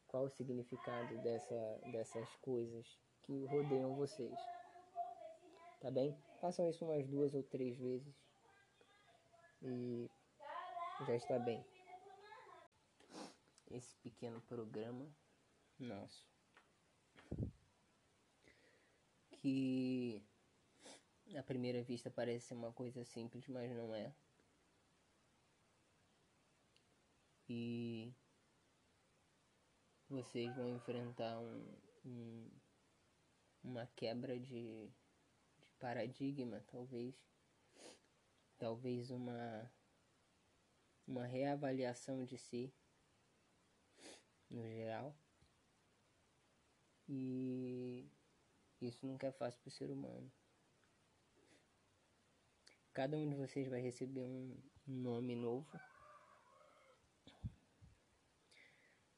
Qual 0.08 0.24
o 0.24 0.30
significado 0.30 1.16
dessa, 1.18 1.80
dessas 1.92 2.34
coisas 2.36 2.98
que 3.22 3.44
rodeiam 3.44 3.94
vocês? 3.94 4.38
Tá 5.80 5.90
bem? 5.90 6.16
Façam 6.40 6.68
isso 6.68 6.84
umas 6.84 7.06
duas 7.06 7.34
ou 7.34 7.42
três 7.42 7.76
vezes 7.76 8.14
e 9.62 10.10
já 11.06 11.14
está 11.14 11.38
bem. 11.38 11.62
Esse 13.70 13.94
pequeno 13.98 14.40
programa 14.42 15.06
nosso 15.78 16.26
que 19.40 20.22
à 21.36 21.42
primeira 21.42 21.82
vista 21.82 22.10
parece 22.10 22.48
ser 22.48 22.54
uma 22.54 22.72
coisa 22.72 23.04
simples, 23.04 23.46
mas 23.48 23.70
não 23.74 23.94
é. 23.94 24.12
E 27.48 28.14
vocês 30.08 30.54
vão 30.54 30.68
enfrentar 30.68 31.38
um, 31.38 31.78
um, 32.04 32.50
uma 33.62 33.86
quebra 33.96 34.38
de, 34.38 34.88
de 35.58 35.70
paradigma, 35.78 36.64
talvez. 36.68 37.14
Talvez 38.58 39.10
uma, 39.10 39.72
uma 41.06 41.26
reavaliação 41.26 42.24
de 42.24 42.36
si, 42.36 42.72
no 44.50 44.68
geral. 44.68 45.16
E 47.08 48.08
isso 48.80 49.06
nunca 49.06 49.26
é 49.26 49.32
fácil 49.32 49.60
para 49.60 49.68
o 49.68 49.72
ser 49.72 49.90
humano. 49.90 50.30
Cada 53.00 53.16
um 53.16 53.26
de 53.26 53.34
vocês 53.34 53.66
vai 53.66 53.80
receber 53.80 54.20
um 54.20 54.54
nome 54.86 55.34
novo. 55.34 55.66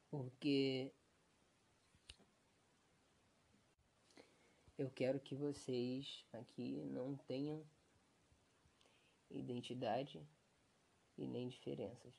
Porque 0.09 0.93
eu 4.77 4.89
quero 4.89 5.19
que 5.19 5.35
vocês 5.35 6.25
aqui 6.31 6.81
não 6.85 7.17
tenham 7.27 7.61
identidade 9.29 10.25
e 11.17 11.27
nem 11.27 11.49
diferenças. 11.49 12.15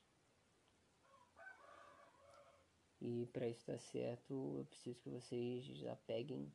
E 3.00 3.26
para 3.32 3.48
isso 3.48 3.60
estar 3.60 3.78
certo, 3.78 4.58
eu 4.58 4.66
preciso 4.66 5.00
que 5.00 5.08
vocês 5.08 5.82
apeguem 5.86 6.52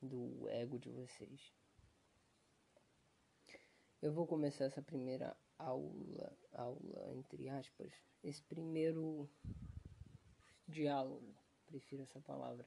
do 0.00 0.48
ego 0.48 0.78
de 0.78 0.90
vocês. 0.90 1.59
Eu 4.02 4.14
vou 4.14 4.26
começar 4.26 4.64
essa 4.64 4.80
primeira 4.80 5.36
aula, 5.58 6.34
aula 6.52 7.14
entre 7.14 7.50
aspas, 7.50 7.92
esse 8.24 8.42
primeiro 8.42 9.28
diálogo, 10.66 11.34
prefiro 11.66 12.04
essa 12.04 12.18
palavra, 12.18 12.66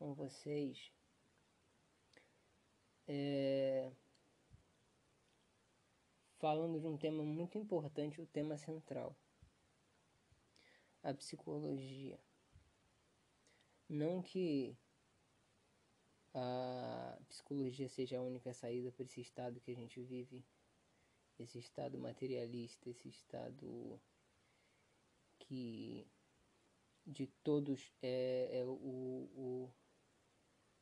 com 0.00 0.12
vocês. 0.12 0.92
É, 3.06 3.92
falando 6.38 6.80
de 6.80 6.88
um 6.88 6.96
tema 6.96 7.22
muito 7.22 7.56
importante, 7.56 8.20
o 8.20 8.26
tema 8.26 8.56
central, 8.56 9.16
a 11.04 11.14
psicologia. 11.14 12.18
Não 13.88 14.20
que 14.20 14.76
a 16.34 17.18
psicologia 17.28 17.88
seja 17.88 18.18
a 18.18 18.22
única 18.22 18.52
saída 18.52 18.92
para 18.92 19.04
esse 19.04 19.20
estado 19.20 19.60
que 19.60 19.70
a 19.70 19.74
gente 19.74 20.00
vive, 20.02 20.44
esse 21.38 21.58
estado 21.58 21.98
materialista, 21.98 22.88
esse 22.88 23.08
estado 23.08 24.00
que 25.38 26.06
de 27.06 27.26
todos 27.42 27.92
é, 28.02 28.60
é 28.60 28.64
o, 28.64 28.70
o, 28.70 29.74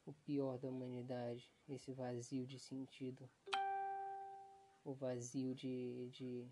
o 0.04 0.12
pior 0.12 0.58
da 0.58 0.68
humanidade, 0.68 1.50
esse 1.68 1.92
vazio 1.92 2.46
de 2.46 2.58
sentido, 2.58 3.28
o 4.84 4.92
vazio 4.92 5.54
de, 5.54 6.10
de, 6.10 6.48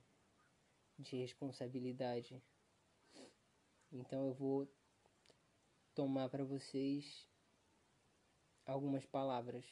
de 0.99 1.17
responsabilidade. 1.17 2.43
Então 3.93 4.29
eu 4.29 4.35
vou 4.35 4.69
tomar 5.95 6.29
para 6.29 6.45
vocês 6.45 7.29
algumas 8.67 9.07
palavras. 9.07 9.65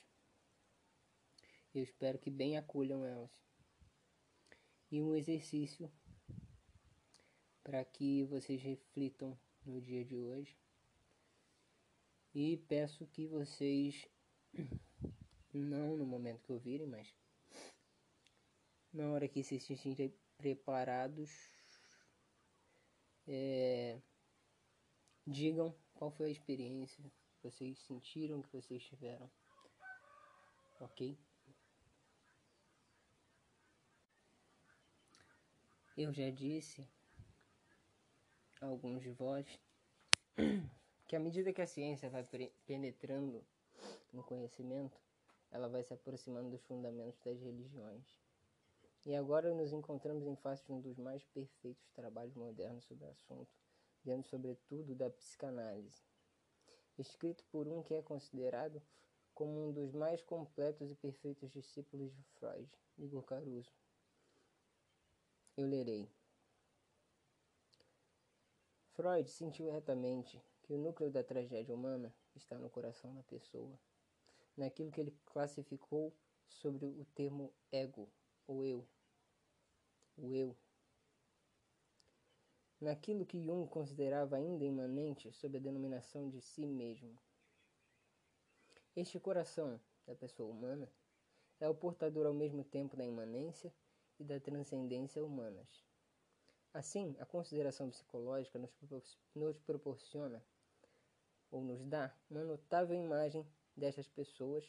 Eu 1.75 1.83
espero 1.83 2.19
que 2.19 2.31
bem 2.31 2.57
acolham 2.57 3.05
elas. 3.05 3.31
E 4.91 5.03
um 5.03 5.15
exercício 5.15 5.91
para 7.65 7.85
que 7.85 8.25
vocês 8.25 8.63
reflitam 8.63 9.37
no 9.67 9.81
dia 9.81 10.05
de 10.05 10.17
hoje. 10.17 10.57
E 12.33 12.59
peço 12.69 13.07
que 13.07 13.27
vocês, 13.27 14.07
não 15.53 15.97
no 15.97 16.07
momento 16.07 16.43
que 16.43 16.53
ouvirem, 16.53 16.87
mas 16.87 17.13
na 18.93 19.11
hora 19.11 19.27
que 19.27 19.43
se 19.43 19.59
sentirem 19.59 20.15
preparados, 20.37 21.31
é, 23.27 24.01
digam 25.27 25.75
qual 25.95 26.11
foi 26.11 26.29
a 26.29 26.33
experiência 26.33 27.05
vocês 27.45 27.79
sentiram, 27.81 28.41
que 28.41 28.53
vocês 28.53 28.83
tiveram. 28.83 29.31
Ok? 30.81 31.19
Eu 35.97 36.13
já 36.13 36.31
disse 36.31 36.89
a 38.61 38.67
alguns 38.67 39.03
de 39.03 39.11
vós 39.11 39.47
que 41.07 41.15
à 41.15 41.21
medida 41.21 41.53
que 41.53 41.63
a 41.63 41.67
ciência 41.67 42.11
vai 42.11 42.27
penetrando 42.67 43.45
no 44.13 44.25
conhecimento, 44.25 44.99
ela 45.51 45.69
vai 45.69 45.85
se 45.85 45.93
aproximando 45.93 46.51
dos 46.51 46.63
fundamentos 46.63 47.21
das 47.21 47.41
religiões. 47.41 48.17
E 49.07 49.15
agora 49.15 49.55
nos 49.55 49.73
encontramos 49.73 50.27
em 50.27 50.35
face 50.35 50.65
de 50.65 50.73
um 50.73 50.81
dos 50.81 50.97
mais 50.97 51.23
perfeitos 51.25 51.91
trabalhos 51.91 52.35
modernos 52.35 52.85
sobre 52.87 53.05
o 53.05 53.11
assunto, 53.11 53.55
dentro 54.03 54.31
sobretudo 54.31 54.95
da 54.95 55.11
psicanálise, 55.11 56.03
escrito 56.99 57.45
por 57.51 57.67
um 57.67 57.83
que 57.83 57.95
é 57.95 58.03
considerado 58.03 58.83
como 59.35 59.69
um 59.69 59.73
dos 59.73 59.93
mais 59.93 60.23
completos 60.23 60.91
e 60.91 60.95
perfeitos 60.95 61.51
discípulos 61.51 62.15
de 62.15 62.23
Freud, 62.39 62.69
Igor 62.99 63.23
Caruso. 63.25 63.73
Eu 65.57 65.67
lerei. 65.67 66.09
Freud 68.95 69.29
sentiu 69.29 69.71
retamente 69.71 70.41
que 70.63 70.73
o 70.73 70.79
núcleo 70.79 71.11
da 71.11 71.23
tragédia 71.23 71.75
humana 71.75 72.15
está 72.35 72.57
no 72.57 72.71
coração 72.71 73.15
da 73.15 73.23
pessoa, 73.25 73.79
naquilo 74.57 74.91
que 74.91 75.01
ele 75.01 75.17
classificou 75.27 76.15
sobre 76.49 76.87
o 76.87 77.05
termo 77.15 77.53
ego, 77.73 78.09
ou 78.47 78.65
eu. 78.65 78.87
O 80.17 80.33
eu. 80.33 80.57
Naquilo 82.81 83.25
que 83.25 83.43
Jung 83.43 83.69
considerava 83.69 84.37
ainda 84.37 84.65
imanente 84.65 85.33
sob 85.33 85.57
a 85.57 85.61
denominação 85.61 86.29
de 86.29 86.41
si 86.41 86.67
mesmo. 86.67 87.17
Este 88.97 89.19
coração 89.19 89.81
da 90.07 90.15
pessoa 90.15 90.51
humana 90.51 90.91
é 91.61 91.69
o 91.69 91.75
portador 91.75 92.27
ao 92.27 92.35
mesmo 92.35 92.65
tempo 92.65 92.97
da 92.97 93.05
imanência 93.05 93.73
e 94.19 94.25
da 94.25 94.39
transcendência 94.39 95.25
humanas. 95.25 95.85
Assim, 96.73 97.17
a 97.21 97.25
consideração 97.27 97.89
psicológica 97.89 98.59
nos, 98.59 99.19
nos 99.35 99.59
proporciona 99.61 100.45
ou 101.51 101.63
nos 101.63 101.85
dá 101.85 102.13
uma 102.29 102.43
notável 102.43 102.97
imagem 102.97 103.47
destas 103.77 104.09
pessoas, 104.09 104.65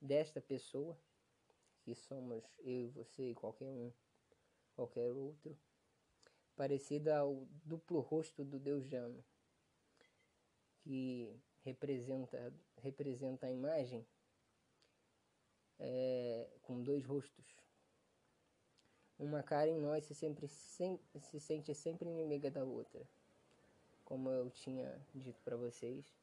desta 0.00 0.40
pessoa, 0.40 0.96
que 1.82 1.94
somos 1.94 2.44
eu 2.60 2.86
e 2.86 2.88
você 2.90 3.30
e 3.30 3.34
qualquer 3.34 3.66
um, 3.66 3.92
qualquer 4.76 5.10
outro, 5.10 5.58
parecida 6.62 7.18
ao 7.18 7.44
duplo 7.64 7.98
rosto 7.98 8.44
do 8.44 8.56
Deus 8.56 8.86
Jano, 8.86 9.24
que 10.78 11.36
representa, 11.64 12.54
representa 12.76 13.46
a 13.48 13.50
imagem 13.50 14.06
é, 15.80 16.48
com 16.62 16.80
dois 16.80 17.04
rostos. 17.04 17.44
Uma 19.18 19.42
cara 19.42 19.68
em 19.70 19.80
nós 19.80 20.04
se, 20.04 20.14
sempre, 20.14 20.46
sem, 20.46 21.00
se 21.18 21.40
sente 21.40 21.74
sempre 21.74 22.08
inimiga 22.08 22.48
da 22.48 22.62
outra. 22.62 23.04
Como 24.04 24.30
eu 24.30 24.48
tinha 24.48 25.04
dito 25.12 25.42
para 25.42 25.56
vocês, 25.56 26.14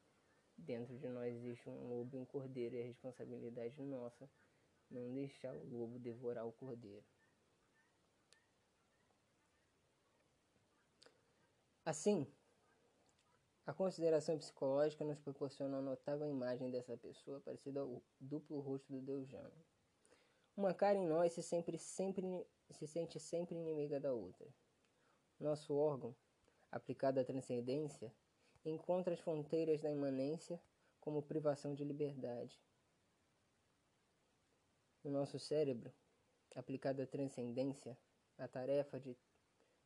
dentro 0.56 0.96
de 0.96 1.06
nós 1.06 1.34
existe 1.34 1.68
um 1.68 1.86
lobo 1.86 2.16
e 2.16 2.18
um 2.18 2.24
cordeiro, 2.24 2.76
e 2.76 2.80
a 2.80 2.86
responsabilidade 2.86 3.82
nossa 3.82 4.26
não 4.90 5.12
deixar 5.12 5.54
o 5.54 5.68
lobo 5.68 5.98
devorar 5.98 6.46
o 6.46 6.52
cordeiro. 6.52 7.04
Assim, 11.84 12.26
a 13.66 13.72
consideração 13.72 14.38
psicológica 14.38 15.04
nos 15.04 15.18
proporciona 15.18 15.78
uma 15.78 15.90
notável 15.90 16.28
imagem 16.28 16.70
dessa 16.70 16.96
pessoa 16.96 17.40
parecida 17.40 17.80
ao 17.80 18.02
duplo 18.18 18.60
rosto 18.60 18.92
do 18.92 19.00
Deus 19.00 19.28
Jano. 19.28 19.64
Uma 20.56 20.74
cara 20.74 20.98
em 20.98 21.06
nós 21.06 21.32
se, 21.32 21.42
sempre, 21.42 21.78
sempre, 21.78 22.46
se 22.70 22.86
sente 22.86 23.18
sempre 23.18 23.54
inimiga 23.54 23.98
da 23.98 24.12
outra. 24.12 24.46
Nosso 25.38 25.74
órgão 25.74 26.14
aplicada 26.70 27.20
à 27.20 27.24
transcendência, 27.24 28.14
encontra 28.64 29.14
as 29.14 29.20
fronteiras 29.20 29.80
da 29.80 29.90
imanência 29.90 30.60
como 31.00 31.22
privação 31.22 31.74
de 31.74 31.84
liberdade. 31.84 32.60
No 35.02 35.10
nosso 35.10 35.38
cérebro, 35.38 35.92
aplicada 36.54 37.02
à 37.02 37.06
transcendência, 37.06 37.98
a 38.38 38.46
tarefa 38.46 39.00
de, 39.00 39.16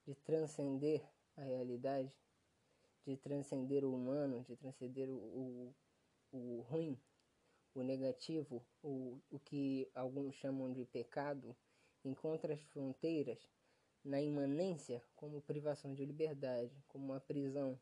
de 0.05 0.15
transcender 0.17 1.09
a 1.37 1.43
realidade, 1.43 2.13
de 3.07 3.17
transcender 3.17 3.85
o 3.85 3.95
humano, 3.95 4.45
de 4.49 4.57
transcender 4.57 5.09
o, 5.09 5.75
o, 6.33 6.61
ruim, 6.63 6.99
o 7.75 7.83
negativo, 7.83 8.65
o, 8.83 9.21
o 9.31 9.39
que 9.39 9.91
alguns 9.95 10.35
chamam 10.37 10.73
de 10.73 10.85
pecado, 10.87 11.55
encontra 12.05 12.55
as 12.55 12.63
fronteiras 12.63 13.39
na 14.05 14.21
imanência 14.21 15.03
como 15.17 15.41
privação 15.41 15.95
de 15.95 16.05
liberdade, 16.05 16.83
como 16.89 17.07
uma 17.07 17.21
prisão, 17.21 17.79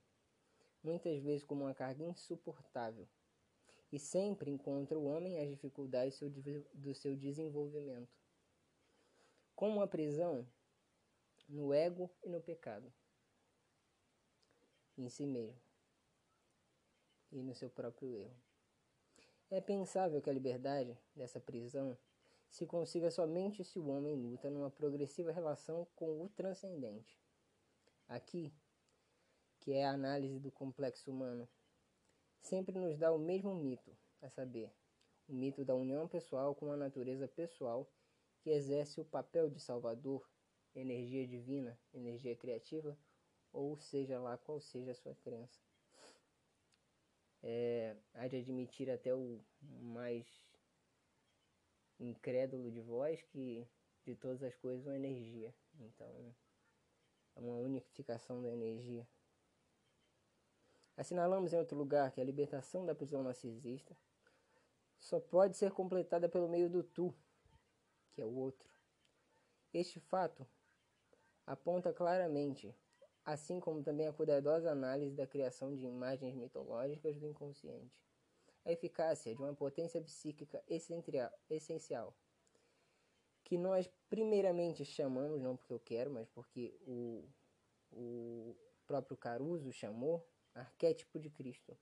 muitas 0.83 1.21
vezes 1.21 1.45
como 1.45 1.65
uma 1.65 1.75
carga 1.75 2.05
insuportável. 2.05 3.07
E 3.93 3.99
sempre 3.99 4.51
encontra 4.51 4.99
o 4.99 5.05
homem 5.05 5.39
as 5.39 5.49
dificuldades 5.49 6.19
do 6.73 6.95
seu 6.95 7.15
desenvolvimento. 7.15 8.17
Como 9.55 9.77
uma 9.77 9.87
prisão 9.87 10.47
no 11.49 11.75
ego 11.75 12.11
e 12.25 12.29
no 12.29 12.41
pecado, 12.41 12.91
em 14.97 15.09
si 15.09 15.27
mesmo 15.27 15.61
e 17.33 17.43
no 17.43 17.55
seu 17.55 17.71
próprio 17.71 18.15
erro. 18.15 18.37
É 19.51 19.61
pensável 19.61 20.21
que 20.21 20.31
a 20.31 20.33
liberdade 20.33 20.97
dessa 21.15 21.41
prisão 21.41 21.97
se 22.49 22.67
consiga 22.67 23.11
somente 23.11 23.65
se 23.65 23.79
o 23.79 23.89
homem 23.89 24.15
luta 24.15 24.51
numa 24.51 24.71
progressiva 24.71 25.33
relação 25.33 25.87
com 25.97 26.23
o 26.23 26.29
transcendente. 26.29 27.19
Aqui, 28.09 28.53
que 29.61 29.73
é 29.73 29.87
a 29.87 29.93
análise 29.93 30.39
do 30.39 30.51
complexo 30.51 31.11
humano, 31.11 31.49
sempre 32.43 32.79
nos 32.79 32.99
dá 32.99 33.11
o 33.11 33.19
mesmo 33.19 33.55
mito, 33.55 33.97
a 34.21 34.29
saber, 34.29 34.71
o 35.29 35.33
mito 35.33 35.65
da 35.65 35.75
união 35.75 36.07
pessoal 36.07 36.55
com 36.55 36.71
a 36.71 36.77
natureza 36.77 37.27
pessoal 37.27 37.91
que 38.41 38.51
exerce 38.51 39.01
o 39.01 39.05
papel 39.05 39.49
de 39.49 39.61
salvador, 39.61 40.29
energia 40.75 41.27
divina, 41.27 41.79
energia 41.95 42.37
criativa, 42.37 42.99
ou 43.53 43.77
seja 43.77 44.19
lá 44.19 44.39
qual 44.39 44.61
seja 44.61 44.93
a 44.93 44.95
sua 44.95 45.15
crença. 45.17 45.61
É, 47.43 47.97
há 48.15 48.29
de 48.29 48.37
admitir 48.37 48.91
até 48.91 49.15
o 49.15 49.41
mais 49.61 50.27
incrédulo 51.99 52.71
de 52.71 52.81
vós 52.81 53.21
que 53.23 53.67
de 54.05 54.15
todas 54.17 54.43
as 54.43 54.55
coisas 54.57 54.87
uma 54.87 54.97
energia. 54.97 55.55
Então, 55.81 56.35
é 57.35 57.41
uma 57.41 57.59
unificação 57.59 58.43
da 58.43 58.51
energia. 58.51 59.07
Assinalamos 60.97 61.53
em 61.53 61.59
outro 61.59 61.77
lugar 61.77 62.11
que 62.13 62.21
a 62.21 62.25
libertação 62.25 62.85
da 62.85 62.95
prisão 62.95 63.23
narcisista 63.23 63.97
só 64.99 65.19
pode 65.19 65.57
ser 65.57 65.73
completada 65.73 66.29
pelo 66.29 66.49
meio 66.49 66.69
do 66.69 66.83
tu, 66.83 67.15
que 68.13 68.21
é 68.21 68.25
o 68.25 68.35
outro. 68.35 68.71
Este 69.73 69.99
fato 69.99 70.47
aponta 71.47 71.93
claramente, 71.93 72.75
assim 73.25 73.61
como 73.61 73.83
também 73.83 74.07
a 74.09 74.13
cuidadosa 74.13 74.71
análise 74.71 75.15
da 75.15 75.27
criação 75.27 75.75
de 75.75 75.87
imagens 75.87 76.35
mitológicas 76.35 77.19
do 77.19 77.27
inconsciente 77.27 78.03
a 78.65 78.73
eficácia 78.73 79.35
de 79.35 79.41
uma 79.41 79.55
potência 79.55 80.01
psíquica 80.01 80.63
essencial, 81.49 82.15
que 83.45 83.59
nós 83.59 83.91
primeiramente 84.09 84.85
chamamos, 84.85 85.41
não 85.41 85.57
porque 85.57 85.73
eu 85.73 85.81
quero, 85.81 86.11
mas 86.11 86.29
porque 86.29 86.75
o, 86.87 87.25
o 87.91 88.57
próprio 88.87 89.17
Caruso 89.17 89.73
chamou, 89.73 90.27
arquétipo 90.55 91.19
de 91.19 91.31
Cristo. 91.31 91.77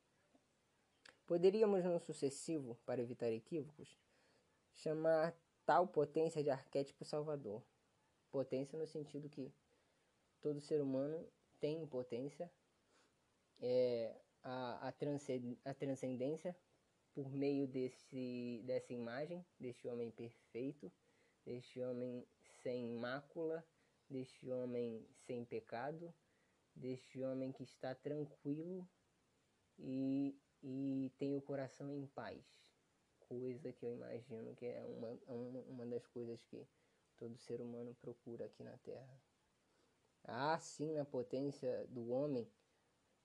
Poderíamos, 1.26 1.84
no 1.84 2.00
sucessivo, 2.00 2.76
para 2.86 3.00
evitar 3.00 3.30
equívocos, 3.30 3.96
chamar 4.74 5.36
tal 5.64 5.86
potência 5.86 6.42
de 6.42 6.50
arquétipo 6.50 7.04
salvador. 7.04 7.62
Potência 8.30 8.78
no 8.78 8.86
sentido 8.86 9.28
que 9.28 9.52
todo 10.40 10.60
ser 10.60 10.80
humano 10.80 11.26
tem 11.58 11.86
potência, 11.86 12.50
é, 13.60 14.16
a, 14.42 14.88
a, 14.88 15.70
a 15.70 15.74
transcendência 15.74 16.56
por 17.12 17.30
meio 17.30 17.66
desse, 17.66 18.62
dessa 18.64 18.92
imagem, 18.92 19.44
deste 19.58 19.86
homem 19.88 20.10
perfeito, 20.10 20.90
deste 21.44 21.80
homem 21.80 22.26
sem 22.62 22.86
mácula, 22.86 23.64
deste 24.08 24.48
homem 24.50 25.06
sem 25.26 25.44
pecado, 25.44 26.12
deste 26.74 27.22
homem 27.22 27.52
que 27.52 27.62
está 27.62 27.94
tranquilo 27.94 28.88
e, 29.78 30.38
e 30.62 31.12
tem 31.18 31.36
o 31.36 31.42
coração 31.42 31.90
em 31.90 32.06
paz. 32.06 32.44
Coisa 33.20 33.72
que 33.72 33.84
eu 33.84 33.92
imagino 33.92 34.54
que 34.56 34.66
é 34.66 34.84
uma, 34.84 35.08
uma, 35.26 35.60
uma 35.60 35.86
das 35.86 36.06
coisas 36.06 36.42
que 36.44 36.66
todo 37.16 37.38
ser 37.38 37.60
humano 37.60 37.94
procura 38.00 38.46
aqui 38.46 38.62
na 38.64 38.76
Terra. 38.78 39.20
Há 40.32 40.58
sim 40.60 40.92
na 40.94 41.04
potência 41.04 41.84
do 41.88 42.08
homem 42.10 42.48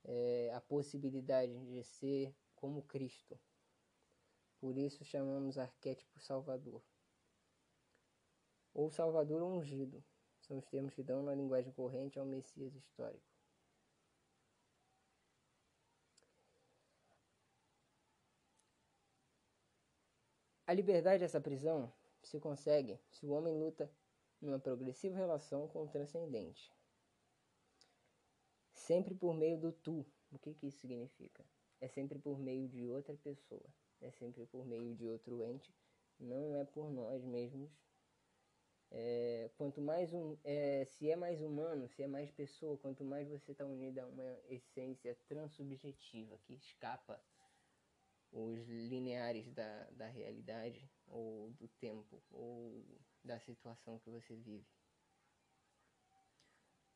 é, 0.03 0.51
a 0.55 0.59
possibilidade 0.59 1.53
de 1.67 1.83
ser 1.83 2.35
como 2.55 2.81
Cristo, 2.81 3.39
por 4.59 4.75
isso 4.75 5.05
chamamos 5.05 5.59
arquétipo 5.59 6.19
salvador. 6.19 6.81
Ou 8.73 8.89
salvador 8.89 9.43
ungido. 9.43 10.03
São 10.41 10.57
os 10.57 10.65
termos 10.65 10.95
que 10.95 11.03
dão 11.03 11.21
na 11.21 11.35
linguagem 11.35 11.71
corrente 11.71 12.17
ao 12.17 12.25
Messias 12.25 12.73
histórico. 12.75 13.23
A 20.65 20.73
liberdade 20.73 21.19
dessa 21.19 21.39
prisão 21.39 21.93
se 22.23 22.39
consegue 22.39 22.99
se 23.11 23.27
o 23.27 23.29
homem 23.29 23.55
luta 23.55 23.91
numa 24.41 24.59
progressiva 24.59 25.15
relação 25.15 25.67
com 25.67 25.83
o 25.83 25.87
transcendente. 25.87 26.74
Sempre 28.85 29.15
por 29.15 29.33
meio 29.33 29.59
do 29.59 29.71
tu. 29.71 30.05
O 30.31 30.37
que, 30.37 30.53
que 30.53 30.67
isso 30.67 30.79
significa? 30.79 31.43
É 31.81 31.87
sempre 31.87 32.19
por 32.19 32.39
meio 32.39 32.67
de 32.67 32.87
outra 32.87 33.15
pessoa, 33.15 33.65
é 34.01 34.11
sempre 34.11 34.45
por 34.45 34.65
meio 34.65 34.95
de 34.95 35.07
outro 35.07 35.43
ente, 35.43 35.73
não 36.19 36.55
é 36.55 36.63
por 36.63 36.91
nós 36.91 37.23
mesmos. 37.23 37.71
É, 38.91 39.49
quanto 39.57 39.81
mais 39.81 40.13
um, 40.13 40.37
é, 40.43 40.85
se 40.85 41.09
é 41.09 41.15
mais 41.15 41.41
humano, 41.41 41.87
se 41.89 42.03
é 42.03 42.07
mais 42.07 42.31
pessoa, 42.31 42.77
quanto 42.77 43.03
mais 43.03 43.27
você 43.27 43.51
está 43.51 43.65
unido 43.65 43.99
a 43.99 44.05
uma 44.05 44.39
essência 44.47 45.17
transubjetiva 45.27 46.37
que 46.45 46.53
escapa 46.53 47.19
os 48.31 48.67
lineares 48.67 49.51
da, 49.51 49.89
da 49.91 50.07
realidade 50.07 50.89
ou 51.07 51.51
do 51.53 51.67
tempo 51.67 52.21
ou 52.29 52.85
da 53.23 53.39
situação 53.39 53.99
que 53.99 54.09
você 54.09 54.35
vive. 54.35 54.74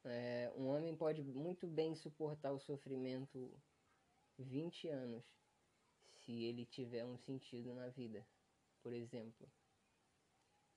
É, 0.04 0.52
um 0.56 0.68
homem 0.68 0.96
pode 0.96 1.22
muito 1.22 1.68
bem 1.68 1.94
suportar 1.96 2.52
o 2.52 2.60
sofrimento 2.60 3.52
20 4.38 4.88
anos 4.88 5.24
se 6.08 6.44
ele 6.44 6.66
tiver 6.66 7.06
um 7.06 7.18
sentido 7.18 7.74
na 7.74 7.90
vida. 7.90 8.26
Por 8.82 8.94
exemplo, 8.94 9.50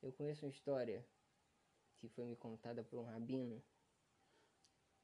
eu 0.03 0.13
conheço 0.13 0.45
uma 0.45 0.51
história 0.51 1.07
que 1.99 2.09
foi 2.09 2.25
me 2.25 2.35
contada 2.35 2.83
por 2.83 2.99
um 2.99 3.05
rabino 3.05 3.63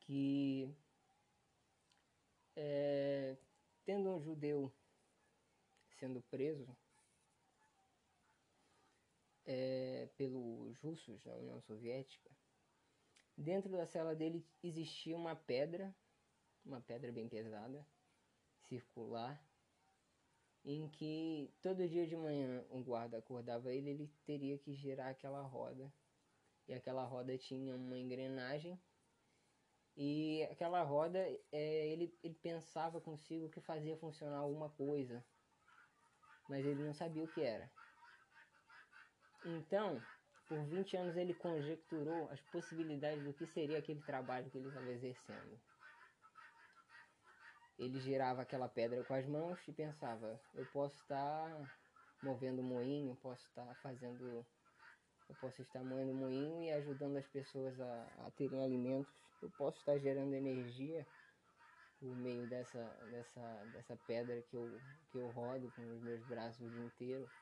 que 0.00 0.68
é, 2.56 3.36
tendo 3.84 4.10
um 4.10 4.20
judeu 4.20 4.72
sendo 5.98 6.20
preso 6.22 6.66
é, 9.44 10.08
pelos 10.16 10.76
russos 10.78 11.22
da 11.22 11.36
União 11.36 11.60
Soviética, 11.62 12.30
dentro 13.38 13.70
da 13.70 13.86
cela 13.86 14.16
dele 14.16 14.44
existia 14.62 15.16
uma 15.16 15.36
pedra, 15.36 15.94
uma 16.64 16.80
pedra 16.80 17.12
bem 17.12 17.28
pesada, 17.28 17.86
circular, 18.58 19.40
em 20.64 20.88
que 20.90 21.54
todo 21.62 21.88
dia 21.88 22.06
de 22.06 22.16
manhã 22.16 22.66
um 22.70 22.82
guarda 22.82 23.16
acordava 23.18 23.72
ele, 23.72 23.90
ele 23.90 24.08
teria 24.26 24.58
que 24.58 24.74
girar 24.74 25.08
aquela 25.08 25.40
roda. 25.42 25.90
E 26.66 26.74
aquela 26.74 27.04
roda 27.04 27.38
tinha 27.38 27.74
uma 27.76 27.96
engrenagem. 27.96 28.78
E 29.96 30.42
aquela 30.44 30.82
roda, 30.82 31.18
é, 31.50 31.88
ele, 31.88 32.18
ele 32.22 32.34
pensava 32.34 33.00
consigo 33.00 33.48
que 33.48 33.60
fazia 33.60 33.96
funcionar 33.96 34.38
alguma 34.38 34.68
coisa. 34.68 35.24
Mas 36.48 36.66
ele 36.66 36.82
não 36.82 36.92
sabia 36.92 37.24
o 37.24 37.28
que 37.28 37.40
era. 37.40 37.72
Então, 39.44 40.06
por 40.48 40.66
20 40.66 40.96
anos 40.96 41.16
ele 41.16 41.34
conjecturou 41.34 42.28
as 42.30 42.42
possibilidades 42.42 43.24
do 43.24 43.34
que 43.34 43.46
seria 43.46 43.78
aquele 43.78 44.02
trabalho 44.02 44.50
que 44.50 44.58
ele 44.58 44.68
estava 44.68 44.90
exercendo. 44.92 45.62
Ele 47.76 48.00
girava 48.00 48.42
aquela 48.42 48.68
pedra 48.68 49.04
com 49.04 49.14
as 49.14 49.26
mãos 49.26 49.66
e 49.68 49.72
pensava: 49.72 50.44
eu 50.52 50.66
posso 50.66 50.96
estar 50.96 51.72
movendo 52.20 52.62
moinho, 52.62 53.16
posso 53.16 53.44
estar 53.44 53.74
fazendo. 53.76 54.48
Eu 55.28 55.36
posso 55.36 55.62
estar 55.62 55.84
moendo 55.84 56.14
moinho 56.14 56.62
e 56.62 56.70
ajudando 56.72 57.16
as 57.18 57.28
pessoas 57.28 57.80
a, 57.80 58.28
a 58.28 58.30
terem 58.32 58.64
alimentos. 58.64 59.30
Eu 59.40 59.50
posso 59.50 59.78
estar 59.78 59.98
gerando 59.98 60.34
energia 60.34 61.08
por 61.98 62.16
meio 62.16 62.48
dessa, 62.48 62.94
dessa, 63.06 63.64
dessa 63.66 63.96
pedra 63.96 64.42
que 64.42 64.56
eu, 64.56 64.84
que 65.08 65.18
eu 65.18 65.28
rodo 65.30 65.72
com 65.72 65.90
os 65.90 66.00
meus 66.02 66.22
braços 66.24 66.66
o 66.66 66.70
dia 66.70 66.82
inteiro 66.82 67.32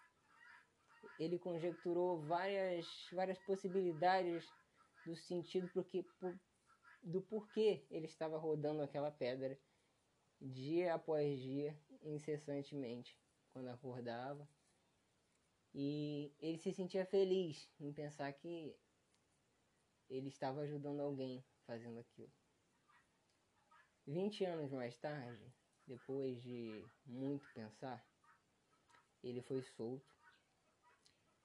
ele 1.19 1.39
conjecturou 1.39 2.21
várias, 2.23 2.87
várias 3.13 3.39
possibilidades 3.41 4.45
do 5.05 5.17
sentido 5.17 5.69
porque, 5.73 6.03
por, 6.21 6.39
do 7.03 7.23
porquê 7.23 7.87
ele 7.91 8.07
estava 8.07 8.37
rodando 8.37 8.83
aquela 8.83 9.11
pedra 9.11 9.59
dia 10.41 10.95
após 10.95 11.41
dia, 11.41 11.79
incessantemente, 12.03 13.19
quando 13.53 13.69
acordava. 13.69 14.47
E 15.75 16.35
ele 16.39 16.59
se 16.59 16.73
sentia 16.73 17.05
feliz 17.07 17.71
em 17.81 17.93
pensar 17.93 18.33
que 18.33 18.77
ele 20.09 20.29
estava 20.29 20.61
ajudando 20.63 21.01
alguém 21.01 21.45
fazendo 21.67 21.99
aquilo. 21.99 22.33
20 24.07 24.45
anos 24.45 24.73
mais 24.73 24.97
tarde, 24.99 25.53
depois 25.87 26.43
de 26.43 26.85
muito 27.05 27.45
pensar, 27.53 28.07
ele 29.23 29.43
foi 29.43 29.63
solto 29.63 30.16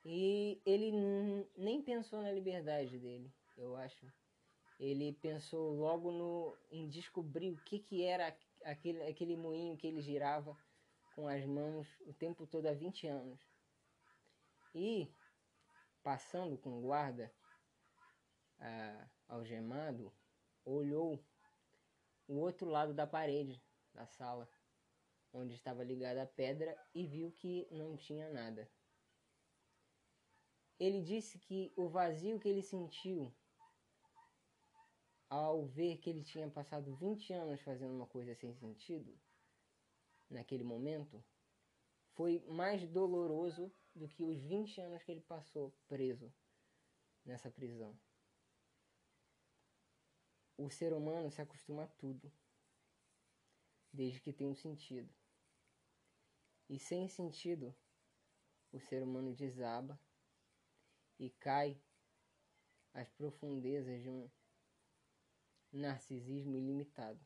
e 0.04 0.62
ele 0.66 0.92
nem 1.56 1.82
pensou 1.82 2.22
na 2.22 2.32
liberdade 2.32 2.98
dele, 2.98 3.32
eu 3.58 3.76
acho. 3.76 4.12
Ele 4.80 5.14
pensou 5.14 5.76
logo 5.76 6.12
no, 6.12 6.58
em 6.72 6.90
descobrir 6.90 7.52
o 7.52 7.64
que, 7.64 7.78
que 7.78 8.04
era 8.04 8.36
aquele, 8.64 9.04
aquele 9.04 9.38
moinho 9.38 9.78
que 9.78 9.86
ele 9.86 10.02
girava 10.02 10.58
com 11.16 11.28
as 11.28 11.46
mãos 11.46 11.88
o 12.02 12.14
tempo 12.14 12.48
todo 12.48 12.66
há 12.66 12.74
20 12.74 13.06
anos. 13.06 13.40
E, 14.74 15.14
passando 16.02 16.58
com 16.58 16.80
o 16.80 16.82
guarda 16.82 17.32
ah, 18.60 19.08
algemado, 19.28 20.12
olhou 20.66 21.24
o 22.28 22.38
outro 22.38 22.68
lado 22.68 22.94
da 22.94 23.06
parede 23.06 23.62
da 23.94 24.08
sala, 24.08 24.50
onde 25.32 25.54
estava 25.54 25.84
ligada 25.84 26.24
a 26.24 26.28
pedra, 26.28 26.76
e 26.96 27.06
viu 27.06 27.32
que 27.32 27.68
não 27.70 27.96
tinha 27.98 28.30
nada. 28.30 28.68
Ele 30.82 31.00
disse 31.00 31.38
que 31.38 31.72
o 31.76 31.88
vazio 31.88 32.40
que 32.40 32.50
ele 32.50 32.64
sentiu 32.64 33.32
ao 35.30 35.64
ver 35.68 36.00
que 36.00 36.10
ele 36.10 36.24
tinha 36.24 36.50
passado 36.50 36.96
20 36.96 37.32
anos 37.34 37.62
fazendo 37.62 37.94
uma 37.94 38.08
coisa 38.08 38.34
sem 38.34 38.52
sentido, 38.56 39.16
naquele 40.28 40.64
momento, 40.64 41.24
foi 42.16 42.44
mais 42.48 42.84
doloroso 42.88 43.72
do 43.94 44.08
que 44.10 44.24
os 44.24 44.42
20 44.42 44.82
anos 44.82 45.04
que 45.04 45.12
ele 45.12 45.22
passou 45.22 45.72
preso 45.88 46.34
nessa 47.24 47.52
prisão. 47.52 47.96
O 50.58 50.68
ser 50.72 50.94
humano 50.94 51.30
se 51.30 51.44
acostuma 51.44 51.84
a 51.84 51.88
tudo, 51.90 52.34
desde 53.94 54.20
que 54.20 54.34
tem 54.34 54.48
um 54.48 54.56
sentido. 54.56 55.14
E 56.68 56.80
sem 56.80 57.08
sentido, 57.08 57.72
o 58.72 58.80
ser 58.80 59.04
humano 59.04 59.36
desaba 59.36 60.00
e 61.22 61.30
cai 61.30 61.80
às 62.96 63.08
profundezas 63.12 64.02
de 64.02 64.10
um 64.10 64.28
narcisismo 65.72 66.58
ilimitado. 66.58 67.24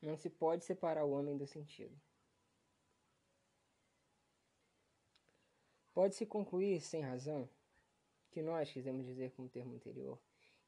Não 0.00 0.16
se 0.16 0.30
pode 0.30 0.64
separar 0.64 1.04
o 1.04 1.10
homem 1.10 1.36
do 1.36 1.46
sentido. 1.46 1.94
Pode-se 5.92 6.24
concluir, 6.24 6.80
sem 6.80 7.02
razão, 7.02 7.48
que 8.30 8.40
nós 8.40 8.72
quisemos 8.72 9.04
dizer 9.04 9.32
com 9.32 9.44
o 9.44 9.48
termo 9.48 9.74
anterior, 9.74 10.18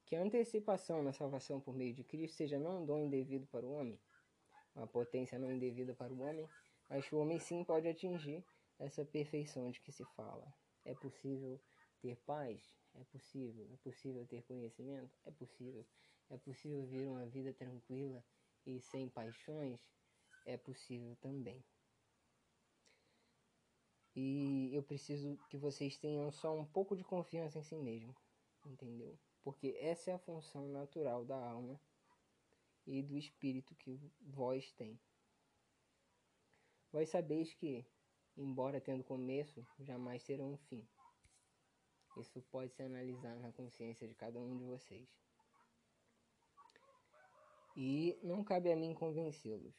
que 0.05 0.15
a 0.15 0.23
antecipação 0.23 1.03
na 1.03 1.13
salvação 1.15 1.59
por 1.59 1.75
meio 1.75 1.95
de 1.95 2.05
Cristo 2.05 2.37
seja 2.37 2.59
não 2.59 2.83
um 2.83 2.87
dom 2.87 2.99
indevido 2.99 3.47
para 3.47 3.65
o 3.65 3.73
homem, 3.73 3.99
uma 4.75 4.87
potência 4.87 5.39
não 5.39 5.51
indevida 5.51 5.95
para 5.95 6.13
o 6.13 6.21
homem, 6.21 6.47
mas 6.87 7.09
que 7.09 7.15
o 7.15 7.19
homem 7.19 7.39
sim 7.39 7.65
pode 7.65 7.89
atingir 7.89 8.45
essa 8.79 9.07
perfeição 9.07 9.71
de 9.71 9.81
que 9.81 9.91
se 9.91 10.05
fala. 10.15 10.55
É 10.89 10.95
possível 10.95 11.61
ter 12.01 12.17
paz? 12.25 12.75
É 12.95 13.05
possível. 13.05 13.69
É 13.71 13.77
possível 13.77 14.27
ter 14.27 14.43
conhecimento? 14.45 15.15
É 15.27 15.31
possível. 15.31 15.87
É 16.31 16.39
possível 16.39 16.83
viver 16.87 17.07
uma 17.07 17.27
vida 17.27 17.53
tranquila 17.53 18.25
e 18.65 18.81
sem 18.81 19.07
paixões? 19.11 19.79
É 20.47 20.57
possível 20.57 21.15
também. 21.17 21.63
E 24.17 24.71
eu 24.75 24.83
preciso 24.83 25.39
que 25.51 25.59
vocês 25.59 25.99
tenham 25.99 26.33
só 26.33 26.59
um 26.59 26.65
pouco 26.65 26.97
de 26.97 27.05
confiança 27.05 27.59
em 27.59 27.63
si 27.63 27.77
mesmo, 27.77 28.17
entendeu? 28.65 29.19
Porque 29.43 29.77
essa 29.79 30.11
é 30.11 30.15
a 30.15 30.19
função 30.19 30.69
natural 30.69 31.23
da 31.23 31.37
alma 31.37 31.79
e 32.87 33.03
do 33.03 33.19
espírito 33.19 33.75
que 33.75 34.01
vós 34.23 34.73
tem. 34.73 34.99
Vós 36.91 37.11
sabeis 37.11 37.53
que 37.53 37.85
embora 38.39 38.81
tendo 38.81 39.03
começo, 39.03 39.67
jamais 39.81 40.23
terão 40.23 40.53
um 40.53 40.57
fim. 40.57 40.87
Isso 42.17 42.41
pode 42.51 42.73
se 42.73 42.83
analisar 42.83 43.37
na 43.41 43.53
consciência 43.53 44.07
de 44.07 44.15
cada 44.15 44.41
um 44.41 44.57
de 44.57 44.65
vocês. 44.65 45.09
E 47.77 48.19
não 48.23 48.43
cabe 48.43 48.73
a 48.73 48.77
mim 48.77 48.95
convencê-los. 48.95 49.77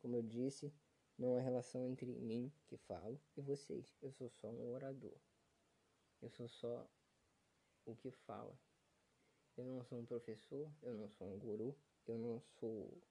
Como 0.00 0.16
eu 0.16 0.22
disse, 0.22 0.72
não 1.16 1.36
há 1.36 1.40
relação 1.40 1.86
entre 1.86 2.06
mim, 2.06 2.52
que 2.66 2.76
falo, 2.76 3.20
e 3.36 3.40
vocês. 3.40 3.96
Eu 4.02 4.12
sou 4.12 4.28
só 4.28 4.48
um 4.48 4.72
orador. 4.72 5.16
Eu 6.20 6.30
sou 6.30 6.48
só 6.48 6.88
o 7.84 7.94
que 7.96 8.10
fala. 8.10 8.58
Eu 9.56 9.64
não 9.64 9.84
sou 9.84 9.98
um 9.98 10.06
professor, 10.06 10.70
eu 10.82 10.94
não 10.94 11.08
sou 11.10 11.32
um 11.32 11.38
guru, 11.38 11.76
eu 12.06 12.18
não 12.18 12.40
sou 12.40 13.02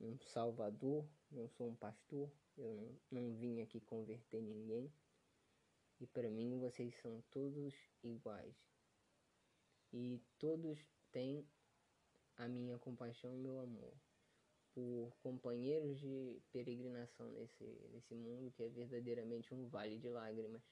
um 0.00 0.18
salvador, 0.20 1.06
não 1.30 1.48
sou 1.48 1.68
um 1.68 1.74
pastor, 1.74 2.30
eu 2.60 2.74
não, 2.74 3.00
não 3.10 3.34
vim 3.34 3.60
aqui 3.60 3.80
converter 3.80 4.40
ninguém. 4.42 4.92
E 6.00 6.06
para 6.06 6.30
mim 6.30 6.58
vocês 6.58 6.94
são 7.00 7.22
todos 7.30 7.74
iguais. 8.02 8.56
E 9.92 10.20
todos 10.38 10.78
têm 11.10 11.46
a 12.36 12.48
minha 12.48 12.78
compaixão 12.78 13.34
e 13.34 13.38
meu 13.38 13.58
amor 13.58 13.92
por 14.72 15.12
companheiros 15.22 15.98
de 15.98 16.40
peregrinação 16.52 17.30
nesse, 17.32 17.64
nesse 17.92 18.14
mundo 18.14 18.50
que 18.52 18.62
é 18.62 18.68
verdadeiramente 18.68 19.52
um 19.52 19.66
vale 19.68 19.98
de 19.98 20.08
lágrimas. 20.08 20.62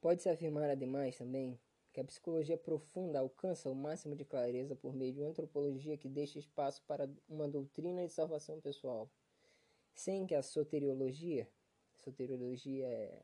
Pode-se 0.00 0.28
afirmar, 0.28 0.68
ademais, 0.68 1.16
também, 1.16 1.58
que 1.94 2.00
a 2.00 2.04
psicologia 2.04 2.58
profunda 2.58 3.20
alcança 3.20 3.70
o 3.70 3.74
máximo 3.74 4.16
de 4.16 4.24
clareza 4.24 4.74
por 4.74 4.92
meio 4.92 5.12
de 5.12 5.20
uma 5.20 5.28
antropologia 5.28 5.96
que 5.96 6.08
deixa 6.08 6.40
espaço 6.40 6.82
para 6.88 7.08
uma 7.28 7.46
doutrina 7.46 8.04
de 8.04 8.12
salvação 8.12 8.60
pessoal, 8.60 9.08
sem 9.94 10.26
que 10.26 10.34
a 10.34 10.42
soteriologia, 10.42 11.48
soteriologia 11.94 12.88
é 12.88 13.22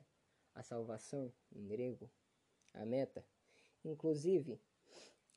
a 0.54 0.62
salvação 0.62 1.32
em 1.52 1.66
grego, 1.66 2.08
a 2.72 2.86
meta, 2.86 3.26
inclusive 3.84 4.60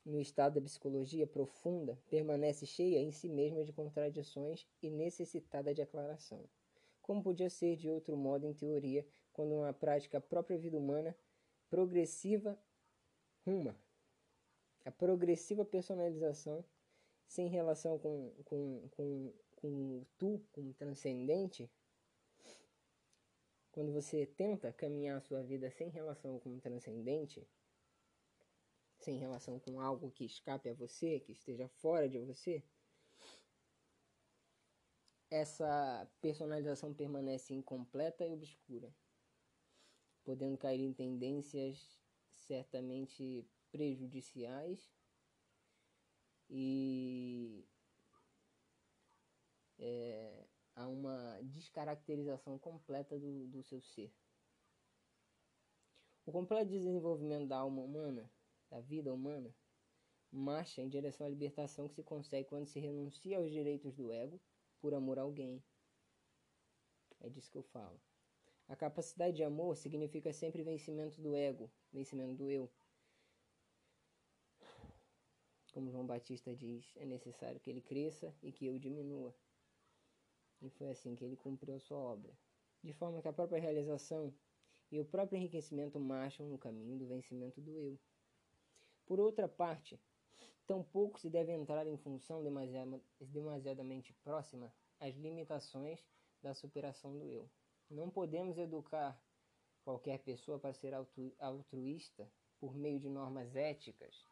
no 0.04 0.20
estado 0.20 0.60
da 0.60 0.60
psicologia 0.60 1.26
profunda, 1.26 1.98
permanece 2.08 2.66
cheia 2.66 3.00
em 3.00 3.10
si 3.10 3.28
mesma 3.28 3.64
de 3.64 3.72
contradições 3.72 4.64
e 4.80 4.88
necessitada 4.90 5.74
de 5.74 5.82
aclaração. 5.82 6.44
Como 7.02 7.20
podia 7.20 7.50
ser 7.50 7.74
de 7.74 7.90
outro 7.90 8.16
modo 8.16 8.46
em 8.46 8.54
teoria, 8.54 9.04
quando 9.32 9.56
uma 9.56 9.72
prática 9.72 10.20
própria 10.20 10.56
vida 10.56 10.78
humana, 10.78 11.16
progressiva, 11.68 12.56
ruma. 13.44 13.76
A 14.84 14.90
progressiva 14.90 15.64
personalização 15.64 16.64
sem 17.26 17.48
relação 17.48 17.98
com, 17.98 18.30
com, 18.44 18.88
com, 18.90 19.32
com 19.56 20.04
tu, 20.18 20.40
com 20.52 20.70
o 20.70 20.74
transcendente, 20.74 21.70
quando 23.72 23.92
você 23.92 24.26
tenta 24.26 24.72
caminhar 24.72 25.16
a 25.16 25.20
sua 25.20 25.42
vida 25.42 25.70
sem 25.70 25.88
relação 25.88 26.38
com 26.38 26.56
o 26.56 26.60
transcendente, 26.60 27.46
sem 28.98 29.18
relação 29.18 29.58
com 29.58 29.80
algo 29.80 30.10
que 30.10 30.24
escape 30.24 30.68
a 30.68 30.74
você, 30.74 31.18
que 31.20 31.32
esteja 31.32 31.68
fora 31.68 32.08
de 32.08 32.18
você, 32.18 32.62
essa 35.30 36.08
personalização 36.20 36.94
permanece 36.94 37.52
incompleta 37.52 38.24
e 38.24 38.32
obscura, 38.32 38.94
podendo 40.22 40.56
cair 40.56 40.80
em 40.80 40.92
tendências 40.92 42.03
certamente 42.46 43.46
prejudiciais 43.70 44.92
e 46.48 47.66
é, 49.78 50.46
a 50.76 50.86
uma 50.88 51.40
descaracterização 51.42 52.58
completa 52.58 53.18
do, 53.18 53.46
do 53.48 53.62
seu 53.62 53.80
ser. 53.80 54.12
O 56.26 56.32
completo 56.32 56.70
desenvolvimento 56.70 57.48
da 57.48 57.58
alma 57.58 57.82
humana, 57.82 58.30
da 58.70 58.80
vida 58.80 59.12
humana, 59.12 59.54
marcha 60.30 60.80
em 60.80 60.88
direção 60.88 61.26
à 61.26 61.30
libertação 61.30 61.88
que 61.88 61.94
se 61.94 62.02
consegue 62.02 62.48
quando 62.48 62.66
se 62.66 62.80
renuncia 62.80 63.36
aos 63.36 63.50
direitos 63.50 63.94
do 63.94 64.10
ego 64.10 64.40
por 64.80 64.94
amor 64.94 65.18
a 65.18 65.22
alguém. 65.22 65.62
É 67.20 67.28
disso 67.28 67.50
que 67.50 67.58
eu 67.58 67.62
falo. 67.62 68.00
A 68.66 68.74
capacidade 68.74 69.36
de 69.36 69.44
amor 69.44 69.76
significa 69.76 70.32
sempre 70.32 70.62
vencimento 70.62 71.20
do 71.20 71.34
ego, 71.34 71.70
vencimento 71.92 72.34
do 72.34 72.50
eu. 72.50 72.70
Como 75.72 75.90
João 75.90 76.06
Batista 76.06 76.54
diz, 76.54 76.96
é 76.96 77.04
necessário 77.04 77.60
que 77.60 77.68
ele 77.68 77.80
cresça 77.80 78.34
e 78.42 78.50
que 78.52 78.64
eu 78.64 78.78
diminua. 78.78 79.34
E 80.62 80.70
foi 80.70 80.88
assim 80.88 81.14
que 81.14 81.24
ele 81.24 81.36
cumpriu 81.36 81.74
a 81.74 81.80
sua 81.80 81.98
obra. 81.98 82.32
De 82.82 82.92
forma 82.92 83.20
que 83.20 83.28
a 83.28 83.32
própria 83.32 83.60
realização 83.60 84.32
e 84.90 85.00
o 85.00 85.04
próprio 85.04 85.36
enriquecimento 85.36 85.98
marcham 85.98 86.48
no 86.48 86.56
caminho 86.56 86.96
do 86.96 87.06
vencimento 87.06 87.60
do 87.60 87.76
eu. 87.78 87.98
Por 89.04 89.20
outra 89.20 89.48
parte, 89.48 90.00
tampouco 90.66 91.20
se 91.20 91.28
deve 91.28 91.52
entrar 91.52 91.86
em 91.86 91.96
função 91.98 92.42
demasiadamente 93.20 94.14
próxima 94.22 94.72
às 95.00 95.14
limitações 95.16 96.06
da 96.40 96.54
superação 96.54 97.18
do 97.18 97.30
eu. 97.30 97.50
Não 97.90 98.10
podemos 98.10 98.58
educar 98.58 99.20
qualquer 99.84 100.18
pessoa 100.20 100.58
para 100.58 100.72
ser 100.72 100.94
altruísta 101.38 102.30
por 102.58 102.74
meio 102.74 102.98
de 102.98 103.08
normas 103.08 103.54
éticas. 103.54 104.26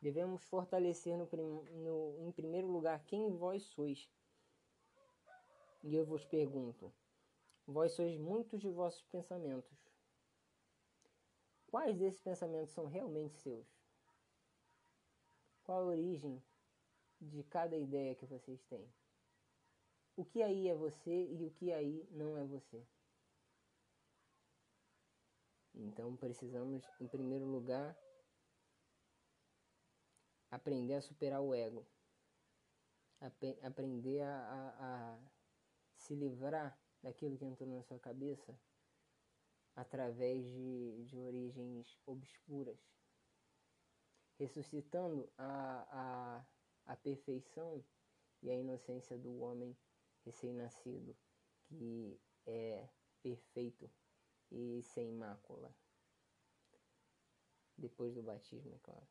Devemos 0.00 0.44
fortalecer 0.44 1.16
no, 1.16 1.26
no, 1.64 2.20
em 2.20 2.30
primeiro 2.30 2.68
lugar 2.68 3.04
quem 3.04 3.36
vós 3.36 3.64
sois 3.64 4.08
e 5.86 5.94
eu 5.94 6.04
vos 6.04 6.24
pergunto: 6.24 6.92
vós 7.66 7.92
sois 7.92 8.18
muitos 8.18 8.60
de 8.60 8.68
vossos 8.68 9.02
pensamentos. 9.04 9.78
Quais 11.68 11.96
desses 11.96 12.20
pensamentos 12.20 12.72
são 12.72 12.86
realmente 12.86 13.36
seus? 13.36 13.66
Qual 15.62 15.82
a 15.82 15.86
origem 15.86 16.42
de 17.20 17.42
cada 17.44 17.76
ideia 17.76 18.14
que 18.14 18.26
vocês 18.26 18.62
têm? 18.64 18.92
O 20.16 20.24
que 20.24 20.42
aí 20.42 20.68
é 20.68 20.74
você 20.74 21.26
e 21.26 21.44
o 21.44 21.50
que 21.50 21.70
aí 21.70 22.08
não 22.10 22.38
é 22.38 22.44
você? 22.44 22.82
Então 25.74 26.16
precisamos, 26.16 26.82
em 26.98 27.06
primeiro 27.06 27.44
lugar, 27.44 27.94
aprender 30.50 30.94
a 30.94 31.02
superar 31.02 31.42
o 31.42 31.54
ego, 31.54 31.86
aprender 33.62 34.22
a, 34.22 34.38
a, 34.38 35.14
a 35.14 35.18
se 35.98 36.14
livrar 36.14 36.78
daquilo 37.02 37.36
que 37.36 37.44
entrou 37.44 37.68
na 37.68 37.82
sua 37.82 37.98
cabeça 37.98 38.58
através 39.74 40.46
de, 40.46 41.04
de 41.04 41.18
origens 41.18 41.98
obscuras, 42.06 42.78
ressuscitando 44.38 45.30
a, 45.36 46.42
a, 46.86 46.92
a 46.92 46.96
perfeição 46.96 47.84
e 48.42 48.50
a 48.50 48.54
inocência 48.54 49.18
do 49.18 49.40
homem 49.40 49.76
recém-nascido, 50.26 51.16
que 51.64 52.20
é 52.46 52.86
perfeito 53.22 53.90
e 54.50 54.82
sem 54.82 55.10
mácula. 55.12 55.74
Depois 57.78 58.14
do 58.14 58.22
batismo, 58.22 58.74
é 58.74 58.78
claro. 58.82 59.06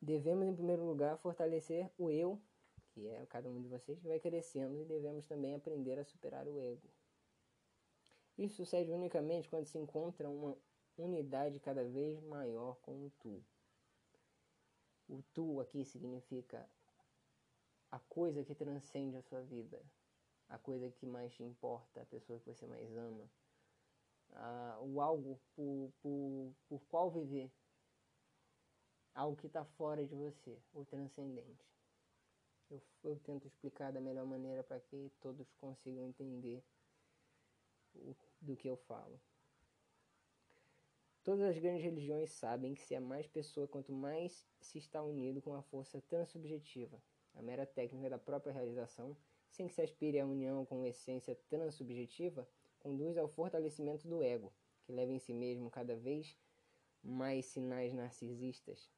Devemos, 0.00 0.46
em 0.46 0.54
primeiro 0.54 0.84
lugar, 0.84 1.18
fortalecer 1.18 1.90
o 1.98 2.10
eu 2.10 2.40
que 2.92 3.06
é 3.06 3.26
cada 3.26 3.48
um 3.48 3.60
de 3.60 3.68
vocês 3.68 3.98
que 3.98 4.06
vai 4.06 4.18
crescendo 4.18 4.80
e 4.80 4.84
devemos 4.84 5.26
também 5.26 5.54
aprender 5.54 5.98
a 5.98 6.04
superar 6.04 6.46
o 6.46 6.58
ego. 6.58 6.88
Isso 8.36 8.56
sucede 8.56 8.90
unicamente 8.90 9.48
quando 9.48 9.66
se 9.66 9.78
encontra 9.78 10.28
uma 10.28 10.56
unidade 10.96 11.60
cada 11.60 11.84
vez 11.84 12.20
maior 12.22 12.76
com 12.80 13.06
o 13.06 13.10
tu. 13.20 13.42
O 15.08 15.22
tu 15.34 15.60
aqui 15.60 15.84
significa 15.84 16.68
a 17.90 17.98
coisa 17.98 18.44
que 18.44 18.54
transcende 18.54 19.16
a 19.16 19.22
sua 19.22 19.42
vida, 19.42 19.80
a 20.48 20.58
coisa 20.58 20.90
que 20.90 21.06
mais 21.06 21.32
te 21.32 21.42
importa, 21.42 22.02
a 22.02 22.06
pessoa 22.06 22.38
que 22.38 22.46
você 22.46 22.66
mais 22.66 22.96
ama, 22.96 23.28
o 24.82 25.00
algo 25.00 25.40
por, 25.54 25.92
por, 26.00 26.54
por 26.68 26.80
qual 26.88 27.10
viver, 27.10 27.50
algo 29.14 29.36
que 29.36 29.46
está 29.46 29.64
fora 29.64 30.06
de 30.06 30.14
você, 30.14 30.58
o 30.72 30.84
transcendente. 30.84 31.68
Eu, 32.70 32.80
eu 33.02 33.18
tento 33.18 33.46
explicar 33.46 33.92
da 33.92 34.00
melhor 34.00 34.24
maneira 34.24 34.62
para 34.62 34.78
que 34.78 35.10
todos 35.20 35.52
consigam 35.54 36.06
entender 36.06 36.62
o, 37.94 38.14
do 38.40 38.56
que 38.56 38.68
eu 38.68 38.76
falo. 38.76 39.20
Todas 41.24 41.50
as 41.50 41.58
grandes 41.58 41.82
religiões 41.82 42.30
sabem 42.30 42.74
que 42.74 42.82
se 42.82 42.94
é 42.94 43.00
mais 43.00 43.26
pessoa, 43.26 43.68
quanto 43.68 43.92
mais 43.92 44.48
se 44.60 44.78
está 44.78 45.02
unido 45.02 45.42
com 45.42 45.54
a 45.54 45.62
força 45.62 46.00
transubjetiva, 46.02 47.02
a 47.34 47.42
mera 47.42 47.66
técnica 47.66 48.10
da 48.10 48.18
própria 48.18 48.52
realização, 48.52 49.16
sem 49.50 49.66
que 49.66 49.74
se 49.74 49.82
aspire 49.82 50.20
à 50.20 50.26
união 50.26 50.64
com 50.64 50.84
essência 50.84 51.34
transubjetiva, 51.48 52.48
conduz 52.78 53.16
ao 53.16 53.28
fortalecimento 53.28 54.08
do 54.08 54.22
ego, 54.22 54.52
que 54.84 54.92
leva 54.92 55.12
em 55.12 55.18
si 55.18 55.32
mesmo 55.32 55.70
cada 55.70 55.96
vez 55.96 56.36
mais 57.02 57.46
sinais 57.46 57.92
narcisistas. 57.92 58.90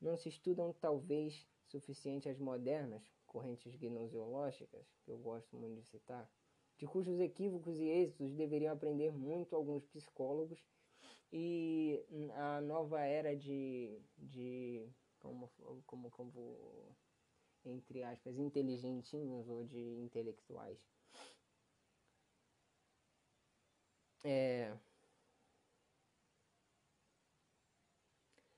Não 0.00 0.16
se 0.16 0.28
estudam, 0.28 0.72
talvez, 0.72 1.46
suficiente 1.66 2.28
às 2.28 2.38
modernas 2.38 3.12
correntes 3.26 3.76
gnoseológicas, 3.76 4.86
que 5.04 5.10
eu 5.10 5.18
gosto 5.18 5.56
muito 5.56 5.80
de 5.80 5.86
citar, 5.86 6.28
de 6.76 6.86
cujos 6.86 7.20
equívocos 7.20 7.78
e 7.78 7.84
êxitos 7.84 8.34
deveriam 8.34 8.72
aprender 8.72 9.12
muito 9.12 9.54
alguns 9.54 9.84
psicólogos 9.84 10.64
e 11.32 12.02
a 12.34 12.60
nova 12.60 13.00
era 13.02 13.36
de, 13.36 14.00
de 14.16 14.88
como, 15.20 15.48
como, 15.86 16.10
como 16.10 16.96
entre 17.64 18.02
aspas, 18.02 18.38
inteligentinhos 18.38 19.48
ou 19.48 19.64
de 19.64 19.78
intelectuais. 19.78 20.78
É... 24.24 24.76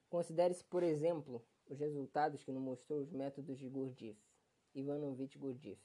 Considere-se, 0.09 0.65
por 0.65 0.83
exemplo, 0.83 1.43
os 1.67 1.79
resultados 1.79 2.45
que 2.45 2.53
nos 2.53 2.63
mostrou 2.63 3.01
os 3.01 3.11
métodos 3.11 3.59
de 3.59 3.69
Gurdjieff, 3.69 4.21
Ivanovich 4.75 5.39
Gurdjieff. 5.39 5.81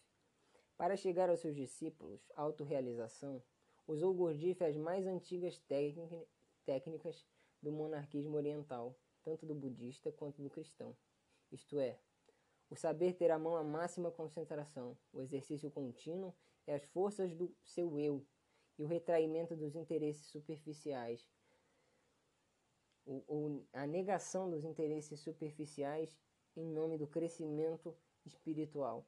Para 0.76 0.98
chegar 0.98 1.30
aos 1.30 1.40
seus 1.40 1.56
discípulos, 1.56 2.30
autorrealização, 2.36 3.42
usou 3.88 4.14
Gurdjieff 4.14 4.64
as 4.64 4.76
mais 4.76 5.08
antigas 5.08 5.58
técnicas 6.66 7.26
do 7.62 7.72
monarquismo 7.72 8.36
oriental, 8.36 8.96
tanto 9.24 9.46
do 9.46 9.56
budista 9.56 10.12
quanto 10.12 10.42
do 10.42 10.50
cristão. 10.50 10.96
Isto 11.52 11.80
é, 11.80 11.98
o 12.70 12.76
saber 12.76 13.14
ter 13.14 13.32
à 13.32 13.40
mão 13.40 13.56
a 13.56 13.64
máxima 13.64 14.12
concentração, 14.12 14.98
o 15.14 15.22
exercício 15.22 15.72
contínuo 15.72 16.34
e 16.68 16.72
as 16.72 16.84
forças 16.86 17.34
do 17.34 17.54
seu 17.64 17.98
eu, 17.98 18.26
e 18.78 18.84
o 18.84 18.88
retraimento 18.88 19.56
dos 19.56 19.76
interesses 19.76 20.28
superficiais, 20.28 21.28
o, 23.06 23.64
a 23.74 23.88
negação 23.88 24.50
dos 24.50 24.66
interesses 24.66 25.20
superficiais 25.22 26.18
em 26.56 26.66
nome 26.66 26.98
do 26.98 27.08
crescimento 27.08 27.96
espiritual. 28.26 29.08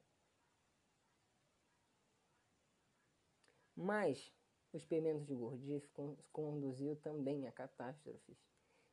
Mas 3.76 4.32
o 4.72 4.76
experimento 4.76 5.24
de 5.24 5.34
Gurdjieff 5.34 5.88
conduziu 6.32 6.96
também 6.96 7.46
a 7.46 7.52
catástrofes. 7.52 8.38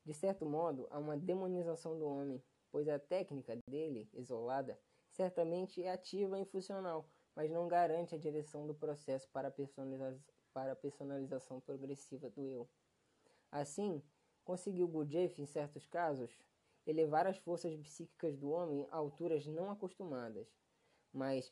De 0.04 0.14
certo 0.14 0.46
modo, 0.46 0.88
a 0.90 0.98
uma 0.98 1.18
demonização 1.18 1.98
do 2.00 2.06
homem, 2.06 2.42
pois 2.72 2.88
a 2.88 3.00
técnica 3.00 3.58
dele, 3.70 4.10
isolada, 4.14 4.80
certamente 5.12 5.82
é 5.82 5.92
ativa 5.92 6.40
e 6.40 6.46
funcional, 6.46 7.10
mas 7.36 7.50
não 7.52 7.68
garante 7.68 8.16
a 8.16 8.18
direção 8.18 8.66
do 8.66 8.74
processo 8.74 9.30
para 9.30 9.48
a, 9.48 9.54
para 10.54 10.72
a 10.72 10.76
personalização 10.76 11.60
progressiva 11.62 12.30
do 12.30 12.46
eu. 12.48 12.70
Assim, 13.52 14.04
conseguiu 14.44 14.88
Gurdjieff, 14.88 15.42
em 15.42 15.46
certos 15.46 15.86
casos, 15.86 16.38
elevar 16.86 17.28
as 17.28 17.38
forças 17.38 17.76
psíquicas 17.76 18.38
do 18.38 18.50
homem 18.50 18.88
a 18.90 18.98
alturas 18.98 19.46
não 19.46 19.70
acostumadas, 19.70 20.48
mas 21.14 21.52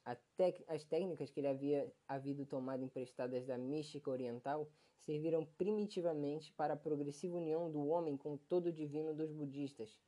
as 0.68 0.84
técnicas 0.86 1.30
que 1.30 1.40
ele 1.40 1.48
havia 1.48 1.94
havido 2.08 2.46
tomado 2.46 2.84
emprestadas 2.84 3.46
da 3.46 3.58
mística 3.58 4.10
oriental 4.10 4.70
serviram 5.00 5.46
primitivamente 5.46 6.52
para 6.54 6.74
a 6.74 6.78
progressiva 6.78 7.38
união 7.38 7.72
do 7.72 7.86
homem 7.88 8.18
com 8.18 8.38
todo 8.38 8.68
o 8.68 8.74
divino 8.74 9.14
dos 9.14 9.32
budistas, 9.32 10.00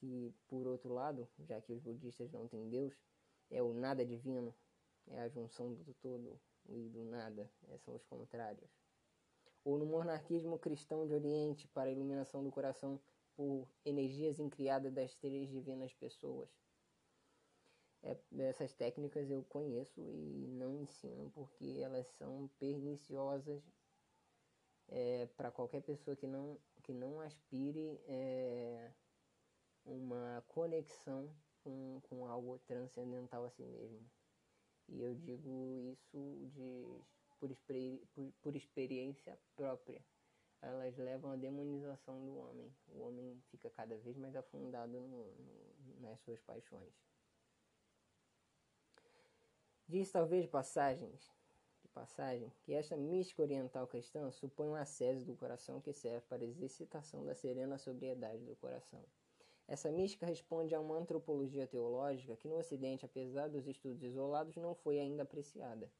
que, 0.00 0.34
por 0.48 0.66
outro 0.66 0.92
lado, 0.92 1.28
já 1.40 1.60
que 1.60 1.72
os 1.72 1.80
budistas 1.80 2.30
não 2.32 2.48
têm 2.48 2.68
Deus, 2.68 2.94
é 3.50 3.62
o 3.62 3.72
nada 3.72 4.04
divino, 4.04 4.54
é 5.08 5.20
a 5.20 5.28
junção 5.28 5.74
do 5.74 5.94
todo 5.94 6.38
e 6.68 6.88
do 6.88 7.04
nada, 7.04 7.50
é, 7.68 7.78
são 7.78 7.94
os 7.94 8.04
contrários. 8.04 8.70
Ou 9.64 9.78
no 9.78 9.86
monarquismo 9.86 10.58
cristão 10.58 11.06
de 11.06 11.14
Oriente, 11.14 11.68
para 11.68 11.88
a 11.88 11.92
iluminação 11.92 12.42
do 12.42 12.50
coração 12.50 13.00
por 13.34 13.68
energias 13.84 14.38
incriadas 14.38 14.92
das 14.92 15.14
três 15.14 15.48
divinas 15.48 15.92
pessoas. 15.94 16.48
É, 18.02 18.16
essas 18.38 18.72
técnicas 18.74 19.28
eu 19.30 19.42
conheço 19.44 20.00
e 20.00 20.46
não 20.48 20.76
ensino 20.82 21.30
porque 21.34 21.80
elas 21.82 22.06
são 22.16 22.48
perniciosas 22.58 23.62
é, 24.88 25.26
para 25.36 25.50
qualquer 25.50 25.82
pessoa 25.82 26.16
que 26.16 26.26
não, 26.26 26.58
que 26.82 26.92
não 26.92 27.20
aspire 27.20 28.00
é, 28.06 28.90
uma 29.84 30.42
conexão 30.48 31.30
com, 31.62 32.00
com 32.08 32.26
algo 32.26 32.58
transcendental 32.60 33.44
a 33.44 33.50
si 33.50 33.62
mesmo. 33.64 34.00
E 34.88 35.02
eu 35.02 35.14
digo 35.14 35.78
isso 35.92 36.18
de, 36.54 36.84
por, 37.38 37.50
por, 38.14 38.32
por 38.42 38.56
experiência 38.56 39.38
própria 39.54 40.02
elas 40.60 40.96
levam 40.96 41.30
à 41.30 41.36
demonização 41.36 42.24
do 42.24 42.36
homem. 42.36 42.72
O 42.88 43.02
homem 43.02 43.40
fica 43.50 43.70
cada 43.70 43.96
vez 43.98 44.16
mais 44.16 44.34
afundado 44.34 44.92
no, 44.92 45.24
no, 45.24 46.00
nas 46.00 46.20
suas 46.20 46.40
paixões. 46.40 46.92
Diz 49.86 50.10
talvez 50.10 50.46
passagens, 50.46 51.30
de 51.80 51.88
passagem, 51.88 52.52
que 52.62 52.74
esta 52.74 52.96
mística 52.96 53.40
oriental 53.40 53.86
cristã 53.86 54.30
supõe 54.30 54.68
um 54.68 54.74
acesso 54.74 55.24
do 55.24 55.36
coração 55.36 55.80
que 55.80 55.92
serve 55.92 56.26
para 56.26 56.42
a 56.42 56.46
exercitação 56.46 57.24
da 57.24 57.34
serena 57.34 57.78
sobriedade 57.78 58.44
do 58.44 58.56
coração. 58.56 59.02
Essa 59.68 59.92
mística 59.92 60.26
responde 60.26 60.74
a 60.74 60.80
uma 60.80 60.96
antropologia 60.96 61.66
teológica 61.66 62.34
que 62.36 62.48
no 62.48 62.56
Ocidente, 62.56 63.04
apesar 63.04 63.48
dos 63.48 63.68
estudos 63.68 64.02
isolados, 64.02 64.56
não 64.56 64.74
foi 64.74 64.98
ainda 64.98 65.22
apreciada. 65.22 65.92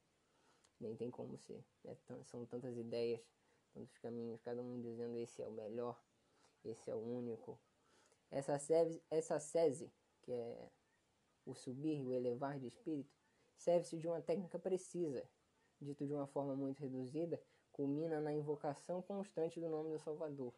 Nem 0.80 0.96
tem 0.96 1.10
como 1.10 1.36
ser. 1.36 1.62
É, 1.84 1.94
são 2.24 2.46
tantas 2.46 2.76
ideias 2.76 3.20
tantos 3.78 3.96
caminhos, 3.98 4.40
cada 4.42 4.62
um 4.62 4.80
dizendo 4.80 5.16
esse 5.18 5.40
é 5.42 5.46
o 5.46 5.52
melhor, 5.52 6.00
esse 6.64 6.90
é 6.90 6.94
o 6.94 6.98
único. 6.98 7.58
Essa 8.30 8.58
sese, 8.58 9.02
essa 9.10 9.38
sese 9.38 9.92
que 10.22 10.32
é 10.32 10.68
o 11.46 11.54
subir, 11.54 12.02
o 12.02 12.12
elevar 12.12 12.58
de 12.58 12.66
espírito, 12.66 13.14
serve-se 13.56 13.96
de 13.96 14.06
uma 14.06 14.20
técnica 14.20 14.58
precisa, 14.58 15.28
dito 15.80 16.06
de 16.06 16.12
uma 16.12 16.26
forma 16.26 16.54
muito 16.54 16.80
reduzida, 16.80 17.40
culmina 17.72 18.20
na 18.20 18.32
invocação 18.32 19.00
constante 19.00 19.60
do 19.60 19.68
nome 19.68 19.90
do 19.90 19.98
Salvador. 19.98 20.52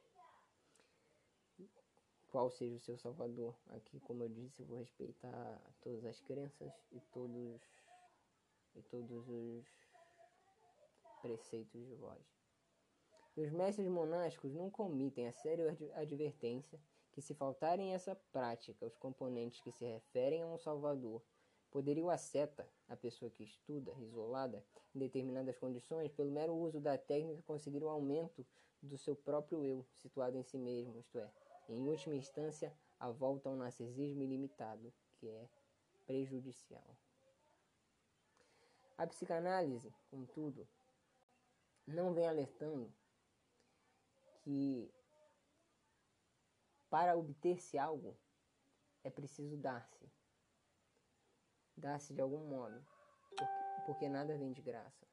Qual 2.30 2.48
seja 2.50 2.76
o 2.76 2.80
seu 2.80 2.96
Salvador? 2.96 3.54
Aqui, 3.70 3.98
como 4.00 4.22
eu 4.22 4.28
disse, 4.28 4.62
eu 4.62 4.66
vou 4.66 4.78
respeitar 4.78 5.60
todas 5.80 6.04
as 6.04 6.20
crenças 6.20 6.72
e 6.92 7.00
todos 7.12 7.60
e 8.76 8.82
todos 8.82 9.28
os 9.28 9.66
preceitos 11.20 11.84
de 11.86 11.94
voz. 11.96 12.22
Os 13.36 13.50
mestres 13.50 13.88
monásticos 13.88 14.52
não 14.52 14.70
comitem 14.70 15.26
a 15.26 15.32
séria 15.32 15.76
advertência 15.94 16.80
que 17.10 17.20
se 17.20 17.34
faltarem 17.34 17.94
essa 17.94 18.14
prática 18.32 18.86
os 18.86 18.96
componentes 18.96 19.60
que 19.60 19.72
se 19.72 19.84
referem 19.84 20.42
a 20.42 20.46
um 20.46 20.58
Salvador, 20.58 21.22
poderia 21.70 22.04
o 22.04 22.10
asceta, 22.10 22.68
a 22.88 22.96
pessoa 22.96 23.30
que 23.30 23.42
estuda, 23.42 23.92
isolada, 24.00 24.64
em 24.94 24.98
determinadas 24.98 25.58
condições, 25.58 26.12
pelo 26.12 26.30
mero 26.30 26.54
uso 26.54 26.80
da 26.80 26.96
técnica 26.96 27.42
conseguir 27.42 27.82
o 27.82 27.88
aumento 27.88 28.46
do 28.82 28.96
seu 28.96 29.14
próprio 29.14 29.64
eu, 29.64 29.84
situado 29.94 30.36
em 30.36 30.42
si 30.42 30.58
mesmo, 30.58 30.98
isto 30.98 31.18
é, 31.18 31.30
em 31.74 31.88
última 31.88 32.16
instância, 32.16 32.76
a 32.98 33.10
volta 33.10 33.48
ao 33.48 33.56
narcisismo 33.56 34.22
ilimitado, 34.22 34.92
que 35.14 35.28
é 35.28 35.48
prejudicial. 36.04 36.96
A 38.98 39.06
psicanálise, 39.06 39.94
contudo, 40.10 40.68
não 41.86 42.12
vem 42.12 42.26
alertando 42.26 42.92
que 44.42 44.92
para 46.90 47.16
obter-se 47.16 47.78
algo 47.78 48.18
é 49.04 49.10
preciso 49.10 49.56
dar-se. 49.56 50.10
Dar-se 51.76 52.12
de 52.12 52.20
algum 52.20 52.44
modo, 52.46 52.84
porque, 53.86 54.08
nada 54.08 54.36
vem 54.36 54.52
de 54.52 54.60
graça. 54.60 55.06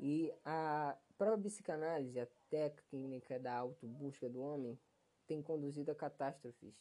E 0.00 0.32
a 0.44 0.96
própria 1.16 1.44
psicanálise, 1.44 2.18
técnica 2.50 3.38
da 3.38 3.54
autobusca 3.54 4.28
do 4.28 4.40
homem, 4.40 4.78
tem 5.26 5.42
conduzido 5.42 5.90
a 5.90 5.94
catástrofes, 5.94 6.74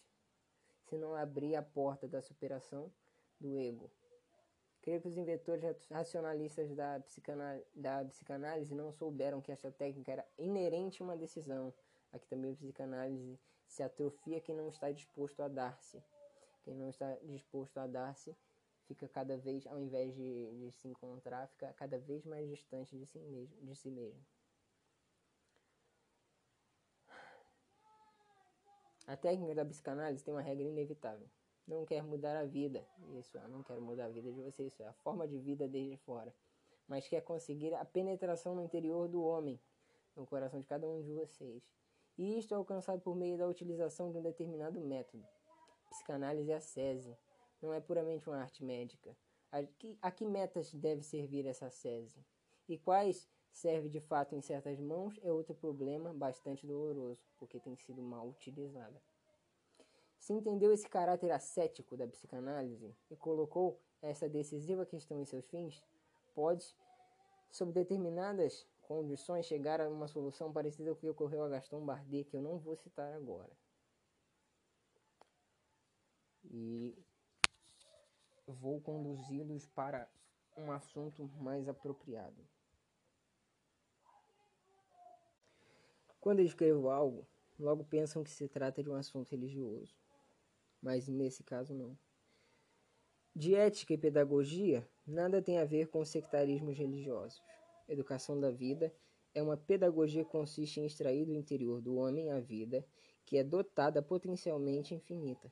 se 0.85 0.97
não 0.97 1.15
abrir 1.15 1.55
a 1.55 1.61
porta 1.61 2.07
da 2.07 2.21
superação 2.21 2.91
do 3.39 3.57
ego 3.57 3.91
Creio 4.87 5.01
que 5.01 5.07
os 5.09 5.17
inventores 5.17 5.61
racionalistas 5.91 6.73
da, 6.73 7.01
psicanálise, 7.01 7.65
da 7.75 8.05
psicanálise 8.05 8.73
não 8.73 8.93
souberam 8.93 9.41
que 9.41 9.51
esta 9.51 9.69
técnica 9.69 10.13
era 10.13 10.25
inerente 10.37 11.01
a 11.01 11.05
uma 11.05 11.17
decisão. 11.17 11.73
Aqui 12.13 12.25
também 12.25 12.53
a 12.53 12.55
psicanálise 12.55 13.37
se 13.67 13.83
atrofia 13.83 14.39
quem 14.39 14.55
não 14.55 14.69
está 14.69 14.89
disposto 14.89 15.41
a 15.41 15.49
dar-se. 15.49 16.01
Quem 16.63 16.73
não 16.73 16.89
está 16.89 17.17
disposto 17.23 17.77
a 17.77 17.85
dar-se 17.85 18.33
fica 18.85 19.09
cada 19.09 19.35
vez, 19.35 19.67
ao 19.67 19.77
invés 19.77 20.15
de, 20.15 20.53
de, 20.53 20.71
se 20.71 20.87
encontrar, 20.87 21.49
fica 21.49 21.73
cada 21.73 21.99
vez 21.99 22.23
mais 22.23 22.47
distante 22.47 22.97
de 22.97 23.05
si 23.05 23.19
mesmo. 23.19 23.57
De 23.61 23.75
si 23.75 23.91
mesmo. 23.91 24.25
A 29.07 29.17
técnica 29.17 29.55
da 29.55 29.65
psicanálise 29.65 30.23
tem 30.23 30.33
uma 30.33 30.41
regra 30.41 30.67
inevitável 30.67 31.27
não 31.67 31.85
quer 31.85 32.01
mudar 32.01 32.37
a 32.37 32.45
vida. 32.45 32.87
Isso, 33.19 33.37
eu 33.37 33.49
não 33.49 33.61
quero 33.61 33.81
mudar 33.81 34.05
a 34.05 34.09
vida 34.09 34.31
de 34.31 34.41
vocês, 34.41 34.71
isso 34.71 34.81
é 34.81 34.87
a 34.87 34.93
forma 34.93 35.27
de 35.27 35.37
vida 35.37 35.67
desde 35.67 35.97
fora. 35.97 36.33
Mas 36.87 37.07
quer 37.07 37.21
conseguir 37.21 37.73
a 37.73 37.83
penetração 37.83 38.55
no 38.55 38.63
interior 38.63 39.09
do 39.09 39.21
homem, 39.21 39.59
no 40.15 40.25
coração 40.25 40.61
de 40.61 40.65
cada 40.65 40.87
um 40.87 41.01
de 41.01 41.11
vocês. 41.11 41.61
E 42.17 42.39
isto 42.39 42.53
é 42.53 42.57
alcançado 42.57 43.01
por 43.01 43.15
meio 43.15 43.37
da 43.37 43.47
utilização 43.47 44.11
de 44.11 44.17
um 44.17 44.21
determinado 44.21 44.79
método. 44.79 45.27
Psicanálise 45.89 46.51
é 46.51 46.55
a 46.55 46.61
sese, 46.61 47.17
não 47.61 47.73
é 47.73 47.81
puramente 47.81 48.27
uma 48.29 48.39
arte 48.39 48.63
médica. 48.63 49.15
A 49.51 49.63
que, 49.63 49.97
a 50.01 50.09
que 50.09 50.25
metas 50.25 50.73
deve 50.73 51.03
servir 51.03 51.45
essa 51.45 51.69
sese? 51.69 52.25
E 52.67 52.77
quais 52.77 53.29
serve 53.57 53.89
de 53.89 53.99
fato 53.99 54.35
em 54.35 54.41
certas 54.41 54.79
mãos 54.79 55.19
é 55.23 55.31
outro 55.31 55.55
problema 55.55 56.13
bastante 56.13 56.65
doloroso, 56.65 57.19
porque 57.39 57.59
tem 57.59 57.75
sido 57.75 58.01
mal 58.03 58.27
utilizada. 58.27 59.01
Se 60.19 60.31
entendeu 60.31 60.71
esse 60.71 60.87
caráter 60.87 61.31
ascético 61.31 61.97
da 61.97 62.07
psicanálise 62.07 62.95
e 63.09 63.15
colocou 63.15 63.79
essa 64.01 64.29
decisiva 64.29 64.85
questão 64.85 65.19
em 65.19 65.25
seus 65.25 65.47
fins, 65.47 65.83
pode, 66.35 66.75
sob 67.49 67.71
determinadas 67.71 68.67
condições, 68.83 69.47
chegar 69.47 69.81
a 69.81 69.89
uma 69.89 70.07
solução 70.07 70.53
parecida 70.53 70.91
com 70.91 70.97
o 70.97 70.99
que 70.99 71.09
ocorreu 71.09 71.43
a 71.43 71.49
Gaston 71.49 71.83
Bardet, 71.83 72.29
que 72.29 72.37
eu 72.37 72.41
não 72.41 72.59
vou 72.59 72.75
citar 72.75 73.11
agora. 73.13 73.51
E 76.45 76.95
vou 78.45 78.79
conduzi-los 78.81 79.65
para 79.67 80.07
um 80.55 80.71
assunto 80.71 81.23
mais 81.39 81.67
apropriado. 81.67 82.56
Quando 86.27 86.41
escrevo 86.41 86.89
algo, 86.89 87.25
logo 87.57 87.85
pensam 87.85 88.21
que 88.21 88.29
se 88.29 88.49
trata 88.49 88.83
de 88.83 88.89
um 88.89 88.95
assunto 88.95 89.29
religioso. 89.29 89.95
Mas 90.81 91.07
nesse 91.07 91.41
caso, 91.41 91.73
não. 91.73 91.97
De 93.33 93.55
ética 93.55 93.93
e 93.93 93.97
pedagogia, 93.97 94.85
nada 95.07 95.41
tem 95.41 95.57
a 95.57 95.63
ver 95.63 95.87
com 95.87 96.03
sectarismos 96.03 96.77
religiosos. 96.77 97.41
Educação 97.87 98.37
da 98.37 98.51
vida 98.51 98.93
é 99.33 99.41
uma 99.41 99.55
pedagogia 99.55 100.25
que 100.25 100.29
consiste 100.29 100.81
em 100.81 100.85
extrair 100.85 101.23
do 101.23 101.33
interior 101.33 101.79
do 101.79 101.95
homem 101.95 102.29
a 102.29 102.41
vida, 102.41 102.85
que 103.25 103.37
é 103.37 103.43
dotada 103.45 104.01
potencialmente 104.01 104.93
infinita. 104.93 105.49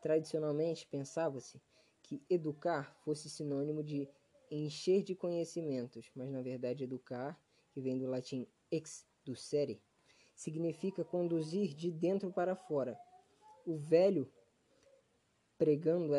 Tradicionalmente, 0.00 0.86
pensava-se 0.86 1.60
que 2.02 2.22
educar 2.30 2.96
fosse 3.04 3.28
sinônimo 3.28 3.82
de 3.84 4.08
encher 4.50 5.02
de 5.02 5.14
conhecimentos, 5.14 6.10
mas 6.16 6.30
na 6.30 6.40
verdade 6.40 6.84
educar, 6.84 7.38
que 7.70 7.82
vem 7.82 7.98
do 7.98 8.06
latim 8.06 8.46
ex 8.70 9.06
ducere, 9.22 9.82
significa 10.38 11.04
conduzir 11.04 11.74
de 11.74 11.90
dentro 11.90 12.30
para 12.32 12.54
fora. 12.54 12.96
O 13.66 13.76
velho 13.76 14.30
pregando 15.58 16.14